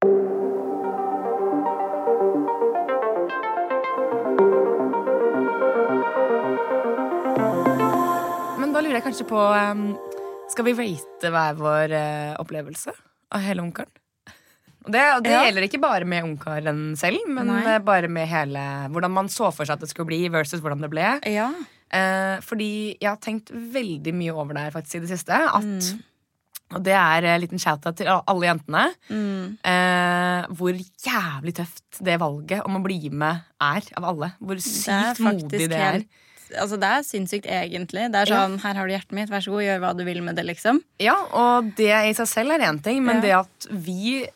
Men 8.59 8.73
da 8.75 8.81
lurer 8.83 8.99
jeg 8.99 9.05
kanskje 9.05 9.25
på 9.29 9.39
um, 9.41 9.85
Skal 10.51 10.67
vi 10.67 10.73
rate 10.75 11.31
hver 11.31 11.57
vår 11.59 11.93
eh, 11.95 12.35
opplevelse 12.41 12.93
av 13.31 13.43
hele 13.45 13.63
Ungkaren? 13.63 13.91
Og 14.81 14.89
det, 14.95 15.01
og 15.15 15.21
det 15.23 15.31
Ja. 15.35 15.43
gjelder 15.45 15.67
ikke 15.67 15.79
bare 15.83 16.05
med 16.09 16.25
Ungkaren 16.25 16.97
selv, 16.97 17.21
men 17.29 17.47
Nei. 17.47 17.59
eh, 17.75 17.79
bare 17.85 18.07
med 18.09 18.27
hele 18.27 18.63
hvordan 18.89 19.11
man 19.13 19.27
så 19.29 19.51
for 19.53 19.63
seg 19.65 19.77
at 19.77 19.83
det 19.85 19.89
skulle 19.91 20.09
bli, 20.09 20.23
versus 20.33 20.59
hvordan 20.59 20.81
det 20.81 20.89
ble. 20.89 21.05
Ja. 21.29 21.51
Eh, 21.93 22.39
fordi 22.41 22.97
jeg 22.99 23.09
har 23.11 23.17
tenkt 23.21 23.51
veldig 23.53 24.13
mye 24.17 24.33
over 24.33 24.53
det 24.57 24.63
her 24.65 24.71
faktisk 24.71 24.95
i 24.95 25.03
det 25.05 25.11
siste. 25.13 25.37
At, 25.37 25.63
Mm. 25.63 26.03
Og 26.71 26.83
det 26.85 26.93
er 26.95 27.25
en 27.27 27.41
liten 27.41 27.59
shout-out 27.59 27.97
til 27.99 28.07
alle 28.07 28.45
jentene. 28.47 28.93
Mm. 29.11 29.57
Eh, 29.59 30.45
hvor 30.55 30.71
jævlig 30.71 31.53
tøft 31.53 31.99
det 32.01 32.17
valget 32.17 32.63
om 32.65 32.77
å 32.77 32.83
bli 32.83 33.09
med 33.11 33.41
er 33.59 33.81
av 33.97 34.05
alle. 34.07 34.29
Hvor 34.39 34.55
sykt 34.55 35.19
modig 35.19 35.67
det 35.67 35.71
er. 35.73 36.05
Altså, 36.59 36.77
det 36.79 36.89
er 36.89 37.03
sinnssykt, 37.07 37.45
egentlig. 37.47 38.11
Det 38.11 38.15
er 38.21 38.29
Ja. 38.33 38.41
sånn, 38.47 38.59
Her 38.61 38.73
har 38.75 38.87
du 38.87 38.93
hjertet 38.93 39.11
mitt, 39.13 39.29
vær 39.29 39.41
så 39.43 39.51
god, 39.51 39.63
gjør 39.63 39.79
hva 39.79 39.97
du 39.97 40.03
vil 40.03 40.21
med 40.21 40.35
det, 40.35 40.45
liksom. 40.45 40.81
Ja, 40.99 41.15
og 41.31 41.75
det 41.75 41.89
i 41.91 42.13
seg 42.13 42.27
selv 42.27 42.51
er 42.51 42.59
én 42.67 42.81
ting, 42.83 43.03
men 43.03 43.17
Ja. 43.17 43.21
det 43.21 43.31
at 43.31 43.67
vi 43.71 44.27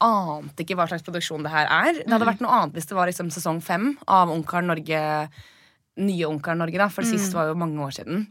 ante 0.00 0.64
ikke 0.64 0.74
hva 0.76 0.88
slags 0.88 1.02
produksjon 1.06 1.42
det 1.44 1.52
her 1.52 1.66
er. 1.70 1.92
Det 2.02 2.08
hadde 2.10 2.26
vært 2.26 2.40
noe 2.40 2.50
annet 2.50 2.72
hvis 2.74 2.86
det 2.86 2.96
var 2.96 3.06
liksom 3.06 3.30
sesong 3.30 3.62
fem 3.62 3.96
av 4.08 4.28
Ungkaren 4.28 4.66
Norge. 4.66 5.28
Nye 5.98 6.24
Ungkaren 6.26 6.58
Norge, 6.58 6.78
da, 6.78 6.88
for 6.88 7.02
sist 7.04 7.32
var 7.34 7.46
jo 7.48 7.54
mange 7.54 7.78
år 7.78 7.92
siden. 7.92 8.26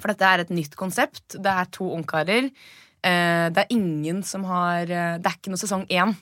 For 0.00 0.08
dette 0.08 0.22
er 0.26 0.40
et 0.40 0.50
nytt 0.50 0.74
konsept. 0.76 1.28
Det 1.40 1.46
er 1.46 1.64
to 1.70 1.84
ungkarer. 1.96 2.50
Eh, 3.02 3.48
det 3.50 3.58
er 3.64 3.66
ingen 3.70 4.22
som 4.24 4.42
har 4.44 4.82
eh, 4.82 5.18
Det 5.18 5.26
er 5.26 5.36
ikke 5.38 5.48
noe 5.54 5.62
sesong 5.62 5.86
én. 5.88 6.16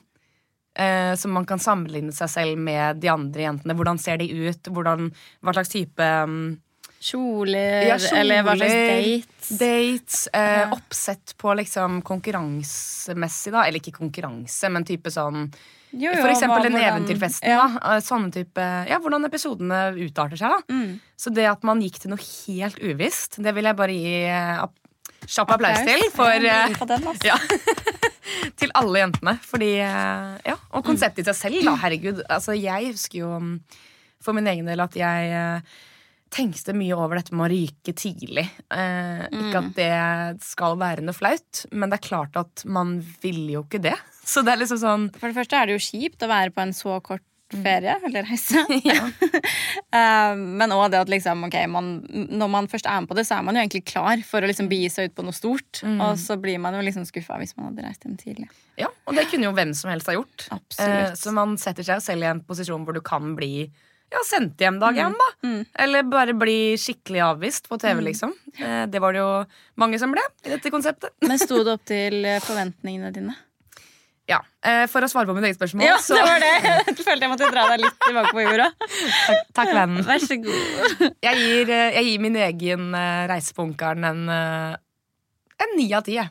Eh, 0.77 1.15
som 1.17 1.31
man 1.33 1.45
kan 1.49 1.57
sammenligne 1.57 2.13
seg 2.13 2.29
selv 2.29 2.57
med 2.61 2.99
de 3.01 3.09
andre 3.09 3.47
jentene. 3.47 3.73
Hvordan 3.73 3.97
ser 3.97 4.17
de 4.21 4.27
ut? 4.29 4.61
Hvordan, 4.69 5.07
hva 5.41 5.53
slags 5.55 5.71
type 5.73 5.97
um, 6.23 6.59
Kjoler, 7.01 7.85
Ja, 7.87 7.95
eller 8.17 8.43
hva 8.45 8.53
slags 8.57 8.73
dates. 8.73 9.49
Dates, 9.59 10.19
eh, 10.33 10.59
Ja. 10.63 10.69
oppsett 10.73 11.33
på 11.37 11.55
liksom 11.57 12.01
konkurransemessig, 12.05 13.51
da. 13.53 13.65
Eller 13.67 13.79
ikke 13.81 13.93
konkurranse, 13.97 14.69
men 14.71 14.85
type 14.85 15.09
sånn 15.13 15.47
Jo, 15.93 16.11
jo, 16.11 16.21
For 16.21 16.29
eksempel 16.29 16.59
hva- 16.61 16.65
en 16.65 16.73
hvordan- 16.73 16.89
Eventyrfesten. 16.91 17.47
Ja. 17.49 17.67
Da. 17.67 17.95
Eh, 17.95 18.01
Sånne 18.01 18.31
type, 18.33 18.57
ja, 18.89 18.99
hvordan 18.99 19.25
episodene 19.25 19.95
utarter 19.95 20.37
seg. 20.37 20.49
da 20.49 20.73
Mm. 20.73 20.99
Så 21.17 21.33
det 21.33 21.45
at 21.49 21.63
man 21.63 21.81
gikk 21.81 21.97
til 21.99 22.09
noe 22.11 22.19
helt 22.19 22.77
uvisst, 22.83 23.41
det 23.41 23.55
vil 23.55 23.63
jeg 23.63 23.75
bare 23.75 23.93
gi 23.93 24.25
eh, 24.25 24.65
kjapp 25.25 25.49
applaus 25.57 25.85
til. 25.85 26.09
For, 26.11 26.29
Ja, 26.33 26.65
eh, 26.67 26.85
den, 26.85 27.01
altså. 27.03 27.23
ja. 27.31 27.37
Til 28.59 28.71
alle 28.77 29.03
jentene. 29.03 29.35
Fordi, 29.43 29.73
eh, 29.83 30.31
ja, 30.51 30.55
Og 30.73 30.85
konseptet 30.87 31.23
i 31.25 31.29
seg 31.31 31.37
selv, 31.41 31.61
da. 31.67 31.75
Herregud. 31.83 32.23
Altså, 32.29 32.55
jeg 32.57 32.91
husker 32.93 33.21
jo 33.23 33.35
mm, 33.39 33.53
for 34.23 34.37
min 34.37 34.47
egen 34.51 34.67
del 34.69 34.81
at 34.83 34.97
jeg 34.97 35.31
eh, 35.37 35.77
tenkte 36.33 36.73
mye 36.75 36.95
over 36.97 37.21
dette 37.21 37.31
med 37.35 37.45
å 37.47 37.51
ryke 37.53 37.93
tidlig. 37.95 38.43
Eh, 38.73 39.23
Ikke 39.31 39.61
at 39.61 39.69
det 39.77 40.43
skal 40.43 40.75
være 40.81 41.05
noe 41.05 41.15
flaut, 41.15 41.65
men 41.71 41.89
det 41.89 42.01
er 42.01 42.07
klart 42.09 42.35
at 42.39 42.65
man 42.67 42.97
vil 43.23 43.45
jo 43.53 43.63
ikke 43.63 43.79
det. 43.85 43.95
Så 44.27 44.43
det 44.43 44.51
er 44.57 44.59
liksom 44.59 44.81
sånn 44.81 45.05
For 45.15 45.29
det 45.31 45.37
første 45.37 45.55
er 45.55 45.69
det 45.69 45.77
jo 45.77 45.85
kjipt 45.85 46.25
å 46.25 46.27
være 46.27 46.51
på 46.51 46.65
en 46.65 46.73
så 46.75 46.97
kort 46.99 47.23
ferie, 47.53 47.95
eller 48.05 48.27
reise. 48.27 48.63
Eh, 49.97 50.33
men 50.35 50.73
òg 50.75 50.91
det 50.91 50.99
at 50.99 51.09
liksom, 51.09 51.45
okay, 51.47 51.63
man, 51.71 52.01
når 52.11 52.49
man 52.51 52.67
først 52.69 52.89
er 52.89 52.99
med 53.01 53.09
på 53.09 53.15
det, 53.17 53.23
så 53.27 53.37
er 53.37 53.45
man 53.47 53.55
jo 53.55 53.61
egentlig 53.63 53.85
klar 53.87 54.19
for 54.27 54.43
å 54.43 54.49
liksom 54.49 54.67
begi 54.69 54.89
seg 54.91 55.09
ut 55.09 55.15
på 55.17 55.23
noe 55.25 55.35
stort. 55.35 55.79
Og 55.85 56.19
så 56.19 56.35
blir 56.41 56.59
man 56.61 56.75
jo 56.75 56.83
liksom 56.83 57.05
skuffa 57.07 57.39
hvis 57.39 57.55
man 57.57 57.69
hadde 57.69 57.85
reist 57.87 58.03
hjem 58.03 58.17
tidlig. 58.19 58.49
Ja, 58.77 58.91
Og 59.07 59.15
det 59.17 59.29
kunne 59.31 59.47
jo 59.47 59.55
hvem 59.57 59.71
som 59.77 59.89
helst 59.93 60.11
ha 60.11 60.17
gjort. 60.17 60.49
Eh, 60.83 61.13
så 61.17 61.33
man 61.33 61.55
setter 61.61 61.87
seg 61.87 62.03
selv 62.03 62.25
i 62.27 62.29
en 62.29 62.43
posisjon 62.45 62.83
hvor 62.85 62.97
du 62.97 63.01
kan 63.05 63.31
bli 63.39 63.69
ja, 64.11 64.21
sendt 64.27 64.61
hjem 64.61 64.77
dag 64.79 64.97
én, 65.03 65.15
da. 65.19 65.49
Eller 65.83 66.05
bare 66.07 66.35
bli 66.37 66.77
skikkelig 66.79 67.23
avvist 67.25 67.67
på 67.67 67.79
TV, 67.81 68.03
liksom. 68.05 68.31
Eh, 68.55 68.85
det 68.91 69.01
var 69.03 69.15
det 69.15 69.23
jo 69.23 69.31
mange 69.81 69.99
som 69.99 70.13
ble 70.13 70.23
i 70.45 70.53
dette 70.53 70.71
konseptet. 70.71 71.11
Men 71.27 71.39
sto 71.41 71.59
det 71.63 71.75
opp 71.75 71.83
til 71.95 72.21
eh, 72.23 72.39
forventningene 72.43 73.11
dine? 73.15 73.35
Ja, 74.27 74.41
eh, 74.67 74.83
For 74.91 75.05
å 75.05 75.07
svare 75.07 75.29
på 75.29 75.35
mitt 75.37 75.45
eget 75.47 75.55
spørsmål, 75.59 75.85
Ja, 75.87 75.97
så 76.03 76.17
det 76.17 76.23
var 76.27 76.41
det! 76.43 76.53
Jeg 76.89 77.05
følte 77.05 77.23
jeg 77.27 77.31
måtte 77.31 77.47
dra 77.53 77.63
deg 77.71 77.83
litt 77.85 77.99
tilbake 78.03 78.33
på 78.35 78.43
jorda. 78.43 78.65
takk, 78.81 79.45
takk 79.61 79.71
vennen. 79.77 80.03
Vær 80.07 80.19
så 80.25 80.37
god. 80.43 81.05
Jeg 81.23 81.39
gir, 81.43 81.71
eh, 81.71 81.91
jeg 81.99 82.09
gir 82.11 82.23
min 82.25 82.35
egen 82.47 82.89
reisepunkeren 82.91 83.31
reise 83.31 83.55
på 83.55 83.63
Ungkaren 83.67 84.09
en 84.09 84.27
eh, 85.63 85.69
ni 85.77 85.87
av 85.95 86.03
ti. 86.03 86.17
jeg. 86.19 86.27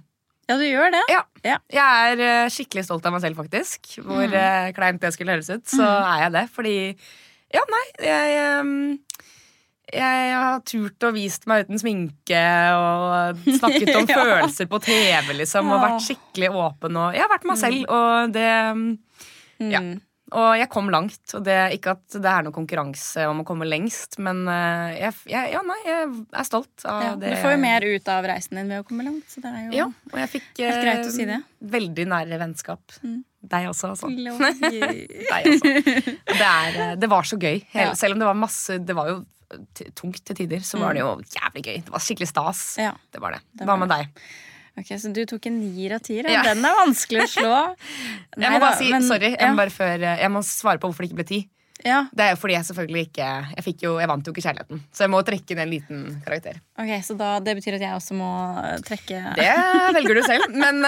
Ja, 0.46 0.54
du 0.60 0.62
gjør 0.62 0.92
det. 0.94 1.00
Ja. 1.10 1.22
Ja. 1.42 1.56
Jeg 1.74 2.12
er 2.12 2.20
eh, 2.22 2.50
skikkelig 2.54 2.84
stolt 2.86 3.06
av 3.08 3.16
meg 3.16 3.24
selv, 3.24 3.40
faktisk. 3.40 3.96
Hvor 4.04 4.26
Mm. 4.28 4.36
eh, 4.38 4.72
kleint 4.76 5.00
det 5.02 5.10
skulle 5.16 5.32
høres 5.34 5.48
ut, 5.50 5.64
så 5.66 5.82
er 5.86 6.26
jeg 6.26 6.32
det. 6.36 6.44
Fordi 6.54 6.76
Ja, 7.54 7.62
nei, 7.70 7.84
jeg 8.02 8.36
ehm, 8.42 8.98
jeg 9.92 10.32
har 10.34 10.60
turt 10.66 11.06
og 11.06 11.14
vist 11.14 11.46
meg 11.46 11.66
uten 11.66 11.78
sminke 11.78 12.40
og 12.74 13.44
snakket 13.46 13.92
om 13.94 14.08
Ja. 14.10 14.18
følelser 14.18 14.66
på 14.70 14.80
TV, 14.82 15.30
liksom, 15.42 15.70
og 15.70 15.84
vært 15.84 16.02
skikkelig 16.08 16.50
åpen. 16.50 16.98
Og 16.98 17.14
jeg 17.14 17.22
har 17.22 17.30
vært 17.30 17.46
meg 17.52 17.60
selv, 17.62 17.86
og 17.88 18.34
det 18.34 18.50
Ja. 19.62 19.80
Mm. 19.80 19.94
Og 20.34 20.56
jeg 20.58 20.66
kom 20.74 20.88
langt. 20.90 21.22
Og 21.38 21.44
det, 21.46 21.54
ikke 21.76 21.92
at 21.94 22.16
det 22.18 22.26
er 22.26 22.42
noen 22.42 22.54
konkurranse 22.56 23.28
om 23.30 23.44
å 23.44 23.46
komme 23.46 23.62
lengst, 23.68 24.16
men 24.18 24.40
eh, 24.50 24.96
jeg, 25.04 25.14
jeg, 25.30 25.52
ja, 25.54 25.60
nei, 25.62 25.76
jeg 25.86 26.08
er 26.34 26.48
stolt 26.48 26.82
av 26.82 27.04
Ja, 27.04 27.12
det. 27.14 27.30
du 27.30 27.36
får 27.44 27.54
jo 27.54 27.60
mer 27.62 27.86
ut 27.86 28.10
av 28.10 28.26
reisen 28.26 28.58
din 28.58 28.72
ved 28.74 28.82
å 28.82 28.86
komme 28.88 29.06
langt. 29.06 29.28
Så 29.30 29.38
det 29.44 29.52
er 29.54 29.60
jo 29.68 29.76
Ja, 29.78 29.86
og 29.86 30.18
jeg 30.24 30.32
fikk 30.34 30.64
Helt 30.66 31.06
å 31.06 31.14
si 31.14 31.28
eh, 31.30 31.46
veldig 31.76 32.08
nære 32.10 32.40
vennskap. 32.42 32.98
Mm. 33.06 33.20
Deg 33.46 33.68
også, 33.70 33.92
altså. 33.94 34.10
Deg 34.18 35.46
også. 35.54 35.72
Det, 36.26 36.42
er, 36.42 36.82
eh, 36.88 36.92
det 36.98 37.12
var 37.14 37.30
så 37.30 37.38
gøy. 37.38 37.62
Hele. 37.70 37.94
Selv 37.94 38.18
om 38.18 38.24
det 38.24 38.26
var 38.26 38.38
masse 38.42 38.80
Det 38.82 38.98
var 38.98 39.12
jo 39.14 39.20
tungt 39.98 40.22
til 40.26 40.36
tider, 40.42 40.60
så 40.66 40.78
var 40.82 40.94
det 40.96 41.02
jo 41.04 41.14
jævlig 41.36 41.62
gøy. 41.68 41.78
Det 41.86 41.92
var 41.94 42.02
skikkelig 42.04 42.28
stas. 42.32 42.62
Ja. 42.82 42.92
Det 43.12 43.20
var 43.22 43.36
det. 43.36 43.42
Det 43.54 43.64
Hva 43.66 43.74
var 43.76 43.82
med 43.86 43.92
deg? 43.94 44.22
Ok, 44.76 44.90
Så 45.00 45.08
du 45.16 45.22
tok 45.24 45.46
en 45.48 45.60
nier 45.62 45.94
av 45.96 46.02
tier? 46.04 46.26
Ja. 46.28 46.42
Den 46.44 46.64
er 46.68 46.74
vanskelig 46.82 47.22
å 47.24 47.28
slå. 47.32 47.52
Jeg 48.42 48.52
må 48.52 48.58
bare 48.60 48.76
si, 48.76 48.90
men- 48.92 49.06
sorry, 49.08 49.30
jeg 49.38 49.48
må, 49.54 49.56
bare 49.62 49.72
før, 49.72 49.94
eh, 50.04 50.18
jeg 50.20 50.30
må 50.34 50.42
svare 50.44 50.78
på 50.82 50.90
hvorfor 50.90 51.06
det 51.06 51.12
ikke 51.12 51.22
ble 51.22 51.30
ti. 51.30 51.38
Ja, 51.84 52.06
Det 52.12 52.24
er 52.24 52.30
jo 52.32 52.38
fordi 52.40 52.54
jeg 52.54 52.64
selvfølgelig 52.64 53.02
ikke 53.10 53.24
Jeg, 53.52 53.62
fikk 53.66 53.82
jo, 53.84 53.90
jeg 54.00 54.08
vant 54.08 54.24
jo 54.26 54.32
ikke 54.32 54.42
kjærligheten. 54.46 54.78
Så 54.96 55.04
jeg 55.04 55.10
må 55.12 55.18
trekke 55.28 55.52
inn 55.52 55.58
en 55.60 55.68
liten 55.70 55.98
karakter. 56.24 56.56
ok, 56.80 56.92
Så 57.04 57.16
da, 57.20 57.34
det 57.44 57.52
betyr 57.58 57.76
at 57.76 57.84
jeg 57.84 57.92
også 57.98 58.16
må 58.16 58.30
eh, 58.64 58.78
trekke 58.86 59.20
Det 59.36 59.50
velger 59.98 60.16
du 60.16 60.22
selv, 60.24 60.46
men, 60.62 60.80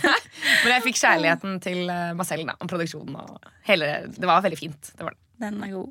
men 0.64 0.72
jeg 0.72 0.84
fikk 0.88 0.98
kjærligheten 1.02 1.60
til 1.64 1.82
eh, 1.84 2.12
meg 2.16 2.26
selv 2.28 2.48
da, 2.48 2.56
og 2.60 2.68
produksjonen. 2.72 3.16
Og 3.20 3.52
hele, 3.68 3.90
det 4.08 4.28
var 4.28 4.40
veldig 4.44 4.58
fint. 4.60 4.92
Det 4.96 5.04
var 5.06 5.12
det. 5.16 5.21
Den 5.42 5.58
er 5.66 5.72
god. 5.74 5.90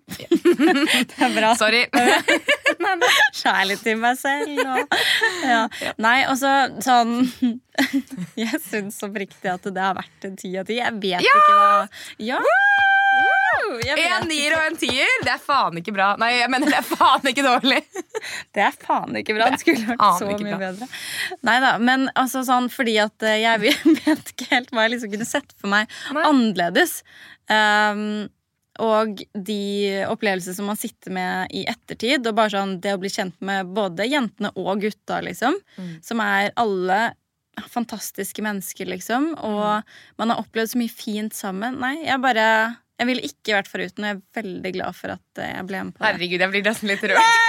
det 1.11 1.25
er 1.27 1.33
bra. 1.35 1.51
Sorry. 1.59 1.83
Kjærlighet 3.41 3.83
til 3.83 3.97
meg 3.99 4.17
selv 4.19 4.61
og 4.63 4.95
ja. 5.45 5.65
Nei, 6.01 6.17
og 6.31 6.37
så 6.39 6.51
sånn 6.83 7.27
Jeg 8.41 8.61
syns 8.63 9.01
oppriktig 9.05 9.51
at 9.51 9.67
det 9.67 9.83
har 9.83 9.97
vært 9.97 10.27
en 10.29 10.37
ti 10.39 10.53
av 10.59 10.69
ti. 10.69 10.79
Jeg 10.79 10.97
vet 11.03 11.27
ikke 11.27 11.57
hva 11.57 11.83
Ja! 12.21 12.39
En 13.71 14.27
nier 14.29 14.53
og 14.55 14.65
en 14.69 14.77
tier, 14.79 15.09
det 15.25 15.31
er 15.33 15.39
faen 15.41 15.77
ikke 15.79 15.93
bra. 15.95 16.13
Nei, 16.19 16.31
jeg 16.39 16.49
mener 16.51 16.71
det 16.71 16.79
er 16.79 16.87
faen 16.87 17.27
ikke 17.31 17.43
dårlig. 17.45 17.79
Det 18.55 18.63
er 18.63 18.75
faen 18.79 19.15
ikke 19.19 19.35
bra. 19.37 19.49
Det 19.51 19.61
skulle 19.61 19.85
vært 19.93 20.19
så 20.19 20.27
mye 20.27 20.39
bra. 20.43 20.59
bedre. 20.61 20.89
Nei 21.47 21.55
da, 21.63 21.71
men 21.81 22.07
altså 22.19 22.43
sånn 22.47 22.69
fordi 22.71 22.97
at 23.03 23.27
eh, 23.27 23.41
jeg 23.43 23.63
vet 23.63 24.33
ikke 24.33 24.49
helt 24.51 24.71
hva 24.71 24.85
jeg 24.87 24.95
liksom 24.95 25.13
kunne 25.15 25.27
sett 25.29 25.55
for 25.57 25.71
meg 25.71 25.91
Nei. 26.15 26.25
annerledes. 26.29 27.01
Um, 27.51 28.29
og 28.81 29.21
de 29.37 29.57
opplevelser 30.09 30.55
som 30.57 30.65
man 30.71 30.79
sitter 30.79 31.13
med 31.13 31.53
i 31.53 31.63
ettertid, 31.69 32.25
og 32.27 32.35
bare 32.39 32.53
sånn 32.55 32.79
det 32.81 32.95
å 32.95 33.01
bli 33.01 33.11
kjent 33.13 33.37
med 33.45 33.69
både 33.77 34.07
jentene 34.09 34.51
og 34.57 34.81
gutta, 34.81 35.21
liksom, 35.21 35.57
Mm. 35.77 35.91
som 36.03 36.19
er 36.25 36.51
alle 36.57 37.01
fantastiske 37.69 38.41
mennesker, 38.41 38.87
liksom, 38.87 39.33
og 39.37 39.83
Mm. 39.83 39.83
man 40.17 40.29
har 40.29 40.41
opplevd 40.43 40.71
så 40.73 40.77
mye 40.81 40.89
fint 40.91 41.33
sammen. 41.33 41.79
Nei, 41.79 41.95
jeg 42.05 42.21
bare 42.21 42.77
Jeg 43.01 43.07
ville 43.09 43.25
ikke 43.25 43.55
vært 43.55 43.69
foruten, 43.71 44.03
og 44.05 44.09
jeg 44.11 44.17
er 44.19 44.43
veldig 44.43 44.71
glad 44.75 44.93
for 44.93 45.13
at 45.15 45.39
eh, 45.41 45.53
jeg 45.55 45.65
ble 45.71 45.79
med 45.87 45.95
på 45.95 46.03
det. 46.03 46.09
Herregud, 46.11 46.43
jeg 46.45 46.51
blir 46.53 46.65
nesten 46.67 46.91
litt 46.91 47.05
rørt. 47.09 47.39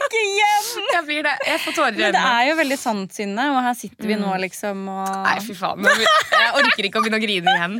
Ikke 0.00 0.20
igjen! 0.24 0.68
Jeg 0.94 1.04
blir 1.06 1.22
det. 1.24 1.34
Jeg 1.46 1.60
får 1.62 1.74
tårer 1.76 1.94
i 1.94 2.00
Men 2.00 2.16
det 2.16 2.22
er 2.30 2.46
jo 2.48 2.54
veldig 2.58 2.78
sant, 2.80 3.12
Synne, 3.14 3.44
og 3.52 3.60
her 3.64 3.76
sitter 3.78 4.08
vi 4.10 4.16
nå, 4.18 4.30
liksom, 4.42 4.82
og 4.90 5.10
Nei, 5.26 5.36
fy 5.44 5.54
faen. 5.56 5.86
Jeg 5.86 6.50
orker 6.60 6.88
ikke 6.88 7.00
å 7.00 7.04
begynne 7.04 7.20
å 7.20 7.24
grine 7.24 7.54
igjen. 7.54 7.76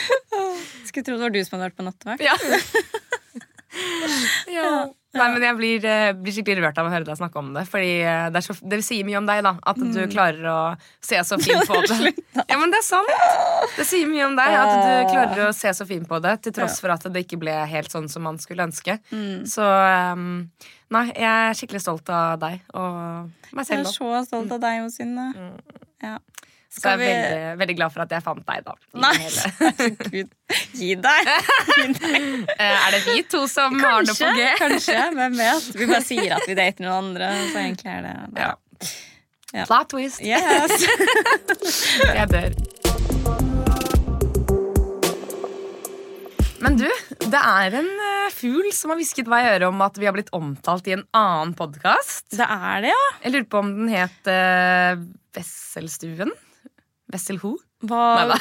Skulle 0.88 1.06
tro 1.06 1.16
det 1.16 1.24
var 1.24 1.34
du 1.34 1.40
som 1.42 1.56
hadde 1.56 1.68
vært 1.70 1.78
på 1.80 1.86
nattevakt. 1.88 2.24
Ja. 2.24 2.36
ja. 4.58 4.72
Nei, 5.10 5.26
men 5.34 5.42
Jeg 5.42 5.56
blir, 5.58 5.84
eh, 5.90 6.12
blir 6.14 6.34
skikkelig 6.36 6.62
rørt 6.62 6.76
av 6.78 6.86
å 6.86 6.90
høre 6.92 7.06
deg 7.08 7.16
snakke 7.18 7.40
om 7.40 7.48
det. 7.56 7.64
Fordi 7.66 7.88
eh, 8.06 8.28
det, 8.30 8.38
er 8.38 8.44
så, 8.46 8.54
det 8.70 8.78
sier 8.86 9.06
mye 9.08 9.18
om 9.18 9.26
deg, 9.26 9.40
da. 9.42 9.56
At 9.72 9.80
du 9.80 9.98
klarer 10.12 10.46
å 10.46 10.58
se 11.02 11.18
så 11.26 11.38
fin 11.42 11.58
på 11.70 11.80
det. 11.82 12.12
Ja, 12.44 12.58
men 12.60 12.70
det 12.70 12.78
er 12.78 12.86
sant. 12.86 13.10
Det 13.74 13.86
sier 13.88 14.06
mye 14.10 14.28
om 14.28 14.36
deg 14.38 14.54
at 14.60 14.70
du 14.70 15.10
klarer 15.10 15.48
å 15.48 15.50
se 15.56 15.72
så 15.74 15.86
fin 15.88 16.06
på 16.06 16.20
det, 16.22 16.36
til 16.46 16.54
tross 16.60 16.78
for 16.82 16.94
at 16.94 17.08
det 17.10 17.24
ikke 17.26 17.40
ble 17.42 17.56
helt 17.72 17.90
sånn 17.90 18.06
som 18.12 18.22
man 18.28 18.38
skulle 18.42 18.68
ønske. 18.70 19.00
Så 19.50 19.66
um, 19.66 20.46
nei, 20.94 21.04
jeg 21.10 21.26
er 21.26 21.58
skikkelig 21.58 21.82
stolt 21.82 22.14
av 22.14 22.38
deg 22.42 22.62
og 22.70 23.50
meg 23.50 23.66
selv. 23.66 23.82
Jeg 23.82 23.88
er 23.88 23.94
så 23.96 24.24
stolt 24.30 24.54
av 24.54 24.62
deg, 24.62 24.86
Synne. 24.94 25.26
Ja. 26.06 26.20
Så 26.70 26.86
jeg 26.86 26.92
er 26.94 26.98
vi 27.00 27.06
veldig, 27.10 27.58
veldig 27.58 27.74
glad 27.80 27.90
for 27.92 28.04
at 28.04 28.12
jeg 28.14 28.22
fant 28.22 28.44
deg, 28.46 28.60
da. 28.62 28.74
Nei, 29.02 29.10
gud, 29.18 29.38
herregud. 29.80 30.28
Gi 30.78 30.90
deg. 31.02 31.30
Gi 31.74 31.86
deg. 31.96 32.26
Eh, 32.60 32.76
Er 32.86 32.94
det 32.94 33.00
vi 33.08 33.22
to 33.26 33.40
som 33.50 33.74
har 33.82 34.04
noe 34.06 34.14
på 34.14 34.28
G? 34.36 34.44
kanskje. 34.60 34.98
Hvem 35.16 35.34
vet? 35.40 35.66
Vi 35.80 35.88
bare 35.90 36.02
sier 36.12 36.36
at 36.36 36.46
vi 36.46 36.54
dater 36.58 36.86
noen 36.86 37.10
andre, 37.10 37.30
så 37.50 37.62
egentlig 37.64 37.90
er 37.90 38.06
det 38.06 38.14
Ja. 38.44 38.52
Ja. 39.50 39.64
Plot 39.66 39.88
twist. 39.90 40.20
Yes. 40.22 40.70
Jeg 42.06 42.28
dør. 42.30 42.54
Men 46.60 46.76
du, 46.76 46.86
det 47.24 47.40
er 47.40 47.74
en 47.80 47.88
eh, 48.04 48.30
fugl 48.36 48.68
som 48.76 48.92
har 48.92 48.98
hvisket 49.00 49.26
meg 49.32 49.46
i 49.46 49.50
øret 49.56 49.66
om 49.72 49.80
at 49.82 49.96
vi 49.98 50.06
har 50.06 50.14
blitt 50.14 50.30
omtalt 50.36 50.86
i 50.90 50.94
en 50.98 51.06
annen 51.16 51.54
podkast. 51.58 52.26
Det 52.36 52.44
er 52.46 52.84
det, 52.84 52.92
ja. 52.92 53.06
Jeg 53.24 53.34
lurer 53.34 53.48
på 53.50 53.62
om 53.64 53.70
den 53.78 53.90
het 53.94 54.30
uh, 54.30 55.00
Wesselstuen? 57.10 57.58
Wesselho? 57.58 57.58
Hva, 57.80 58.36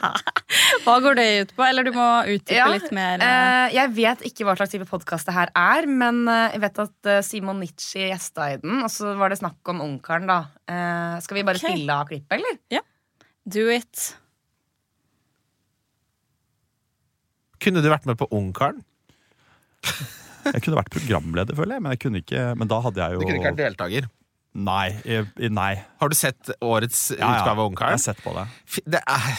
hva 0.84 0.94
går 1.04 1.14
det 1.18 1.26
ut 1.44 1.52
på? 1.54 1.62
Eller 1.62 1.86
du 1.86 1.92
må 1.94 2.06
utdype 2.26 2.56
Ja, 2.56 2.66
litt 2.72 2.90
mer. 2.94 3.22
eh. 3.22 3.30
Eh, 3.30 3.76
jeg 3.76 3.92
vet 3.96 4.24
ikke 4.26 4.46
hva 4.48 4.56
slags 4.58 4.74
type 4.74 4.88
podkast 4.90 5.30
det 5.30 5.36
her 5.36 5.52
er, 5.54 5.86
men 5.86 6.24
eh, 6.28 6.56
jeg 6.56 6.64
vet 6.66 6.80
at 6.84 7.10
eh, 7.12 7.20
Simon 7.26 7.60
Nitschi 7.62 8.08
gjesta 8.08 8.50
i 8.54 8.58
den, 8.62 8.80
og 8.82 8.90
så 8.92 9.14
var 9.20 9.30
det 9.32 9.40
snakk 9.40 9.72
om 9.72 9.82
Ungkaren, 9.86 10.26
da. 10.30 10.40
Eh, 10.66 11.16
skal 11.24 11.38
vi 11.38 11.46
bare 11.46 11.60
okay. 11.60 11.76
spille 11.76 11.96
av 11.96 12.10
klippet, 12.10 12.36
eller? 12.38 12.58
Ja. 12.74 12.82
Do 13.50 13.66
it. 13.72 14.10
Kunne 17.60 17.84
du 17.84 17.90
vært 17.92 18.08
med 18.08 18.18
på 18.20 18.28
Ungkaren? 18.34 18.82
Jeg 20.50 20.64
kunne 20.64 20.78
vært 20.80 20.92
programleder, 20.92 21.56
føler 21.56 21.76
jeg, 21.76 21.84
men, 21.84 21.92
jeg 21.94 22.00
kunne 22.02 22.20
ikke, 22.24 22.44
men 22.58 22.70
da 22.70 22.80
hadde 22.84 23.00
jeg 23.00 23.16
jo 23.16 23.20
Du 23.20 23.26
kunne 23.28 23.38
ikke 23.40 23.52
vært 23.52 23.62
deltaker. 23.62 24.10
Nei. 24.54 24.88
i- 25.04 25.44
i- 25.46 25.48
nei. 25.48 25.84
Har 26.00 26.08
du 26.08 26.14
sett 26.18 26.50
årets 26.60 27.10
Ja, 27.16 27.20
ja. 27.20 27.42
utgave 27.42 27.58
av 27.66 27.70
Jeg 27.72 27.78
har 27.90 27.98
sett 27.98 28.22
på 28.24 28.34
det. 28.34 28.48
Det 28.96 29.02
er, 29.06 29.38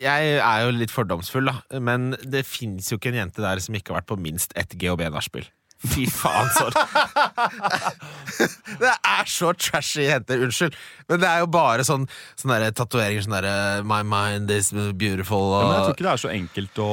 jeg 0.00 0.38
er 0.38 0.64
jo 0.64 0.70
litt 0.78 0.90
fordomsfull, 0.90 1.44
da. 1.50 1.78
Men 1.78 2.16
det 2.24 2.46
fins 2.46 2.88
jo 2.90 2.96
ikke 2.98 3.08
en 3.12 3.20
jente 3.28 3.42
der 3.44 3.58
som 3.60 3.74
ikke 3.74 3.92
har 3.92 4.00
vært 4.00 4.08
på 4.14 4.18
minst 4.18 4.52
ett 4.56 4.70
GHB-nachspiel. 4.78 5.44
Fy 5.78 6.06
faen, 6.10 6.48
så 6.56 6.72
Det 8.82 8.90
er 8.90 9.28
så 9.30 9.52
trashy 9.54 10.08
jenter. 10.08 10.40
Unnskyld. 10.42 10.74
Men 11.08 11.20
det 11.22 11.28
er 11.28 11.38
jo 11.44 11.46
bare 11.54 11.84
sånn 11.86 12.08
Sånne 12.34 12.72
tatoveringer 12.74 13.22
sånn 13.22 13.36
derre 13.36 13.84
My 13.86 14.00
mind 14.02 14.50
is 14.50 14.72
beautiful 14.72 15.52
Ja, 15.54 15.60
men 15.68 15.76
jeg 15.76 15.84
tror 15.84 15.94
ikke 15.94 16.06
det 16.08 16.14
er 16.14 16.22
så 16.24 16.32
enkelt 16.34 16.80
å 16.82 16.88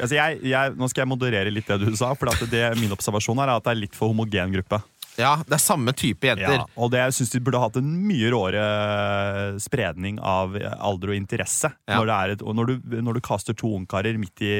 altså 0.00 0.16
jeg, 0.18 0.40
jeg, 0.54 0.72
Nå 0.80 0.88
skal 0.88 1.04
jeg 1.04 1.10
moderere 1.12 1.52
litt 1.52 1.68
det 1.68 1.78
du 1.84 1.92
sa, 2.00 2.14
for 2.18 2.32
at 2.32 2.40
det, 2.50 2.64
min 2.80 2.94
observasjon 2.96 3.42
er 3.44 3.52
at 3.54 3.68
det 3.68 3.74
er 3.74 3.80
litt 3.82 3.98
for 3.98 4.08
homogen 4.14 4.56
gruppe. 4.56 4.80
Ja, 5.18 5.34
det 5.44 5.56
er 5.58 5.62
samme 5.62 5.92
type 5.98 6.30
jenter. 6.30 6.60
Ja, 6.60 6.64
og 6.78 6.92
det, 6.94 7.02
jeg 7.02 7.16
syns 7.18 7.34
de 7.34 7.42
burde 7.42 7.60
hatt 7.62 7.76
en 7.80 7.90
mye 8.06 8.30
råere 8.34 8.64
spredning 9.62 10.20
av 10.22 10.56
alder 10.78 11.12
og 11.12 11.18
interesse. 11.18 11.72
Ja. 11.88 11.98
Når, 11.98 12.10
det 12.10 12.38
et, 12.38 12.46
og 12.46 12.58
når, 12.58 12.72
du, 12.72 12.98
når 13.02 13.18
du 13.18 13.24
kaster 13.28 13.56
to 13.58 13.74
ungkarer 13.80 14.18
midt 14.20 14.46
i 14.46 14.56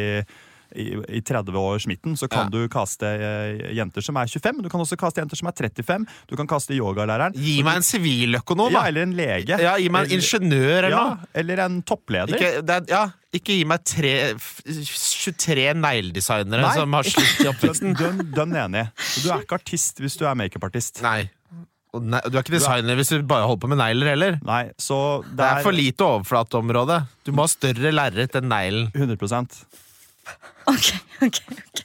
i, 0.76 0.90
i 1.16 1.20
30-årsmidten 1.24 2.12
så 2.20 2.28
kan 2.28 2.50
Ja. 2.52 2.52
du 2.52 2.68
kaste 2.68 3.08
eh, 3.08 3.70
jenter 3.72 4.04
som 4.04 4.16
er 4.20 4.26
25, 4.28 4.52
men 4.58 4.66
du 4.66 4.68
kan 4.68 4.82
også 4.84 4.98
kaste 5.00 5.22
jenter 5.22 5.38
som 5.40 5.48
er 5.48 5.54
35. 5.56 6.04
Du 6.28 6.36
kan 6.36 6.46
kaste 6.46 6.76
yogalæreren. 6.76 7.32
Gi 7.32 7.62
meg 7.64 7.80
en 7.80 7.86
siviløkonom, 7.88 8.68
da! 8.72 8.82
Ja, 8.82 8.88
eller 8.92 9.06
en 9.06 9.14
lege. 9.16 9.56
Ja, 9.64 9.78
gi 9.80 9.88
meg 9.88 10.10
en 10.10 10.18
ingeniør 10.18 10.82
eller 10.90 10.92
ja, 10.92 11.04
noe. 11.14 11.30
eller 11.40 11.64
en 11.64 11.80
toppleder. 11.88 12.36
Ikke, 12.36 12.60
det 12.68 12.78
ja, 12.92 13.06
Ikke 13.36 13.58
gi 13.58 13.64
meg 13.68 13.82
tre, 13.84 14.10
23 14.64 15.74
negledesignere 15.76 16.70
som 16.72 16.94
har 16.96 17.04
slutt 17.04 17.42
i 17.44 17.48
oppveksten. 17.50 17.96
dønn, 17.98 18.22
dønn 18.32 18.54
enig. 18.56 18.86
Du 19.20 19.26
er 19.34 19.42
ikke 19.44 19.58
artist 19.58 20.00
hvis 20.00 20.16
du 20.16 20.24
er 20.24 20.38
makeupartist. 20.38 21.02
Nei. 21.04 21.26
Og 21.92 22.04
Nei. 22.04 22.20
du 22.24 22.36
er 22.38 22.42
ikke 22.44 22.56
designer 22.56 22.96
hvis 22.96 23.12
du 23.12 23.20
bare 23.28 23.44
holder 23.48 23.60
på 23.64 23.70
med 23.72 23.80
negler 23.80 24.10
heller. 24.14 24.38
Nei, 24.48 24.62
så 24.80 25.20
Det 25.28 25.44
er 25.44 25.60
for 25.64 25.76
lite 25.76 26.04
overflateområde. 26.08 27.02
Du 27.24 27.32
må 27.36 27.44
ha 27.44 27.52
større 27.52 27.92
lerret 27.92 28.36
enn 28.40 28.48
neglen. 28.48 28.88
100 28.96 29.52
Ok, 30.68 30.88
ok, 31.24 31.38
ok. 31.52 31.84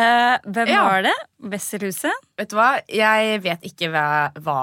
Uh, 0.00 0.36
hvem 0.48 0.68
Ja. 0.72 0.84
var 0.84 1.02
det? 1.04 1.16
Wesselhuset? 1.52 2.12
Vet 2.40 2.48
du 2.52 2.56
hva? 2.56 2.70
Jeg 2.88 3.40
vet 3.44 3.66
ikke 3.68 3.90
hva, 3.92 4.32
hva 4.40 4.60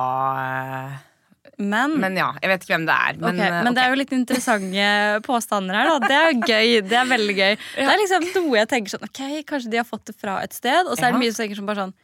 Men, 1.58 1.96
Men 2.00 2.18
ja, 2.20 2.32
jeg 2.42 2.50
vet 2.52 2.66
ikke 2.66 2.76
hvem 2.76 2.84
det 2.86 2.96
er. 2.96 3.16
Men, 3.18 3.30
okay, 3.36 3.52
men 3.52 3.62
okay. 3.68 3.74
det 3.74 3.84
er 3.84 3.90
jo 3.94 3.98
litt 3.98 4.12
interessante 4.14 4.90
påstander 5.30 5.74
her. 5.80 5.88
Da. 5.90 6.08
Det 6.08 6.18
er 6.18 6.28
jo 6.30 6.52
gøy. 6.52 6.74
Det 6.90 6.98
er 7.00 7.08
veldig 7.10 7.36
gøy. 7.40 7.56
Det 7.78 7.88
er 7.90 8.02
liksom 8.04 8.28
noe 8.36 8.60
jeg 8.60 8.70
tenker 8.74 8.94
sånn 8.94 9.08
Ok, 9.08 9.22
kanskje 9.50 9.72
de 9.74 9.80
har 9.82 9.88
fått 9.90 10.06
det 10.12 10.16
fra 10.22 10.36
et 10.46 10.54
sted, 10.54 10.86
og 10.86 10.94
så 11.00 11.08
er 11.08 11.12
det 11.12 11.18
Ja. 11.18 11.22
mye 11.24 11.34
som 11.34 11.42
tenker 11.46 11.60
sånn 11.62 11.72
bare 11.72 11.88
sånn 11.88 11.96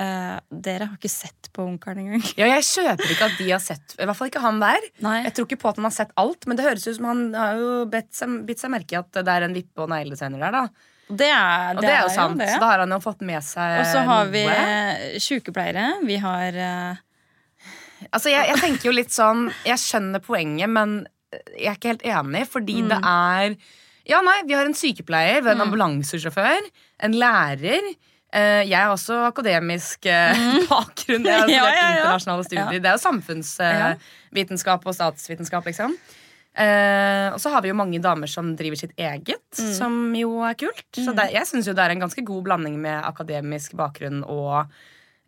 Uh, 0.00 0.38
Dere 0.48 0.86
har 0.86 0.94
ikke 0.96 1.10
sett 1.10 1.48
på 1.52 1.64
Ungkaren 1.66 1.98
engang. 1.98 2.22
Ja, 2.38 2.46
jeg 2.46 2.62
kjøper 2.64 3.10
ikke 3.10 3.26
at 3.26 3.34
de 3.40 3.48
har 3.50 3.58
sett 3.60 3.96
I 3.98 4.06
hvert 4.06 4.16
fall 4.16 4.30
ikke 4.30 4.40
han 4.40 4.60
der. 4.62 4.84
Nei. 5.02 5.16
Jeg 5.26 5.34
tror 5.36 5.48
ikke 5.48 5.58
på 5.60 5.68
at 5.72 5.80
han 5.80 5.84
har 5.88 5.92
sett 5.92 6.12
alt, 6.22 6.46
men 6.48 6.56
det 6.56 6.64
høres 6.64 6.86
ut 6.86 6.96
som 6.96 7.08
han 7.10 7.24
har 7.36 7.58
jo 7.58 7.72
bitt 7.90 8.08
seg, 8.16 8.36
bitt 8.48 8.62
seg 8.62 8.70
merke 8.72 8.94
i 8.94 9.00
at 9.02 9.10
det 9.18 9.34
er 9.34 9.44
en 9.48 9.56
vippe- 9.58 9.82
og 9.84 9.90
negledesigner 9.92 10.40
der. 10.46 10.56
da 10.56 10.62
Det 11.10 11.28
er, 11.28 11.74
Og 11.74 11.82
det, 11.82 11.90
er 11.90 12.00
jo 12.06 12.12
sant, 12.14 12.38
det. 12.38 12.48
så 12.54 12.62
da 12.62 12.70
har 12.70 12.84
han 12.86 12.94
jo 12.96 13.00
fått 13.02 13.26
med 13.26 13.44
seg 13.44 13.80
Og 13.82 13.90
så 13.90 14.04
har 14.06 14.30
vi 14.32 14.44
noe. 14.46 14.62
eh, 14.78 15.18
sykepleiere. 15.26 15.86
Vi 16.06 16.16
har 16.22 16.60
eh, 16.70 17.02
Altså, 18.08 18.30
jeg, 18.32 18.48
jeg 18.48 18.60
tenker 18.62 18.88
jo 18.88 18.92
litt 18.96 19.12
sånn 19.12 19.50
Jeg 19.66 19.76
skjønner 19.82 20.22
poenget, 20.24 20.72
men 20.72 21.02
jeg 21.30 21.68
er 21.70 21.76
ikke 21.76 21.92
helt 21.92 22.06
enig, 22.08 22.44
fordi 22.50 22.80
det 22.90 22.98
er 23.06 23.56
Ja, 24.08 24.22
nei, 24.26 24.38
vi 24.48 24.56
har 24.56 24.66
en 24.66 24.74
sykepleier, 24.74 25.42
vi 25.42 25.50
har 25.50 25.58
en 25.58 25.66
ambulansesjåfør, 25.68 26.64
en 27.06 27.18
lærer. 27.20 27.92
Eh, 28.30 28.62
jeg 28.66 28.78
har 28.78 28.94
også 28.94 29.20
akademisk 29.28 30.08
eh, 30.10 30.40
bakgrunn. 30.70 31.28
Jeg 31.28 31.44
har 31.44 31.52
Ja, 31.56 31.66
ja, 31.66 31.74
ja. 31.76 31.92
internasjonale 32.00 32.46
studier. 32.48 32.80
Det 32.80 32.90
er 32.90 32.96
jo 32.96 33.04
samfunnsvitenskap 33.04 34.86
og 34.86 34.96
statsvitenskap, 34.96 35.70
liksom. 35.70 35.94
Uh, 36.50 37.30
og 37.30 37.38
så 37.38 37.52
har 37.54 37.62
vi 37.62 37.70
jo 37.70 37.76
mange 37.78 38.00
damer 38.02 38.26
som 38.28 38.48
driver 38.58 38.76
sitt 38.80 38.96
eget, 38.98 39.44
som 39.54 40.10
jo 40.18 40.40
er 40.42 40.56
kult. 40.58 40.88
Så 40.98 41.14
det, 41.14 41.28
jeg 41.36 41.46
syns 41.46 41.68
jo 41.70 41.74
det 41.78 41.84
er 41.84 41.94
en 41.94 42.02
ganske 42.02 42.24
god 42.26 42.42
blanding 42.48 42.74
med 42.82 43.06
akademisk 43.06 43.76
bakgrunn 43.78 44.24
og 44.26 44.66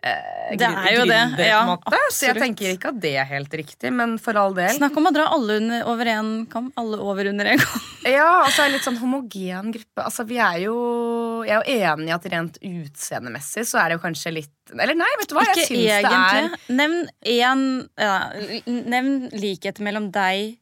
eh, 0.02 0.56
Det 0.58 0.68
er 0.68 0.96
jo 0.96 1.04
det, 1.08 1.46
ja, 1.46 1.60
en. 1.72 1.96
Så 2.12 2.28
jeg 2.28 2.38
tenker 2.40 2.74
ikke 2.74 2.90
at 2.92 3.00
det 3.02 3.12
er 3.22 3.28
helt 3.28 3.54
riktig, 3.54 3.92
men 3.94 4.16
for 4.22 4.36
all 4.40 4.54
del. 4.56 4.72
Snakk 4.76 4.96
om 4.98 5.08
å 5.08 5.12
dra 5.14 5.28
alle 5.34 5.58
under, 5.62 5.84
over 5.90 6.10
én 6.12 6.32
kam. 6.52 6.70
Alle 6.80 6.98
over 7.00 7.30
under 7.32 7.52
en 7.54 7.62
kam. 7.62 7.88
Ja, 8.02 8.42
og 8.42 8.48
så 8.50 8.64
er 8.64 8.70
det 8.72 8.80
litt 8.80 8.86
sånn 8.88 8.98
homogen 8.98 9.70
gruppe. 9.70 10.02
Altså, 10.02 10.24
vi 10.26 10.40
er 10.42 10.56
jo 10.64 10.74
Jeg 11.46 11.54
er 11.54 11.60
jo 11.62 11.76
enig 11.92 12.10
i 12.10 12.14
at 12.16 12.24
rent 12.32 12.56
utseendemessig 12.58 13.62
så 13.70 13.78
er 13.78 13.92
det 13.92 13.98
jo 14.00 14.02
kanskje 14.02 14.32
litt 14.34 14.72
Eller 14.74 14.98
nei, 14.98 15.06
vet 15.20 15.30
du 15.30 15.36
hva? 15.38 15.44
Jeg 15.52 15.68
Ikke 15.68 16.00
egentlig. 16.00 16.10
det 16.10 16.42
er. 16.42 16.74
Nevn 16.80 16.98
én 17.22 17.62
ja, 18.02 18.16
Nevn 18.66 19.28
likhet 19.38 19.78
mellom 19.86 20.10
deg, 20.14 20.56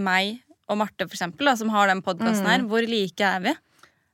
meg 0.00 0.38
og 0.68 0.80
Marte, 0.80 1.06
for 1.06 1.16
eksempel, 1.16 1.48
da, 1.48 1.54
som 1.56 1.70
har 1.72 1.88
den 1.88 2.02
podkasten 2.04 2.48
her. 2.48 2.64
Hvor 2.68 2.84
like 2.84 3.24
er 3.24 3.44
vi? 3.44 3.54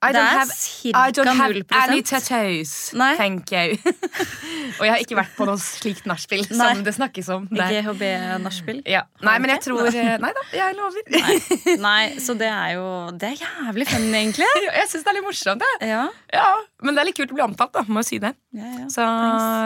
I 0.09 0.13
det 0.17 0.23
er 0.25 0.51
cirka 0.53 1.05
I 1.09 1.15
don't 1.17 1.31
have 1.39 1.53
0%. 1.55 1.75
any 1.81 2.03
tattoos. 2.03 2.73
Nei. 2.99 3.11
Thank 3.17 3.53
you. 3.53 3.77
og 4.79 4.85
jeg 4.87 4.93
har 4.95 5.03
ikke 5.05 5.19
vært 5.19 5.35
på 5.37 5.47
noe 5.49 5.61
slikt 5.63 6.07
nachspiel 6.11 6.45
som 6.49 6.83
det 6.87 6.95
snakkes 6.97 7.29
om. 7.35 7.47
der. 7.51 7.73
GHB-nachspiel? 7.83 8.83
Ja. 8.91 9.05
Nei, 9.25 9.37
men 9.43 9.55
jeg 9.55 9.65
tror 9.67 9.89
Nei 9.95 10.33
da, 10.37 10.45
jeg 10.55 10.77
lover. 10.79 11.09
Nei. 11.15 11.77
Nei, 11.85 12.03
så 12.23 12.35
det 12.39 12.49
er 12.51 12.75
jo 12.77 12.87
Det 13.21 13.33
er 13.33 13.43
jævlig 13.45 13.87
fun, 13.91 14.07
egentlig. 14.15 14.49
jeg 14.81 14.91
syns 14.91 15.05
det 15.07 15.13
er 15.13 15.19
litt 15.19 15.27
morsomt, 15.29 15.65
jeg. 15.65 15.91
Ja, 15.95 16.05
Ja, 16.35 16.47
men 16.85 16.97
det 16.97 17.03
er 17.05 17.09
litt 17.11 17.19
kult 17.19 17.33
å 17.33 17.39
bli 17.39 17.45
omtalt, 17.47 17.73
da. 17.75 17.85
Må 17.89 18.03
jo 18.03 18.09
si 18.09 18.19
det. 18.23 18.35
ja, 18.57 18.71
ja. 18.81 18.87
Så 18.93 19.05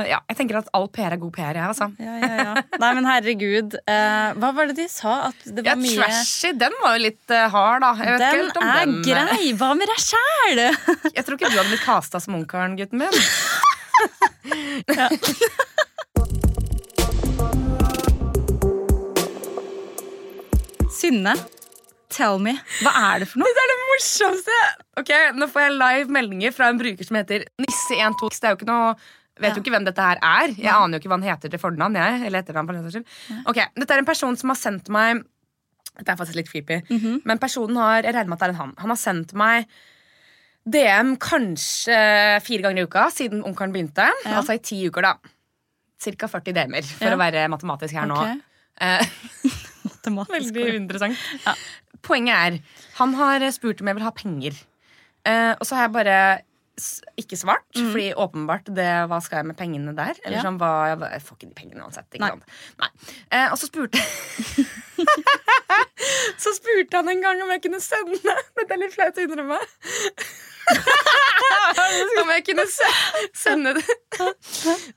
ja, 0.09 0.21
jeg 0.31 0.37
tenker 0.39 0.61
at 0.61 0.69
all 0.77 0.87
PR 0.93 1.15
er 1.17 1.21
god 1.21 1.33
PR, 1.35 1.57
jeg, 1.57 1.65
altså. 1.73 1.89
Ja, 2.03 2.15
ja, 2.23 2.35
ja. 2.43 2.55
Nei, 2.83 2.91
men 2.99 3.09
herregud. 3.09 3.79
Uh, 3.89 4.37
hva 4.39 4.53
var 4.57 4.71
det 4.71 4.77
de 4.79 4.87
sa? 4.93 5.15
At 5.31 5.47
det 5.47 5.65
var 5.67 5.79
mye 5.81 5.97
Trashy, 5.99 6.53
den 6.61 6.77
var 6.83 6.97
jo 6.99 7.05
litt 7.09 7.35
uh, 7.35 7.47
hard, 7.53 7.83
da. 7.85 7.93
Jeg 8.05 8.15
vet 8.15 8.27
ikke 8.29 8.55
Den 8.59 8.69
er 8.69 8.85
den, 8.85 8.95
eh, 8.99 9.07
grei! 9.09 9.51
Hva 9.59 9.71
med 9.79 9.91
deg 9.91 10.01
sjæl? 10.29 10.61
Jeg 11.17 11.25
tror 11.25 11.37
ikke 11.39 11.51
du 11.53 11.59
hadde 11.59 11.71
blitt 11.73 11.85
casta 11.87 12.21
som 12.21 12.35
ungkaren, 12.39 12.77
gutten 12.79 12.99
min. 13.03 13.13
Synne, 20.99 21.35
tell 22.13 22.39
me. 22.43 22.55
Hva 22.83 22.93
er 23.13 23.23
det 23.23 23.29
for 23.31 23.43
noe? 23.43 23.53
Det 23.55 23.63
er 23.63 23.71
det 23.73 23.79
morsomste! 23.85 24.59
Ok, 25.01 25.13
Nå 25.39 25.49
får 25.53 25.67
jeg 25.67 25.77
live 25.77 26.15
meldinger 26.17 26.55
fra 26.57 26.71
en 26.73 26.81
bruker 26.81 27.07
som 27.07 27.19
heter 27.21 27.45
Nisse12. 27.63 28.31
Det 28.39 28.49
er 28.49 28.55
jo 28.55 28.61
ikke 28.61 28.71
noe 28.73 28.93
Vet 29.39 29.55
jo 29.55 29.61
ikke 29.63 29.71
hvem 29.71 29.85
dette 29.87 30.03
her 30.03 30.19
er. 30.19 30.51
Jeg 30.59 30.73
aner 30.75 30.97
jo 30.97 30.99
ikke 30.99 31.11
hva 31.13 31.15
han 31.21 31.29
heter 31.29 31.51
til 31.53 31.61
fornavn. 31.63 31.95
jeg, 31.95 32.23
eller 32.27 32.41
etternavn 32.43 32.73
for 32.73 32.97
den. 32.97 33.05
Ok, 33.47 33.61
Dette 33.79 33.95
er 33.95 34.01
en 34.03 34.09
person 34.09 34.35
som 34.41 34.51
har 34.51 34.59
sendt 34.59 34.89
meg 34.91 35.21
Dette 35.93 36.11
er 36.11 36.19
faktisk 36.19 36.41
litt 36.41 36.51
creepy. 36.51 36.81
Mhm. 36.89 37.21
Men 37.29 37.39
personen 37.39 37.79
har 37.79 38.03
Jeg 38.03 38.17
regner 38.17 38.33
med 38.33 38.35
at 38.35 38.41
det 38.43 38.49
er 38.49 38.55
en 38.57 38.59
han. 38.65 38.75
Han 38.83 38.91
har 38.91 38.99
sendt 38.99 39.35
meg 39.39 39.69
DM 40.69 41.15
kanskje 41.23 41.99
fire 42.45 42.63
ganger 42.67 42.83
i 42.83 42.87
uka 42.89 43.07
siden 43.15 43.43
onkelen 43.47 43.73
begynte. 43.75 44.09
Ja. 44.25 44.37
Altså 44.41 44.57
i 44.59 44.63
ti 44.63 44.81
uker, 44.89 45.03
da. 45.03 45.15
Cirka 45.99 46.29
40 46.31 46.55
DM-er, 46.55 46.83
for 46.87 47.09
Ja. 47.11 47.17
å 47.17 47.19
være 47.21 47.47
matematisk 47.51 47.97
her 47.99 48.07
nå. 48.07 48.19
Eh, 48.81 49.03
Matematisk 49.89 50.55
Veldig 50.55 50.75
interessant. 50.79 51.17
Ja. 51.47 51.55
Poenget 52.07 52.35
er, 52.37 52.59
han 53.01 53.15
har 53.19 53.41
spurt 53.51 53.81
om 53.83 53.89
jeg 53.91 53.97
vil 53.99 54.05
ha 54.07 54.13
penger. 54.15 54.55
Eh, 55.27 55.55
og 55.59 55.67
så 55.67 55.75
har 55.75 55.89
jeg 55.89 55.93
bare 55.97 56.19
ikke 57.19 57.35
svart, 57.37 57.65
fordi 57.75 58.13
åpenbart 58.15 58.69
det, 58.71 58.87
hva 59.11 59.19
skal 59.25 59.41
jeg 59.41 59.49
med 59.51 59.57
pengene 59.59 59.95
der? 59.99 60.15
Eller 60.25 60.39
Ja. 60.39 60.45
sånn, 60.47 60.59
hva, 60.61 60.71
jeg, 60.93 61.01
jeg 61.17 61.23
får 61.27 61.37
ikke 61.41 61.49
de 61.49 61.57
pengene 61.59 61.83
uansett. 61.83 62.07
Ikke 62.15 62.21
Nei. 62.21 62.31
sant? 62.31 62.45
Nei. 62.79 62.89
Eh, 63.33 63.49
og 63.51 63.59
så 63.59 63.67
spurte 63.67 63.99
Så 66.43 66.53
spurte 66.57 67.01
han 67.01 67.09
en 67.09 67.23
gang 67.23 67.41
om 67.43 67.51
jeg 67.55 67.65
kunne 67.67 67.81
sende 67.83 68.19
Dette 68.59 68.75
er 68.75 68.81
litt 68.83 68.95
flaut 68.95 69.19
å 69.19 69.25
innrømme. 69.25 69.59
om 72.23 72.31
jeg 72.35 72.45
kunne 72.45 72.65
sende, 73.37 73.75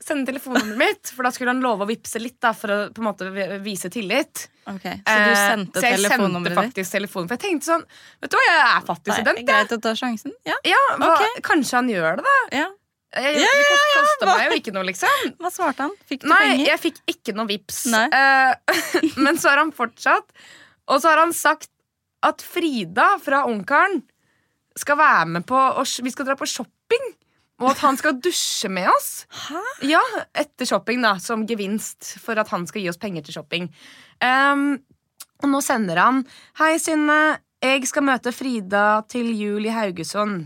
sende 0.04 0.26
telefonnummeret 0.28 0.80
mitt. 0.80 1.12
For 1.16 1.28
da 1.28 1.32
skulle 1.34 1.54
han 1.54 1.62
love 1.64 1.86
å 1.86 1.90
vippse 1.90 2.20
litt 2.22 2.40
da, 2.44 2.52
for 2.58 2.74
å 2.74 2.80
på 2.92 3.04
en 3.04 3.08
måte 3.08 3.30
vise 3.64 3.92
tillit. 3.94 4.48
Okay, 4.72 5.00
Så 5.02 5.16
du 5.18 5.32
sendte 5.32 5.32
Eh, 5.32 5.48
sendte 5.52 5.82
så 5.82 5.88
jeg 5.88 6.02
sendte 6.06 6.52
faktisk 6.54 6.94
telefonen 6.94 7.30
For 7.32 7.34
jeg 7.34 7.42
tenkte 7.42 7.66
sånn 7.66 7.82
Vet 8.22 8.30
du 8.30 8.36
hva, 8.38 8.44
jeg 8.46 8.60
er 8.62 8.84
fattig 8.86 9.16
student 9.16 9.42
greit 9.48 9.74
å 9.74 9.80
ta 9.82 9.94
sjansen? 9.98 10.36
Ja. 10.46 10.58
ja, 10.70 10.82
hva, 11.02 11.16
Ok. 11.16 11.42
Kanskje 11.48 11.80
han 11.80 11.90
gjør 11.90 12.20
det 12.20 12.28
da 12.28 12.36
ja. 12.60 12.68
Jeg, 13.12 13.36
Det 13.42 13.64
kost, 13.68 13.88
koster 13.98 14.30
meg 14.32 14.46
jo 14.48 14.58
ikke 14.62 14.74
noe 14.76 14.86
liksom 14.88 15.26
Hva 15.42 15.52
svarte 15.52 15.84
han? 15.88 15.96
Fikk 16.08 16.24
du 16.24 16.30
Nei, 16.32 16.42
penger? 16.46 16.66
jeg 16.70 16.82
fikk 16.86 17.00
ikke 17.16 17.36
noe 17.38 17.50
vips 17.50 17.82
Nei. 17.92 18.06
Eh, 18.08 18.84
Men 19.26 19.40
så 19.42 19.52
har 19.52 19.62
han 19.64 19.74
fortsatt 19.76 20.30
Og 20.88 21.02
så 21.04 21.12
har 21.12 21.22
han 21.26 21.34
sagt 21.36 21.70
At 22.24 22.44
Frida 22.46 23.16
fra 23.24 23.44
Ungkaren 23.50 24.00
Skal 24.80 25.00
være 25.02 25.26
med 25.38 25.48
på 25.50 25.60
Vi 26.06 26.14
skal 26.14 26.30
dra 26.30 26.38
på 26.40 26.48
shopping 26.48 27.10
Og 27.62 27.68
at 27.74 27.82
han 27.84 28.00
skal 28.00 28.16
dusje 28.24 28.70
med 28.72 28.88
oss 28.94 29.12
Hæ? 29.50 29.60
Ja, 29.92 30.02
etter 30.34 30.70
shopping 30.70 31.04
da 31.04 31.18
Som 31.22 31.44
gevinst 31.50 32.16
for 32.24 32.40
at 32.42 32.50
han 32.56 32.64
skal 32.70 32.86
gi 32.86 32.90
oss 32.94 33.02
penger 33.02 33.28
til 33.28 33.40
shopping 33.42 33.68
Um, 34.22 34.76
Og 35.42 35.48
nå 35.50 35.60
sender 35.66 35.98
han 35.98 36.24
Hei 36.62 36.76
Synne, 36.80 37.40
jeg 37.62 37.88
skal 37.90 38.06
møte 38.06 38.30
Frida 38.34 39.02
til 39.10 39.32
jul 39.34 39.66
i 39.66 39.72
Haugesund 39.74 40.44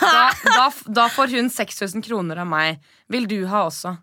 da, 0.00 0.28
da, 0.44 0.68
da 1.00 1.08
får 1.12 1.36
hun 1.36 1.50
6000 1.52 2.04
kroner 2.06 2.42
av 2.42 2.48
meg 2.50 2.80
Vil 3.12 3.28
du 3.30 3.42
ha 3.50 3.66
også? 3.68 3.96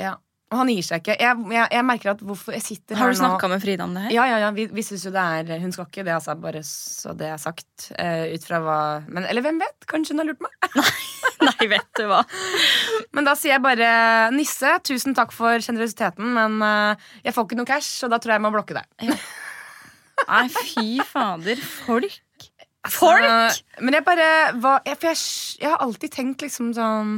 Ja 0.00 0.18
og 0.50 0.58
han 0.58 0.70
gir 0.72 0.82
seg 0.82 0.98
ikke. 0.98 1.14
Jeg, 1.14 1.42
jeg, 1.54 1.66
jeg 1.76 1.86
merker 1.86 2.10
at 2.10 2.22
hvorfor 2.26 2.54
jeg 2.56 2.62
sitter 2.64 2.98
Har 2.98 3.12
du 3.12 3.14
nå 3.14 3.20
snakka 3.20 3.50
med 3.52 3.60
Frida 3.62 3.84
om 3.86 3.92
det 3.94 4.02
her? 4.08 4.14
Ja, 4.16 4.24
ja, 4.26 4.38
ja, 4.42 4.48
vi, 4.54 4.64
vi 4.74 4.82
synes 4.82 5.04
jo 5.06 5.12
det 5.14 5.22
er 5.22 5.62
Hun 5.62 5.74
skal 5.74 5.86
ikke 5.86 6.02
det, 6.02 6.14
altså. 6.16 6.34
Bare 6.42 6.62
så 6.66 7.14
det 7.14 7.28
er 7.30 7.38
sagt. 7.38 7.68
Uh, 7.94 8.34
ut 8.34 8.46
fra 8.48 8.58
hva 8.64 8.78
men, 9.06 9.28
Eller 9.30 9.46
hvem 9.46 9.60
vet? 9.62 9.86
Kanskje 9.90 10.16
hun 10.16 10.24
har 10.24 10.30
lurt 10.32 10.42
meg? 10.42 10.56
Nei, 11.46 11.68
vet 11.70 11.86
du 12.00 12.02
hva. 12.10 12.24
Men 13.14 13.30
da 13.30 13.36
sier 13.38 13.54
jeg 13.54 13.62
bare 13.62 13.92
Nisse, 14.34 14.74
tusen 14.86 15.14
takk 15.16 15.30
for 15.34 15.62
sjenerøsiteten, 15.62 16.34
men 16.36 16.58
uh, 16.62 17.08
jeg 17.24 17.34
får 17.34 17.46
ikke 17.46 17.58
noe 17.58 17.68
cash, 17.68 17.88
så 18.02 18.10
da 18.10 18.18
tror 18.20 18.34
jeg 18.34 18.40
jeg 18.40 18.44
må 18.44 18.52
blokke 18.54 18.76
deg. 18.76 19.14
Nei, 20.26 20.44
fy 20.52 21.00
fader. 21.06 21.62
Folk. 21.86 22.49
Folk! 22.88 23.24
Eh, 23.26 23.58
men 23.84 23.92
jeg 23.98 24.04
bare 24.06 24.26
hva, 24.56 24.78
jeg, 24.86 24.96
For 24.96 25.10
jeg, 25.10 25.18
jeg 25.60 25.68
har 25.68 25.82
alltid 25.84 26.14
tenkt 26.14 26.40
liksom 26.46 26.70
sånn 26.72 27.10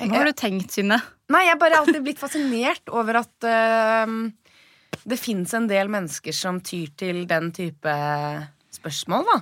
Hva 0.00 0.08
har 0.16 0.26
du 0.30 0.34
tenkt, 0.34 0.72
Synne? 0.74 0.96
Nei, 1.30 1.44
jeg 1.46 1.52
har 1.54 1.60
bare 1.60 1.78
alltid 1.82 2.00
blitt 2.02 2.18
fascinert 2.18 2.88
over 2.90 3.20
at 3.20 3.46
uh, 3.46 4.14
det 5.06 5.18
fins 5.20 5.52
en 5.54 5.68
del 5.70 5.90
mennesker 5.92 6.34
som 6.34 6.58
tyr 6.64 6.88
til 6.98 7.20
den 7.30 7.52
type 7.54 7.92
spørsmål, 8.74 9.28
da. 9.28 9.36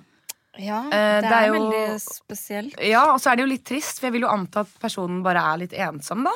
Ja, 0.58 0.82
det, 0.90 0.98
det, 0.98 1.22
det 1.22 1.30
er 1.30 1.38
er, 1.38 1.46
jo- 1.46 1.56
veldig 1.62 2.00
spesielt. 2.02 2.76
Ja, 2.84 3.04
og 3.14 3.22
så 3.22 3.30
er 3.30 3.38
det 3.38 3.46
jo 3.46 3.52
litt 3.54 3.64
trist, 3.70 4.00
for 4.00 4.08
jeg 4.10 4.16
vil 4.18 4.26
jo 4.26 4.32
anta 4.34 4.66
at 4.66 4.74
personen 4.82 5.22
bare 5.24 5.44
er 5.54 5.62
litt 5.62 5.76
ensom, 5.78 6.26
da. 6.26 6.34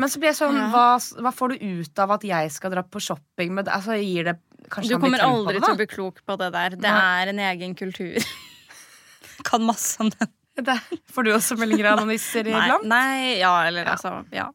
Men 0.00 0.10
så 0.10 0.20
blir 0.22 0.30
jeg 0.32 0.40
sånn, 0.42 0.58
Ja. 0.58 0.66
hva, 0.74 0.84
hva 1.22 1.32
får 1.34 1.54
du 1.54 1.64
ut 1.80 2.02
av 2.02 2.12
at 2.18 2.26
jeg 2.26 2.50
skal 2.54 2.74
dra 2.74 2.82
på 2.86 3.00
shopping 3.02 3.54
med 3.56 3.66
deg? 3.70 3.74
Altså, 3.78 3.96
gir 4.02 4.26
det, 4.28 4.36
kanskje 4.68 4.96
Du 4.96 5.00
kommer 5.02 5.22
aldri 5.24 5.56
det, 5.58 5.64
til 5.64 5.74
å 5.74 5.80
bli 5.80 5.88
klok 5.90 6.20
på 6.26 6.36
det 6.40 6.50
der. 6.56 6.76
Det 6.76 6.90
Nei. 6.90 7.22
er 7.22 7.32
en 7.32 7.42
egen 7.50 7.74
kultur. 7.78 8.18
kan 9.48 9.64
masse 9.64 10.00
om 10.02 10.12
den. 10.12 10.34
Det, 10.60 10.74
får 11.14 11.24
du 11.24 11.30
også 11.32 11.56
meldinger 11.56 11.86
av 11.94 12.02
Nei, 12.04 12.18
iblant? 12.18 12.82
nei, 12.84 13.38
ja, 13.40 13.52
eller 13.64 13.86
Ja. 13.86 13.94
altså 13.94 14.26
Ja. 14.34 14.50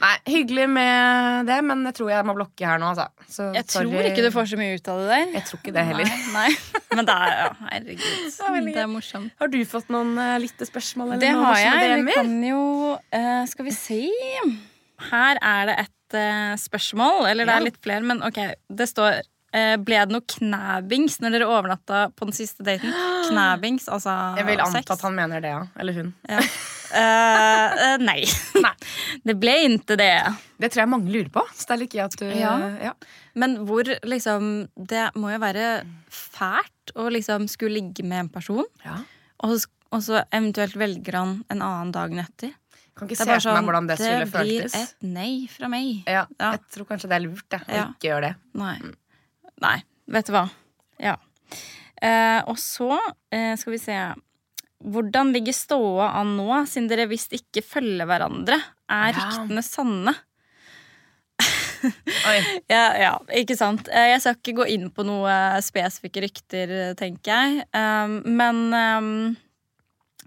Nei, 0.00 0.14
hyggelig 0.32 0.64
med 0.72 1.48
det, 1.48 1.58
men 1.66 1.82
jeg 1.84 1.96
tror 1.98 2.08
jeg 2.12 2.24
må 2.24 2.32
blokke 2.36 2.64
her 2.64 2.78
nå, 2.80 2.92
altså. 2.94 3.08
Så, 3.28 3.50
Jeg 3.52 3.66
sorry. 3.68 3.90
tror 3.90 4.08
ikke 4.08 4.22
du 4.24 4.30
får 4.32 4.46
så 4.52 4.56
mye 4.60 4.78
ut 4.78 4.88
av 4.88 5.02
det 5.02 5.08
der. 5.10 5.26
Jeg 5.34 5.44
tror 5.48 5.60
ikke 5.60 5.74
det 5.76 5.84
heller. 5.90 6.08
Nei, 6.08 6.30
nei. 6.36 6.80
Men 6.94 7.08
det 7.10 7.16
er 7.16 7.34
ja, 7.34 7.50
herregud. 7.68 8.06
er 8.06 8.64
Det 8.70 8.84
er 8.86 8.88
morsomt. 8.94 9.34
Har 9.42 9.52
du 9.52 9.58
fått 9.68 9.92
noen 9.92 10.14
uh, 10.16 10.38
lyttespørsmål? 10.40 11.12
eller 11.12 11.20
Det 11.26 11.34
har 11.36 11.60
jeg. 11.60 12.04
Vi 12.06 12.16
kan 12.16 12.32
jo 12.48 12.62
uh, 12.96 13.44
Skal 13.50 13.68
vi 13.68 13.76
se 13.76 14.00
Her 15.10 15.40
er 15.42 15.70
det 15.70 15.76
et 15.86 16.16
uh, 16.18 16.54
spørsmål. 16.60 17.26
Eller 17.30 17.48
det 17.48 17.54
er 17.56 17.68
litt 17.70 17.80
flere, 17.84 18.04
men 18.06 18.22
ok. 18.26 18.40
Det 18.68 18.88
står 18.90 19.20
uh, 19.22 19.76
Ble 19.82 20.02
det 20.04 20.14
noe 20.14 20.26
knæbings 20.36 21.20
når 21.22 21.36
dere 21.36 21.48
overnatta 21.50 22.02
på 22.16 22.28
den 22.28 22.36
siste 22.36 22.66
daten? 22.66 22.92
Knæbings, 23.30 23.88
altså 23.88 24.10
sex? 24.10 24.42
Jeg 24.42 24.48
vil 24.50 24.62
anta 24.66 24.80
sex? 24.82 24.92
at 24.96 25.06
han 25.06 25.16
mener 25.16 25.42
det, 25.44 25.54
ja. 25.54 25.62
Eller 25.80 25.98
hun. 26.00 26.12
Ja. 26.28 26.42
Uh, 26.90 27.96
nei. 28.02 28.20
Nei. 28.64 28.74
Det 29.26 29.36
ble 29.38 29.52
ikke 29.68 29.96
det. 30.00 30.12
Det 30.60 30.70
tror 30.72 30.82
jeg 30.84 30.90
mange 30.90 31.12
lurer 31.12 31.30
på. 31.32 31.44
Så 31.54 31.68
det 31.68 31.74
er 31.76 31.82
litt 31.84 31.98
at 32.02 32.16
du 32.18 32.26
Ja. 32.34 32.54
ja. 32.82 32.94
Men 33.38 33.60
hvor 33.68 33.86
liksom 34.02 34.68
Det 34.74 35.10
må 35.14 35.30
jo 35.30 35.38
være 35.42 35.68
fælt 36.10 36.94
å 36.98 37.06
liksom 37.12 37.46
skulle 37.50 37.78
ligge 37.78 38.02
med 38.06 38.24
en 38.24 38.32
person, 38.34 38.66
Ja. 38.84 38.96
og, 39.46 39.60
og 39.94 40.02
så 40.02 40.24
eventuelt 40.34 40.74
velger 40.78 41.14
han 41.20 41.36
en 41.52 41.62
annen 41.62 41.92
dagen 41.94 42.18
etter. 42.18 42.50
Kan 43.00 43.08
ikke 43.08 43.16
Det 43.16 43.24
se 43.24 43.32
for 43.32 43.42
sånn, 43.46 43.56
meg 43.58 43.68
hvordan 43.70 43.86
det 43.88 43.96
skulle 43.98 44.30
blir 44.44 44.64
et 44.68 44.94
nei 45.08 45.32
fra 45.50 45.68
meg. 45.72 46.02
Ja, 46.06 46.26
Ja. 46.38 46.50
Jeg 46.54 46.60
tror 46.76 46.86
kanskje 46.92 47.08
det 47.10 47.16
er 47.18 47.24
lurt 47.26 47.46
det, 47.50 47.60
å 47.66 47.74
Ja. 47.78 47.84
ikke 47.94 48.10
gjøre 48.10 48.26
det. 48.28 48.34
Nei. 48.60 48.74
Nei, 49.64 49.76
vet 50.08 50.26
du 50.28 50.32
hva. 50.36 50.44
Ja. 51.00 51.16
Eh, 52.00 52.40
og 52.46 52.56
så 52.60 52.94
eh, 53.32 53.54
skal 53.60 53.72
vi 53.74 53.78
se 53.82 53.96
Hvordan 54.80 55.28
ligger 55.34 55.52
ståa 55.52 56.06
an 56.16 56.30
nå, 56.38 56.46
siden 56.64 56.86
dere 56.88 57.04
visst 57.10 57.34
ikke 57.36 57.60
følger 57.60 58.06
hverandre? 58.08 58.56
Er 58.88 59.12
ryktene 59.12 59.62
sanne? 59.64 60.14
Ja, 62.68 62.92
ja, 63.00 63.12
ikke 63.32 63.56
sant. 63.56 63.88
Eh, 63.88 64.10
Jeg 64.12 64.20
skal 64.20 64.34
ikke 64.36 64.56
gå 64.60 64.66
inn 64.68 64.90
på 64.92 65.04
noe 65.08 65.32
spesifikke 65.64 66.20
rykter, 66.26 66.94
tenker 67.00 67.30
jeg. 67.32 67.62
Um, 67.72 68.18
men 68.36 68.58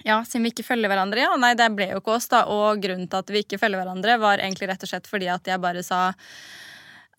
ja, 0.03 0.19
siden 0.27 0.43
vi 0.47 0.51
ikke 0.53 0.65
følger 0.67 0.91
hverandre, 0.91 1.23
ja. 1.23 1.31
Nei, 1.39 1.53
det 1.59 1.69
ble 1.75 1.89
jo 1.93 2.01
ikke 2.01 2.17
oss, 2.17 2.27
da. 2.31 2.43
Og 2.51 2.81
grunnen 2.83 3.07
til 3.09 3.23
at 3.23 3.33
vi 3.33 3.43
ikke 3.45 3.59
følger 3.61 3.81
hverandre, 3.81 4.19
var 4.21 4.43
egentlig 4.43 4.69
rett 4.71 4.83
og 4.83 4.91
slett 4.91 5.09
fordi 5.09 5.29
at 5.31 5.47
jeg 5.47 5.61
bare 5.63 5.83
sa 5.85 6.01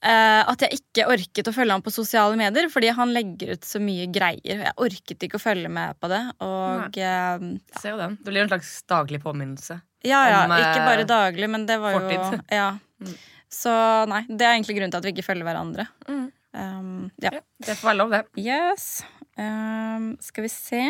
eh, 0.04 0.42
at 0.44 0.64
jeg 0.66 0.80
ikke 0.80 1.06
orket 1.14 1.50
å 1.50 1.54
følge 1.56 1.76
ham 1.76 1.84
på 1.84 1.92
sosiale 1.94 2.36
medier, 2.40 2.68
fordi 2.72 2.92
han 2.96 3.12
legger 3.16 3.54
ut 3.56 3.66
så 3.66 3.80
mye 3.82 4.06
greier. 4.12 4.64
Jeg 4.68 4.76
orket 4.86 5.26
ikke 5.28 5.40
å 5.40 5.44
følge 5.44 5.72
med 5.72 5.96
på 6.00 6.10
det. 6.12 6.22
Og 6.44 6.98
eh, 7.00 7.48
Se 7.80 7.94
jo 7.94 8.00
den. 8.00 8.18
Det 8.20 8.30
blir 8.30 8.44
en 8.44 8.52
slags 8.52 8.76
daglig 8.90 9.22
påminnelse. 9.24 9.80
ja, 10.04 10.22
ja, 10.30 10.44
Om, 10.44 10.56
eh, 10.58 10.68
ikke 10.68 10.88
bare 10.88 11.08
daglig, 11.08 11.50
men 11.56 11.66
det 11.70 11.80
var 11.82 11.96
jo. 11.98 12.24
Ja. 12.60 12.74
Mm. 13.00 13.16
Så 13.54 13.72
nei, 14.10 14.24
det 14.28 14.44
er 14.44 14.56
egentlig 14.56 14.74
grunnen 14.78 14.92
til 14.92 15.00
at 15.00 15.06
vi 15.06 15.12
ikke 15.14 15.28
følger 15.28 15.46
hverandre. 15.46 15.86
Mm. 16.10 16.24
Um, 16.54 17.10
ja. 17.22 17.30
Ja, 17.34 17.40
det 17.66 17.76
får 17.78 17.88
være 17.90 17.98
lov, 17.98 18.12
det. 18.14 18.22
Yes. 18.38 19.04
Um, 19.38 20.12
skal 20.22 20.46
vi 20.46 20.50
se 20.52 20.82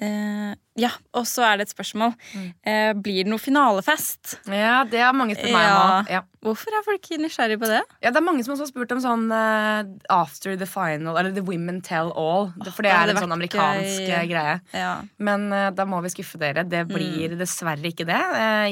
Eh, 0.00 0.54
Ja, 0.80 0.88
og 1.18 1.26
så 1.28 1.42
er 1.44 1.58
det 1.58 1.66
et 1.66 1.72
spørsmål. 1.74 2.14
Mm. 2.32 2.44
Uh, 2.64 2.92
blir 3.04 3.24
det 3.26 3.28
noe 3.28 3.42
finalefest? 3.42 4.36
Ja, 4.48 4.84
det 4.88 5.02
har 5.02 5.12
mange 5.12 5.34
spurt 5.36 5.50
meg 5.52 5.66
Ja. 5.66 5.80
om. 5.98 6.06
Ja. 6.08 6.20
Hvorfor 6.40 6.72
er 6.72 6.84
folk 6.86 7.04
nysgjerrig 7.20 7.58
på 7.60 7.68
det? 7.68 7.82
Ja, 8.00 8.08
det 8.08 8.16
er 8.16 8.24
mange 8.24 8.44
som 8.46 8.54
også 8.54 8.64
har 8.64 8.70
spurt 8.70 8.94
om 8.94 9.02
sånn 9.02 9.26
uh, 9.28 9.82
after 10.08 10.56
the 10.56 10.64
final, 10.70 11.18
eller 11.18 11.34
the 11.36 11.42
women 11.44 11.82
tell 11.84 12.14
all. 12.16 12.48
Oh, 12.56 12.70
For 12.70 12.86
det 12.86 12.94
er 12.94 13.12
en 13.12 13.20
sånn 13.20 13.34
amerikansk 13.34 14.06
gøy. 14.06 14.30
greie. 14.30 14.54
Ja. 14.72 15.02
Men 15.18 15.50
da 15.50 15.84
må 15.84 16.00
vi 16.06 16.14
skuffe 16.14 16.38
dere. 16.40 16.64
Det 16.64 16.86
blir 16.88 17.36
dessverre 17.36 17.84
ikke 17.92 18.06
det. 18.08 18.22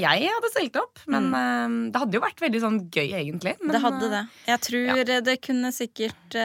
Jeg 0.01 0.31
hadde 0.33 0.53
stilt 0.55 0.81
opp, 0.81 1.03
men 1.13 1.29
eh, 1.35 1.91
det 1.93 2.01
hadde 2.01 2.17
jo 2.17 2.25
vært 2.25 2.41
veldig 2.41 2.63
sånn 2.63 2.79
gøy, 2.89 3.11
egentlig. 3.21 3.59
Men, 3.61 3.75
Det 3.77 3.83
hadde 3.85 4.11
det. 4.15 4.25
Jeg 4.49 4.65
tror 4.65 5.05
det 5.29 5.41
kunne 5.45 5.75
sikkert 5.77 6.39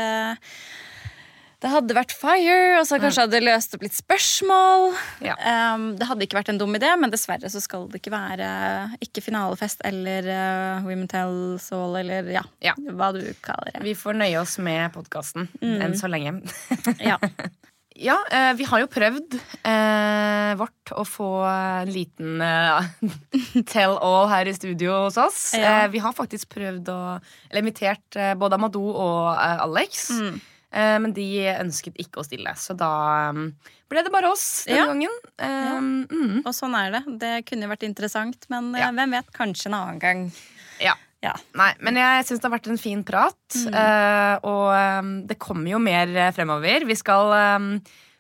Det 1.64 1.70
hadde 1.72 1.96
vært 1.96 2.12
fire, 2.12 2.56
og 2.82 2.84
så 2.90 2.98
kanskje 3.00 3.24
hadde 3.24 3.38
det 3.38 3.46
løst 3.48 3.74
opp 3.78 3.86
litt 3.86 3.96
spørsmål. 3.96 4.90
Ja. 5.24 5.38
Um, 5.74 5.86
det 5.96 6.10
hadde 6.10 6.26
ikke 6.28 6.36
vært 6.42 6.52
en 6.52 6.60
dum 6.60 6.76
idé, 6.76 6.90
men 7.00 7.14
dessverre 7.14 7.48
så 7.52 7.62
skal 7.64 7.86
det 7.94 8.02
ikke 8.02 8.12
være 8.12 8.50
ikke 9.06 9.24
finalefest 9.24 9.80
eller 9.88 10.28
uh, 10.28 10.84
Women 10.84 11.08
Tell 11.08 11.56
Soul 11.64 11.96
eller 12.04 12.28
ja, 12.36 12.44
Ja. 12.66 12.76
hva 12.92 13.14
du 13.16 13.22
kaller 13.46 13.72
det. 13.78 13.86
Vi 13.88 13.96
får 13.96 14.20
nøye 14.20 14.42
oss 14.44 14.58
med 14.60 14.92
podkasten 14.96 15.48
Mm. 15.64 15.78
enn 15.88 15.96
så 16.00 16.12
lenge. 16.12 16.36
Ja. 17.00 17.16
Ja, 17.94 18.16
uh, 18.34 18.52
vi 18.58 18.66
har 18.66 18.82
jo 18.82 18.88
prøvd 18.90 19.36
uh, 19.38 20.54
vårt 20.58 20.92
å 20.98 21.04
få 21.08 21.28
en 21.48 21.92
liten 21.94 22.42
eh, 22.42 22.88
tell 23.72 23.94
all 24.02 24.28
her 24.32 24.50
i 24.50 24.54
studio 24.58 25.04
hos 25.06 25.18
oss. 25.22 25.40
Eh, 25.58 25.86
vi 25.94 26.02
har 26.02 26.16
faktisk 26.18 26.50
prøvd 26.58 26.90
å 26.92 26.98
Eller 27.52 27.62
invitert 27.64 28.18
eh, 28.20 28.34
både 28.38 28.58
Amadou 28.58 28.90
og 28.92 29.30
eh, 29.38 29.62
Alex. 29.64 30.08
Mm. 30.18 30.42
Eh, 30.74 30.98
men 31.00 31.14
de 31.14 31.28
ønsket 31.54 31.96
ikke 32.02 32.20
å 32.22 32.26
stille, 32.26 32.50
så 32.58 32.74
da 32.76 32.90
eh, 33.30 33.42
ble 33.94 34.02
det 34.04 34.12
bare 34.12 34.32
oss 34.34 34.66
denne 34.66 34.80
Ja. 34.82 34.88
gangen. 34.90 35.18
Ja. 35.38 35.78
mm, 35.80 36.42
Og 36.46 36.54
sånn 36.58 36.74
er 36.80 36.92
det. 36.98 37.04
Det 37.22 37.34
kunne 37.46 37.68
jo 37.68 37.74
vært 37.76 37.86
interessant, 37.86 38.48
men 38.50 38.74
eh, 38.76 38.82
Ja. 38.82 38.92
hvem 38.92 39.12
vet, 39.14 39.30
kanskje 39.38 39.68
en 39.70 39.74
annen 39.80 40.00
gang. 40.02 40.32
ja. 40.82 40.96
Ja. 41.24 41.32
Nei, 41.56 41.70
men 41.80 41.96
jeg 41.96 42.26
syns 42.28 42.42
det 42.42 42.50
har 42.50 42.58
vært 42.60 42.68
en 42.68 42.78
fin 42.78 43.02
prat. 43.08 43.38
Mm. 43.56 43.74
eh, 43.80 44.40
og 44.44 44.74
eh, 44.76 45.26
det 45.30 45.38
kommer 45.40 45.70
jo 45.72 45.80
mer 45.80 46.10
fremover. 46.36 46.84
Vi 46.86 46.96
skal 47.00 47.32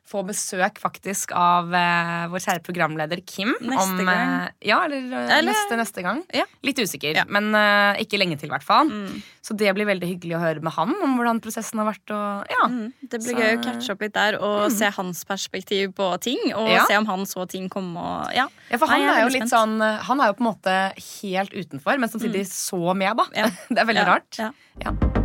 få 0.05 0.19
besøk 0.27 0.77
faktisk 0.83 1.31
av 1.31 1.71
eh, 1.73 2.27
vår 2.29 2.41
kjære 2.43 2.61
programleder 2.65 3.21
Kim. 3.25 3.53
Neste 3.61 3.81
om, 3.81 3.97
gang. 4.05 4.33
eh, 4.43 4.49
ja, 4.67 4.81
eller, 4.85 5.05
eh, 5.07 5.37
Eller- 5.39 5.51
neste 5.53 5.77
neste 5.79 6.03
gang. 6.03 6.23
Ja. 6.33 6.43
Litt 6.61 6.77
usikker, 6.77 7.15
Ja. 7.15 7.23
men 7.27 7.53
eh, 7.55 8.01
ikke 8.03 8.19
lenge 8.19 8.37
til, 8.37 8.49
i 8.49 8.53
hvert 8.53 8.63
fall. 8.67 8.89
Mm. 8.91 9.21
Så 9.41 9.55
det 9.57 9.73
blir 9.75 9.85
veldig 9.87 10.07
hyggelig 10.07 10.35
å 10.37 10.41
høre 10.43 10.61
med 10.61 10.73
han 10.73 10.93
om 11.03 11.15
hvordan 11.17 11.39
prosessen 11.41 11.79
har 11.79 11.87
vært. 11.93 12.11
Og, 12.11 12.45
ja. 12.51 12.67
Mm. 12.67 12.93
Det 13.01 13.21
blir 13.23 13.33
Så- 13.33 13.39
gøy 13.39 13.57
å 13.57 13.63
catche 13.63 13.89
opp 13.95 14.01
litt 14.01 14.13
der 14.13 14.37
og 14.43 14.71
se 14.71 14.85
hans 14.91 15.23
perspektiv 15.25 15.93
på 15.95 16.11
ting. 16.21 16.53
Og 16.53 16.87
se 16.87 16.95
om 16.97 17.05
han 17.05 17.25
så 17.25 17.47
ting 17.49 17.69
komme 17.69 17.97
og 17.97 18.33
Ja. 18.35 18.47
For 18.77 18.85
han 18.87 18.99
Nei, 18.99 19.07
er 19.07 19.19
er 19.23 19.29
jo 19.29 19.39
litt 19.39 19.49
sånn 19.49 19.79
Han 20.03 20.19
er 20.21 20.27
jo 20.27 20.33
på 20.33 20.41
en 20.45 20.53
måte 20.53 20.77
helt 21.23 21.51
utenfor, 21.53 21.97
men 21.99 22.09
samtidig 22.09 22.45
så 22.45 22.95
med, 22.95 23.15
da. 23.17 23.25
Det 23.69 23.79
er 23.79 23.85
veldig 23.85 24.05
rart. 24.05 24.37
ja. 24.37 25.22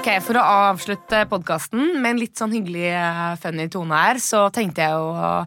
Ok, 0.00 0.08
For 0.24 0.38
å 0.40 0.42
avslutte 0.72 1.26
podkasten 1.28 1.98
med 2.00 2.14
en 2.14 2.20
litt 2.22 2.38
sånn 2.40 2.54
hyggelig, 2.54 2.86
eh, 2.88 3.34
funny 3.42 3.66
tone 3.68 3.92
her, 3.92 4.16
så 4.22 4.46
tenkte 4.48 4.80
jeg 4.86 4.96
å 4.96 5.42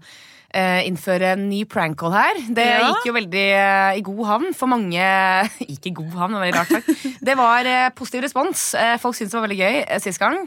eh, 0.54 0.84
innføre 0.86 1.32
en 1.34 1.48
ny 1.50 1.64
prank 1.66 1.98
call 1.98 2.14
her. 2.14 2.38
Det 2.54 2.68
Ja. 2.68 2.92
gikk 2.92 3.08
jo 3.10 3.14
veldig 3.16 3.46
eh, 3.58 3.98
i 3.98 4.04
god 4.06 4.22
havn 4.30 4.54
for 4.54 4.70
mange 4.70 5.02
Ikke 5.74 5.90
i 5.90 5.96
god 5.98 6.14
havn, 6.20 6.36
det 6.36 6.38
var 6.38 6.46
veldig 6.46 6.60
rart 6.60 6.76
sagt. 6.76 7.18
Det 7.26 7.36
var 7.40 7.72
positiv 7.98 8.22
respons. 8.28 8.68
Folk 9.02 9.18
syntes 9.18 9.34
det 9.34 9.40
var 9.40 9.48
veldig 9.48 9.60
gøy 9.64 10.00
sist 10.06 10.22
gang. 10.22 10.38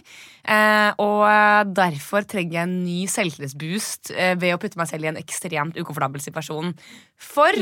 Og 1.03 1.75
derfor 1.75 2.23
trenger 2.31 2.61
jeg 2.61 2.63
en 2.69 2.79
ny 2.87 3.01
selvtillitsboost 3.11 4.15
ved 4.39 4.55
å 4.55 4.61
putte 4.63 4.79
meg 4.79 4.87
selv 4.93 5.03
i 5.03 5.11
en 5.11 5.19
ekstremt 5.19 5.75
ukomfortabel 5.83 6.23
situasjon 6.23 6.77
for 7.19 7.59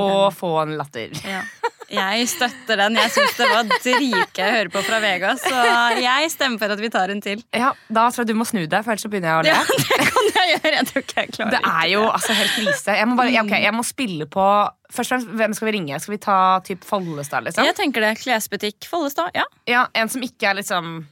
å 0.00 0.12
få 0.32 0.54
en 0.64 0.78
latter. 0.80 1.12
Ja. 1.28 1.44
Jeg 1.90 2.26
støtter 2.28 2.76
den. 2.80 2.96
Jeg 2.98 3.10
syns 3.14 3.36
det 3.38 3.46
var 3.50 3.68
dritgøy 3.70 4.42
å 4.42 4.52
høre 4.56 4.70
på 4.74 4.82
fra 4.82 4.98
Vegas, 5.04 5.42
så 5.44 5.60
jeg 6.02 6.30
stemmer 6.32 6.58
for 6.58 6.74
at 6.74 6.80
vi 6.82 6.88
tar 6.90 7.12
en 7.14 7.20
til. 7.22 7.42
Ja, 7.54 7.72
Da 7.88 8.08
tror 8.10 8.24
jeg 8.24 8.30
du 8.32 8.34
må 8.40 8.46
snu 8.48 8.64
deg, 8.66 8.82
for 8.82 8.90
ellers 8.94 9.04
så 9.06 9.10
begynner 9.12 9.30
jeg 9.30 9.38
å 9.38 9.44
le. 9.46 9.52
Ja, 9.54 9.62
det 9.92 10.08
kan 10.10 10.30
jeg 10.34 10.50
gjøre. 10.56 10.72
Jeg 10.76 10.86
tror 10.90 11.04
ikke 11.04 11.20
jeg 11.22 11.32
klarer 11.36 11.54
Det 11.54 11.60
er 11.70 11.86
jo 11.92 12.02
altså 12.10 12.36
helt 12.40 12.54
krise. 12.58 12.96
Jeg 12.98 13.06
må, 13.10 13.16
bare, 13.20 13.30
ja, 13.36 13.44
jeg 13.66 13.74
må 13.76 13.84
spille 13.86 14.26
på 14.26 14.46
Først 14.92 15.10
og 15.10 15.16
fremst, 15.16 15.30
Hvem 15.40 15.54
skal 15.58 15.66
vi 15.66 15.72
ringe? 15.74 15.96
Skal 15.98 16.12
vi 16.14 16.18
ta 16.22 16.38
typ 16.62 16.84
Follestad? 16.86 17.42
liksom? 17.46 17.64
Jeg 17.66 17.74
tenker 17.74 18.04
det. 18.04 18.12
Klesbutikk 18.22 18.86
Follestad. 18.90 19.30
Ja. 19.34 19.42
Ja, 19.66 19.86
En 19.98 20.08
som 20.12 20.22
ikke 20.22 20.50
er 20.52 20.58
liksom 20.60 21.06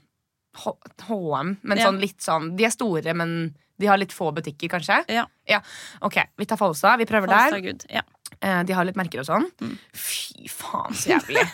HM, 1.09 1.57
men 1.63 1.79
Ja. 1.79 1.89
sånn 1.89 1.99
litt 2.01 2.21
sånn 2.23 2.53
De 2.57 2.65
er 2.69 2.71
store, 2.71 3.15
men 3.15 3.55
de 3.81 3.87
har 3.91 3.99
litt 3.99 4.13
få 4.15 4.29
butikker, 4.33 4.69
kanskje? 4.71 5.01
Ja. 5.11 5.61
Ok, 6.07 6.21
Vi 6.39 6.47
tar 6.47 6.57
Follestad. 6.57 6.99
Vi 7.03 7.05
prøver 7.11 7.27
Follestad 7.27 7.59
der. 7.59 7.65
Good. 7.67 7.87
Ja. 7.91 8.03
Eh, 8.45 8.63
De 8.69 8.75
har 8.77 8.85
litt 8.85 8.97
merker 9.01 9.23
og 9.23 9.29
sånn. 9.29 9.47
Mm. 9.63 9.77
Fy 9.97 10.49
faen, 10.53 10.93
så 10.99 11.15
jævlig. 11.15 11.45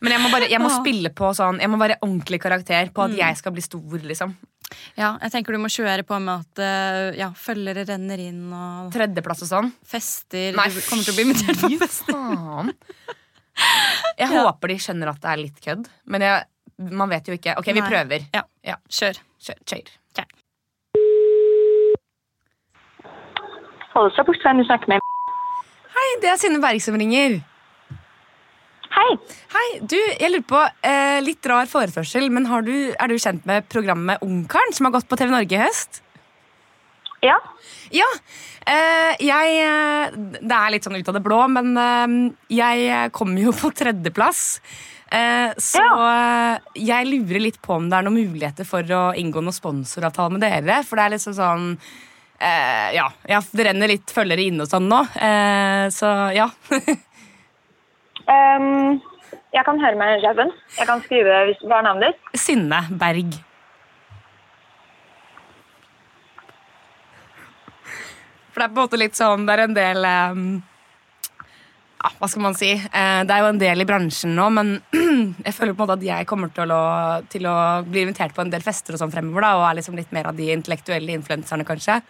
Men 0.00 0.14
jeg 0.14 0.22
må, 0.22 0.30
bare, 0.32 0.48
jeg 0.48 0.60
må 0.62 0.70
spille 0.80 1.10
på 1.12 1.28
sånn 1.36 1.58
Jeg 1.60 1.68
må 1.68 1.76
være 1.80 1.98
ordentlig 2.00 2.38
karakter 2.40 2.88
på 2.96 3.04
at 3.04 3.10
Mm. 3.12 3.18
jeg 3.20 3.36
skal 3.42 3.52
bli 3.52 3.64
stor, 3.66 3.98
liksom. 4.06 4.32
ja, 4.96 5.16
jeg 5.20 5.32
tenker 5.34 5.52
du 5.52 5.58
må 5.58 5.68
kjøre 5.68 6.04
på 6.06 6.16
med 6.22 6.44
at 6.46 6.60
eh, 6.62 7.18
ja, 7.18 7.28
følgere 7.34 7.82
renner 7.88 8.20
inn 8.22 8.52
og 8.54 8.92
Tredjeplass 8.94 9.42
og 9.44 9.50
sånn. 9.50 9.72
fester. 9.84 10.54
Nei, 10.56 10.68
du 10.72 10.80
kommer 10.86 11.04
til 11.04 11.12
å 11.12 11.16
bli 11.18 11.26
invitert 11.28 11.60
på 11.60 11.72
fester. 11.82 12.14
faen. 12.14 12.72
Jeg 14.20 14.30
Ja. 14.30 14.44
håper 14.46 14.68
de 14.72 14.76
skjønner 14.80 15.10
at 15.10 15.20
det 15.20 15.28
er 15.34 15.36
litt 15.42 15.58
kødd, 15.60 15.88
men 16.06 16.22
jeg, 16.24 16.44
man 16.96 17.10
vet 17.10 17.26
jo 17.28 17.34
ikke. 17.36 17.58
Ok, 17.60 17.66
vi 17.74 17.80
Nei. 17.82 17.88
prøver. 17.90 18.22
Ja. 18.32 18.76
Kjør. 18.88 19.18
Kjør. 19.42 19.58
kjør. 19.68 19.90
Follestad 23.92 24.26
Portveien, 24.28 24.60
du 24.62 24.64
snakker 24.68 24.88
med 24.94 25.02
det 26.22 26.30
er 26.32 26.38
Synne 26.40 26.60
Berg 26.62 26.82
som 26.82 26.98
ringer. 26.98 27.40
Hei, 28.90 29.06
Hei. 29.10 29.16
Hei, 29.54 29.66
du, 29.86 29.96
jeg 29.96 30.30
lurer 30.32 30.46
på, 30.50 30.60
eh, 30.86 31.18
litt 31.22 31.46
rar 31.46 31.68
foreførsel, 31.70 32.26
men 32.34 32.48
har 32.50 32.64
du, 32.66 32.74
er 32.90 33.10
du 33.10 33.16
kjent 33.22 33.46
med 33.46 33.68
programmet 33.70 34.22
Ungkaren, 34.26 34.74
som 34.74 34.88
har 34.88 34.96
gått 34.96 35.08
på 35.10 35.18
TV 35.20 35.30
Norge 35.30 35.56
i 35.56 35.60
høst? 35.62 36.02
Ja. 37.22 37.36
Ja, 37.92 38.06
eh, 38.70 39.16
jeg 39.20 39.56
eh, 39.60 40.14
Det 40.40 40.56
er 40.56 40.70
litt 40.72 40.86
sånn 40.86 40.96
ut 40.96 41.10
av 41.10 41.18
det 41.18 41.24
blå, 41.24 41.40
men 41.52 41.74
eh, 41.78 42.14
jeg 42.60 43.10
kom 43.16 43.34
jo 43.38 43.54
på 43.56 43.72
tredjeplass. 43.76 44.44
Eh, 45.10 45.50
så 45.58 45.82
ja. 45.82 46.60
jeg 46.78 47.08
lurer 47.08 47.42
litt 47.42 47.58
på 47.62 47.74
om 47.80 47.88
det 47.90 47.98
er 47.98 48.06
noen 48.06 48.30
muligheter 48.30 48.66
for 48.68 48.86
å 48.94 49.08
inngå 49.18 49.42
noen 49.42 49.56
sponsoravtale 49.56 50.36
med 50.36 50.46
dere. 50.46 50.82
For 50.86 50.98
det 50.98 51.06
er 51.06 51.14
liksom 51.16 51.36
sånn 51.38 51.66
eh, 52.40 52.88
Ja, 52.96 53.06
ja 53.28 53.42
det 53.52 53.68
renner 53.68 53.92
litt 53.92 54.10
følgere 54.14 54.48
inne 54.48 54.66
og 54.66 54.72
sånn 54.72 54.88
nå. 54.90 55.02
Eh, 55.14 55.84
så 55.94 56.10
ja. 56.36 56.48
um, 58.34 58.98
jeg 59.50 59.66
kan 59.66 59.80
høre 59.82 59.98
meg 59.98 60.24
sjefen. 60.24 60.50
Jeg 60.78 60.90
kan 60.90 61.04
skrive 61.04 61.44
hvis 61.50 61.62
hva 61.66 61.80
er 61.80 61.88
navnet 61.90 62.10
ditt. 62.10 62.42
Synne 62.48 62.82
Berg. 62.90 63.38
For 68.50 68.62
det 68.62 68.66
er 68.66 68.74
på 68.74 68.80
en 68.80 68.82
måte 68.82 68.98
litt 68.98 69.14
sånn 69.14 69.44
Det 69.46 69.54
er 69.54 69.60
en 69.62 69.74
del 69.76 70.06
um, 70.10 70.46
ja, 72.00 72.10
Hva 72.18 72.28
skal 72.30 72.42
man 72.42 72.56
si? 72.58 72.70
Eh, 72.72 73.20
det 73.28 73.34
er 73.34 73.44
jo 73.44 73.50
en 73.52 73.60
del 73.60 73.84
i 73.84 73.86
bransjen 73.88 74.32
nå, 74.36 74.48
men 74.56 74.72
jeg 75.46 75.54
føler 75.54 75.74
på 75.76 75.84
en 75.84 75.84
måte 75.84 75.98
at 75.98 76.06
jeg 76.06 76.28
kommer 76.30 76.50
til 76.56 76.72
å, 76.74 76.82
til 77.32 77.46
å 77.50 77.54
bli 77.86 78.06
invitert 78.06 78.34
på 78.36 78.42
en 78.44 78.52
del 78.52 78.64
fester 78.64 78.96
og 78.96 79.02
sånn 79.02 79.12
fremover, 79.12 79.44
da, 79.44 79.52
og 79.58 79.66
er 79.68 79.78
liksom 79.80 79.98
litt 79.98 80.12
mer 80.16 80.30
av 80.30 80.38
de 80.38 80.48
intellektuelle 80.54 81.14
influenserne, 81.18 81.66
kanskje. 81.68 82.00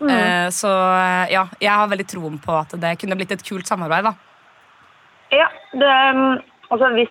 Eh, 0.00 0.48
så 0.54 0.70
eh, 0.70 1.32
ja, 1.34 1.44
jeg 1.58 1.74
har 1.74 1.90
veldig 1.90 2.06
troen 2.06 2.38
på 2.42 2.54
at 2.54 2.74
det 2.78 2.94
kunne 3.00 3.16
blitt 3.18 3.34
et 3.34 3.44
kult 3.46 3.66
samarbeid, 3.66 4.06
da. 4.06 4.14
Ja, 5.34 5.48
det, 5.72 5.88
um, 6.14 6.38
altså 6.70 6.92
hvis 6.94 7.10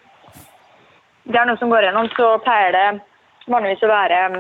det 1.28 1.36
er 1.38 1.50
noe 1.50 1.60
som 1.60 1.70
går 1.70 1.90
gjennom, 1.90 2.08
så 2.16 2.38
pleier 2.46 2.74
det 2.74 2.86
vanligvis 3.52 3.84
å 3.84 3.92
være 3.92 4.22
um, 4.32 4.40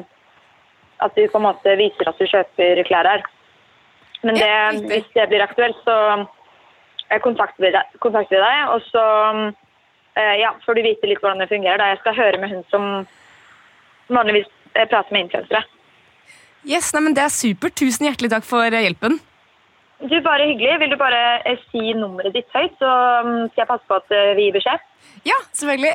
at 1.03 1.19
du 1.19 1.27
på 1.27 1.41
en 1.41 1.45
måte 1.49 1.75
viser 1.77 2.09
at 2.09 2.17
du 2.17 2.25
kjøper 2.25 2.81
klær 2.87 3.11
her. 3.11 3.25
Men 4.23 4.39
det, 4.39 4.47
Ja, 4.47 4.71
hvis 4.95 5.11
det 5.13 5.27
blir 5.29 5.43
aktuelt, 5.43 5.77
så 5.85 5.97
eh, 6.15 7.19
kontakter 7.21 7.67
vi 7.67 7.75
deg, 7.75 7.99
kontakter 8.01 8.41
deg 8.41 8.73
og 8.73 8.81
så 8.87 9.05
um, 9.35 9.43
eh, 10.17 10.35
ja, 10.41 10.55
får 10.65 10.79
du 10.79 10.87
vite 10.87 11.11
litt 11.11 11.21
hvordan 11.21 11.43
det 11.43 11.51
fungerer. 11.51 11.83
Da 11.83 11.91
jeg 11.91 12.01
skal 12.01 12.17
høre 12.23 12.41
med 12.41 12.55
hun 12.55 12.63
som 12.71 12.87
vanligvis 14.07 14.49
prater 14.73 15.11
med 15.11 15.27
influensere. 15.27 15.67
Yes, 16.67 16.91
nei, 16.93 17.01
men 17.07 17.15
Det 17.15 17.23
er 17.23 17.33
supert. 17.33 17.77
Tusen 17.79 18.09
hjertelig 18.09 18.31
takk 18.33 18.45
for 18.45 18.67
eh, 18.67 18.83
hjelpen. 18.83 19.19
Du, 20.03 20.15
bare 20.21 20.45
hyggelig. 20.51 20.79
Vil 20.83 20.91
du 20.93 20.97
bare 20.99 21.21
eh, 21.47 21.61
si 21.71 21.93
nummeret 21.97 22.35
ditt 22.35 22.49
høyt, 22.53 22.75
så 22.81 22.91
um, 23.23 23.47
skal 23.53 23.63
jeg 23.63 23.69
passe 23.71 23.87
på 23.89 23.97
at 24.01 24.13
eh, 24.13 24.33
vi 24.37 24.49
gir 24.49 24.57
beskjed? 24.59 24.83
Ja, 25.25 25.37
selvfølgelig. 25.57 25.93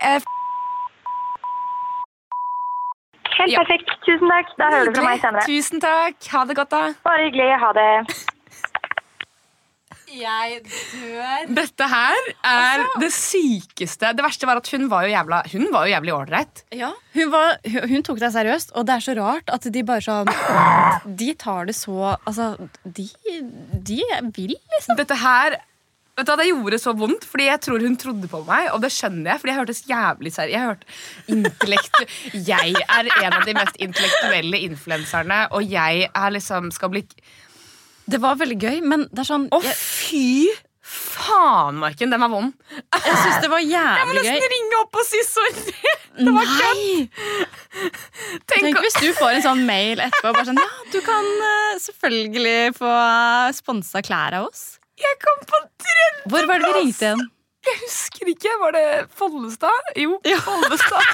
Helt 3.39 3.57
perfekt. 3.61 3.97
Tusen 4.07 4.33
takk. 4.33 4.53
Da 4.59 4.71
hører 4.75 4.91
du 4.91 4.99
fra 4.99 5.09
meg 5.09 5.23
senere. 5.23 5.49
Tusen 5.49 5.83
takk. 5.85 6.19
Ha 6.35 6.45
det 6.49 6.57
godt, 6.59 6.73
da. 6.73 6.85
Bare 7.07 7.29
hyggelig. 7.29 7.51
Ha 7.63 7.73
det. 7.79 7.91
Jeg 10.13 10.61
dør. 10.67 11.49
Dette 11.57 11.89
her 11.89 12.19
er 12.45 12.85
det 13.01 13.11
sykeste. 13.17 14.13
Det 14.13 14.25
verste 14.25 14.49
var 14.49 14.61
at 14.61 14.69
hun 14.75 14.87
var 14.93 15.07
jo 15.07 15.15
jævla 15.15 15.41
Hun 15.55 15.67
var 15.73 15.89
jo 15.89 15.95
jævlig 15.95 16.15
ålreit. 16.15 16.63
Ja, 16.77 16.93
hun, 17.17 17.33
hun, 17.33 17.89
hun 17.95 18.07
tok 18.07 18.21
deg 18.21 18.35
seriøst, 18.35 18.75
og 18.77 18.87
det 18.89 18.97
er 18.99 19.07
så 19.07 19.17
rart 19.19 19.53
at 19.53 19.69
de 19.73 19.85
bare 19.89 20.05
sånn 20.05 20.31
De 21.19 21.33
tar 21.41 21.69
det 21.71 21.77
så 21.79 22.15
Altså, 22.29 22.53
de, 22.85 23.09
de 23.81 24.01
vil 24.37 24.57
liksom 24.57 24.99
Dette 25.01 25.17
her 25.23 25.61
Vet 26.13 26.27
du 26.29 26.33
hva, 26.33 26.37
Det 26.43 26.49
gjorde 26.51 26.79
så 26.81 26.93
vondt, 26.97 27.25
fordi 27.25 27.47
jeg 27.49 27.61
tror 27.65 27.85
hun 27.87 27.95
trodde 27.97 28.29
på 28.29 28.43
meg. 28.45 28.67
Og 28.75 28.83
det 28.85 28.91
skjønner 28.93 29.31
jeg, 29.33 29.41
fordi 29.41 29.53
jeg 29.53 29.61
hørtes 29.63 29.83
jævlig 29.89 30.33
seriøs 30.35 30.53
Jeg 30.53 30.67
hørte 30.69 31.33
intellektu... 31.33 32.03
Jeg 32.53 32.75
er 32.85 33.09
en 33.09 33.37
av 33.39 33.47
de 33.49 33.55
mest 33.57 33.79
intellektuelle 33.81 34.61
influenserne, 34.69 35.47
og 35.57 35.65
jeg 35.73 36.11
er 36.13 36.35
liksom 36.37 36.69
skal 36.75 36.93
bli 36.93 37.07
Det 38.11 38.19
var 38.21 38.35
veldig 38.41 38.59
gøy, 38.59 38.81
men 38.83 39.07
det 39.13 39.23
er 39.23 39.29
sånn 39.29 39.49
Å, 39.55 39.61
Jeg, 39.63 39.77
fy 39.79 40.25
faen, 40.93 41.77
Marken. 41.81 42.11
Den 42.13 42.21
var 42.21 42.29
vond. 42.33 42.53
jeg 42.75 43.17
syns 43.23 43.39
det 43.45 43.49
var 43.53 43.63
jævlig 43.75 43.79
gøy. 43.79 43.99
Jeg 44.03 44.09
må 44.11 44.17
nesten 44.19 44.43
gøy. 44.43 44.49
ringe 44.57 44.81
opp 44.83 44.99
og 45.01 45.07
si 45.09 45.21
sorry. 45.29 45.75
Det 46.23 46.33
var 46.37 46.45
kødd. 46.45 47.15
Tenk, 48.51 48.65
Tenk 48.67 48.81
hvis 48.85 48.99
du 49.01 49.07
får 49.17 49.39
en 49.39 49.45
sånn 49.47 49.63
mail 49.65 50.03
etterpå. 50.05 50.33
Bare 50.37 50.45
sånn, 50.51 50.59
ja, 50.61 50.67
Du 50.93 50.99
kan 51.07 51.29
eh, 51.47 51.79
selvfølgelig 51.81 52.75
få 52.77 52.91
sponsa 53.57 54.03
klær 54.05 54.37
av 54.43 54.51
oss. 54.51 54.65
jeg 55.01 55.17
kom 55.23 55.41
på 55.49 55.63
tredjeplass! 55.81 56.27
Hvor 56.35 56.51
var 56.51 56.61
det 56.61 56.69
vi 56.69 56.75
ringte 56.83 57.07
igjen? 57.09 57.25
Jeg 57.63 57.79
husker 57.87 58.29
ikke. 58.35 58.53
Var 58.61 58.75
det 58.77 58.85
Follestad? 59.17 59.93
Jo, 60.03 60.19
Follestad. 60.45 61.09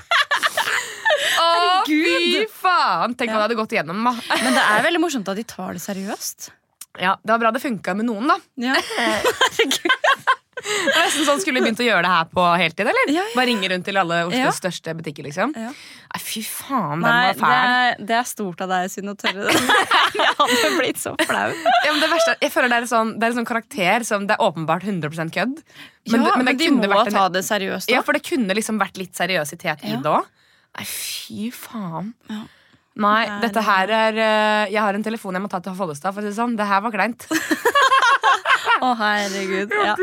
Å, 1.44 1.48
fy 1.86 2.42
faen! 2.58 3.14
Tenk 3.18 3.30
om 3.30 3.36
Ja. 3.36 3.38
det 3.38 3.44
hadde 3.46 3.58
gått 3.58 3.74
igjennom. 3.76 4.02
Men 4.08 4.54
det 4.56 4.64
er 4.64 4.82
veldig 4.88 5.02
morsomt 5.02 5.28
at 5.30 5.38
de 5.38 5.44
tar 5.46 5.76
det 5.78 5.82
seriøst. 5.84 6.50
Ja, 7.00 7.16
Det 7.22 7.30
var 7.34 7.38
bra 7.46 7.50
det 7.54 7.62
funka 7.62 7.94
med 7.96 8.06
noen, 8.10 8.26
da. 8.28 8.38
Ja. 8.56 8.74
Det 10.58 10.90
er 10.90 11.04
nesten 11.06 11.22
sånn 11.24 11.38
Skulle 11.40 11.60
vi 11.60 11.68
begynt 11.68 11.80
å 11.80 11.84
gjøre 11.86 12.02
det 12.02 12.10
her 12.10 12.24
på 12.34 12.44
heltid, 12.58 12.88
eller? 12.90 13.10
Ja, 13.12 13.22
ja. 13.22 13.34
Bare 13.38 13.46
ringe 13.46 13.68
rundt 13.70 13.84
til 13.86 13.96
alle 14.00 14.16
Oslos 14.26 14.40
Ja. 14.42 14.50
største 14.56 14.92
butikker, 14.98 15.22
liksom? 15.28 15.52
Ja. 15.54 15.68
Nei, 15.70 16.18
fy 16.24 16.42
faen, 16.42 16.98
den 16.98 17.04
Nei, 17.06 17.12
var 17.28 17.32
det 17.32 17.38
fæl. 17.38 17.68
er, 17.68 18.02
det 18.08 18.16
er 18.18 18.26
stort 18.26 18.64
av 18.66 18.72
deg, 18.72 18.88
Synne, 18.90 19.14
å 19.14 19.20
tørre 19.20 19.46
det. 19.46 19.54
Jeg 20.18 20.34
hadde 20.40 20.72
blitt 20.80 20.98
så 21.00 21.14
flau. 21.22 21.46
Men 21.54 22.02
det 22.02 22.10
verste, 22.10 22.34
er- 22.34 22.42
jeg 22.42 22.52
føler 22.56 22.74
det 22.74 22.80
er, 22.82 22.88
sånn, 22.90 23.14
det 23.14 23.28
er 23.28 23.30
en 23.30 23.38
sånn 23.38 23.48
karakter 23.52 24.04
som 24.10 24.26
det 24.26 24.34
er 24.34 24.44
åpenbart 24.48 24.82
100 24.88 25.30
kødd. 25.38 25.62
Men, 26.10 26.26
ja, 26.26 26.34
det- 26.34 26.36
men, 26.42 26.50
det 26.50 26.58
de 26.58 26.70
må 26.74 26.90
vært 26.90 27.14
ta 27.14 27.28
det 27.38 27.44
seriøst. 27.46 27.86
Da. 27.86 27.94
Ja, 27.94 28.02
for 28.02 28.18
det 28.18 28.24
kunne 28.26 28.58
liksom 28.58 28.82
vært 28.82 28.98
litt 28.98 29.14
seriøsitet 29.14 29.86
i 29.86 29.94
det 29.94 30.10
òg. 30.10 30.26
Nei, 30.76 30.84
fy 30.90 31.50
faen. 31.54 32.14
Ja. 32.28 32.42
Nei, 32.98 33.24
er- 33.30 33.40
dette 33.46 33.62
her 33.62 33.90
er 33.94 34.16
eh, 34.18 34.72
Jeg 34.72 34.80
har 34.82 34.94
en 34.98 35.04
telefon 35.06 35.36
jeg 35.38 35.42
må 35.44 35.48
ta 35.52 35.60
til 35.62 35.74
Follestad. 35.78 36.12
For 36.14 36.20
å 36.20 36.24
si 36.26 36.32
det 36.32 36.38
sånn. 36.38 36.56
Det 36.58 36.66
her 36.66 36.80
var 36.82 36.94
kleint. 36.94 37.26
Å, 38.78 38.92
herregud. 38.94 39.72
Ja. 39.74 39.94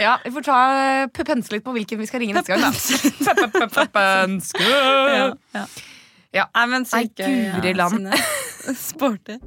Ja, 0.00 0.14
Vi 0.24 0.32
får 0.34 0.44
ta 0.44 0.56
eh, 0.76 1.22
pense 1.24 1.52
litt 1.54 1.64
på 1.64 1.72
hvilken 1.76 2.00
vi 2.02 2.08
skal 2.10 2.20
ringe 2.24 2.36
neste 2.36 2.52
gang. 2.52 2.66
da 2.66 3.68
Pøpenske. 3.68 4.60
Ja. 5.16 5.24
Ja. 5.56 5.64
Ja. 6.32 6.44
Nei, 6.54 6.66
men 6.70 6.84
Nei, 6.84 6.90
sykt 7.08 7.24
gøy. 7.24 7.38
guri 7.58 7.72
land. 7.74 8.12
Sporty. 8.78 9.40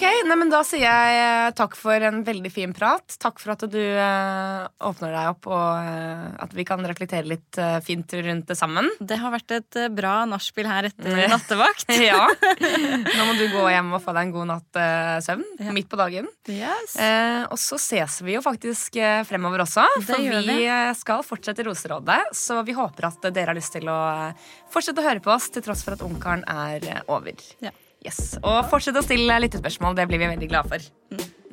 Ok, 0.00 0.06
nei, 0.24 0.36
men 0.40 0.48
Da 0.48 0.62
sier 0.64 0.80
jeg 0.80 1.16
eh, 1.20 1.50
takk 1.58 1.74
for 1.76 2.00
en 2.08 2.22
veldig 2.24 2.48
fin 2.54 2.70
prat. 2.72 3.04
Takk 3.20 3.36
for 3.42 3.52
at 3.52 3.66
du 3.68 3.76
eh, 3.76 4.62
åpner 4.88 5.10
deg 5.12 5.26
opp, 5.34 5.48
og 5.52 5.90
eh, 5.90 6.22
at 6.40 6.54
vi 6.56 6.64
kan 6.64 6.80
reflektere 6.88 7.28
litt 7.28 7.58
eh, 7.60 7.76
fint 7.84 8.08
rundt 8.16 8.48
det 8.48 8.56
sammen. 8.56 8.88
Det 8.96 9.18
har 9.20 9.34
vært 9.34 9.52
et 9.58 9.76
eh, 9.82 9.90
bra 9.92 10.22
nachspiel 10.30 10.70
her 10.70 10.88
etter 10.88 11.20
nattevakt. 11.34 11.84
Ja. 12.00 12.22
Nå 13.18 13.26
må 13.28 13.34
du 13.36 13.44
gå 13.52 13.66
hjem 13.74 13.90
og 13.92 14.00
få 14.06 14.14
deg 14.16 14.30
en 14.30 14.32
god 14.38 14.48
natt 14.54 14.80
eh, 14.80 15.18
søvn 15.26 15.44
Ja. 15.60 15.74
midt 15.76 15.90
på 15.92 16.00
dagen. 16.00 16.30
Yes. 16.48 16.96
Eh, 16.96 17.42
og 17.52 17.60
så 17.60 17.76
ses 17.82 18.22
vi 18.24 18.38
jo 18.38 18.42
faktisk 18.46 18.96
eh, 18.96 19.20
fremover 19.28 19.66
også, 19.66 19.84
Det 19.98 20.06
for 20.08 20.24
gjør 20.24 20.40
vi 20.48 20.56
vi. 20.62 20.66
eh, 20.72 20.94
skal 20.96 21.20
fortsette 21.28 21.68
Roserådet. 21.68 22.22
Så 22.40 22.62
vi 22.64 22.72
håper 22.78 23.10
at 23.12 23.28
dere 23.36 23.52
har 23.52 23.60
lyst 23.60 23.76
til 23.76 23.92
å 23.92 24.00
eh, 24.32 24.48
fortsette 24.72 25.04
å 25.04 25.08
høre 25.10 25.20
på 25.28 25.36
oss 25.36 25.52
til 25.52 25.66
tross 25.68 25.84
for 25.84 25.98
at 25.98 26.08
Ungkaren 26.08 26.48
er 26.48 26.88
eh, 26.96 27.04
over. 27.12 27.36
Ja. 27.60 27.76
Yes. 28.06 28.38
Og 28.40 28.64
fortsett 28.70 28.96
å 28.96 29.04
stille 29.04 29.40
lyttespørsmål. 29.44 29.98
Det 29.98 30.08
blir 30.08 30.22
vi 30.22 30.32
veldig 30.32 30.50
glade 30.52 30.72
for. 30.72 30.90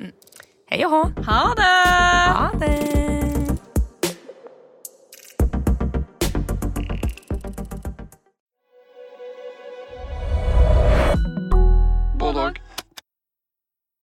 Mm. 0.00 0.12
Hei 0.72 0.82
og 0.86 0.96
hå. 0.96 1.04
Ha 1.28 1.42
det! 1.58 1.72
Ha 2.40 2.50
det. 2.64 3.17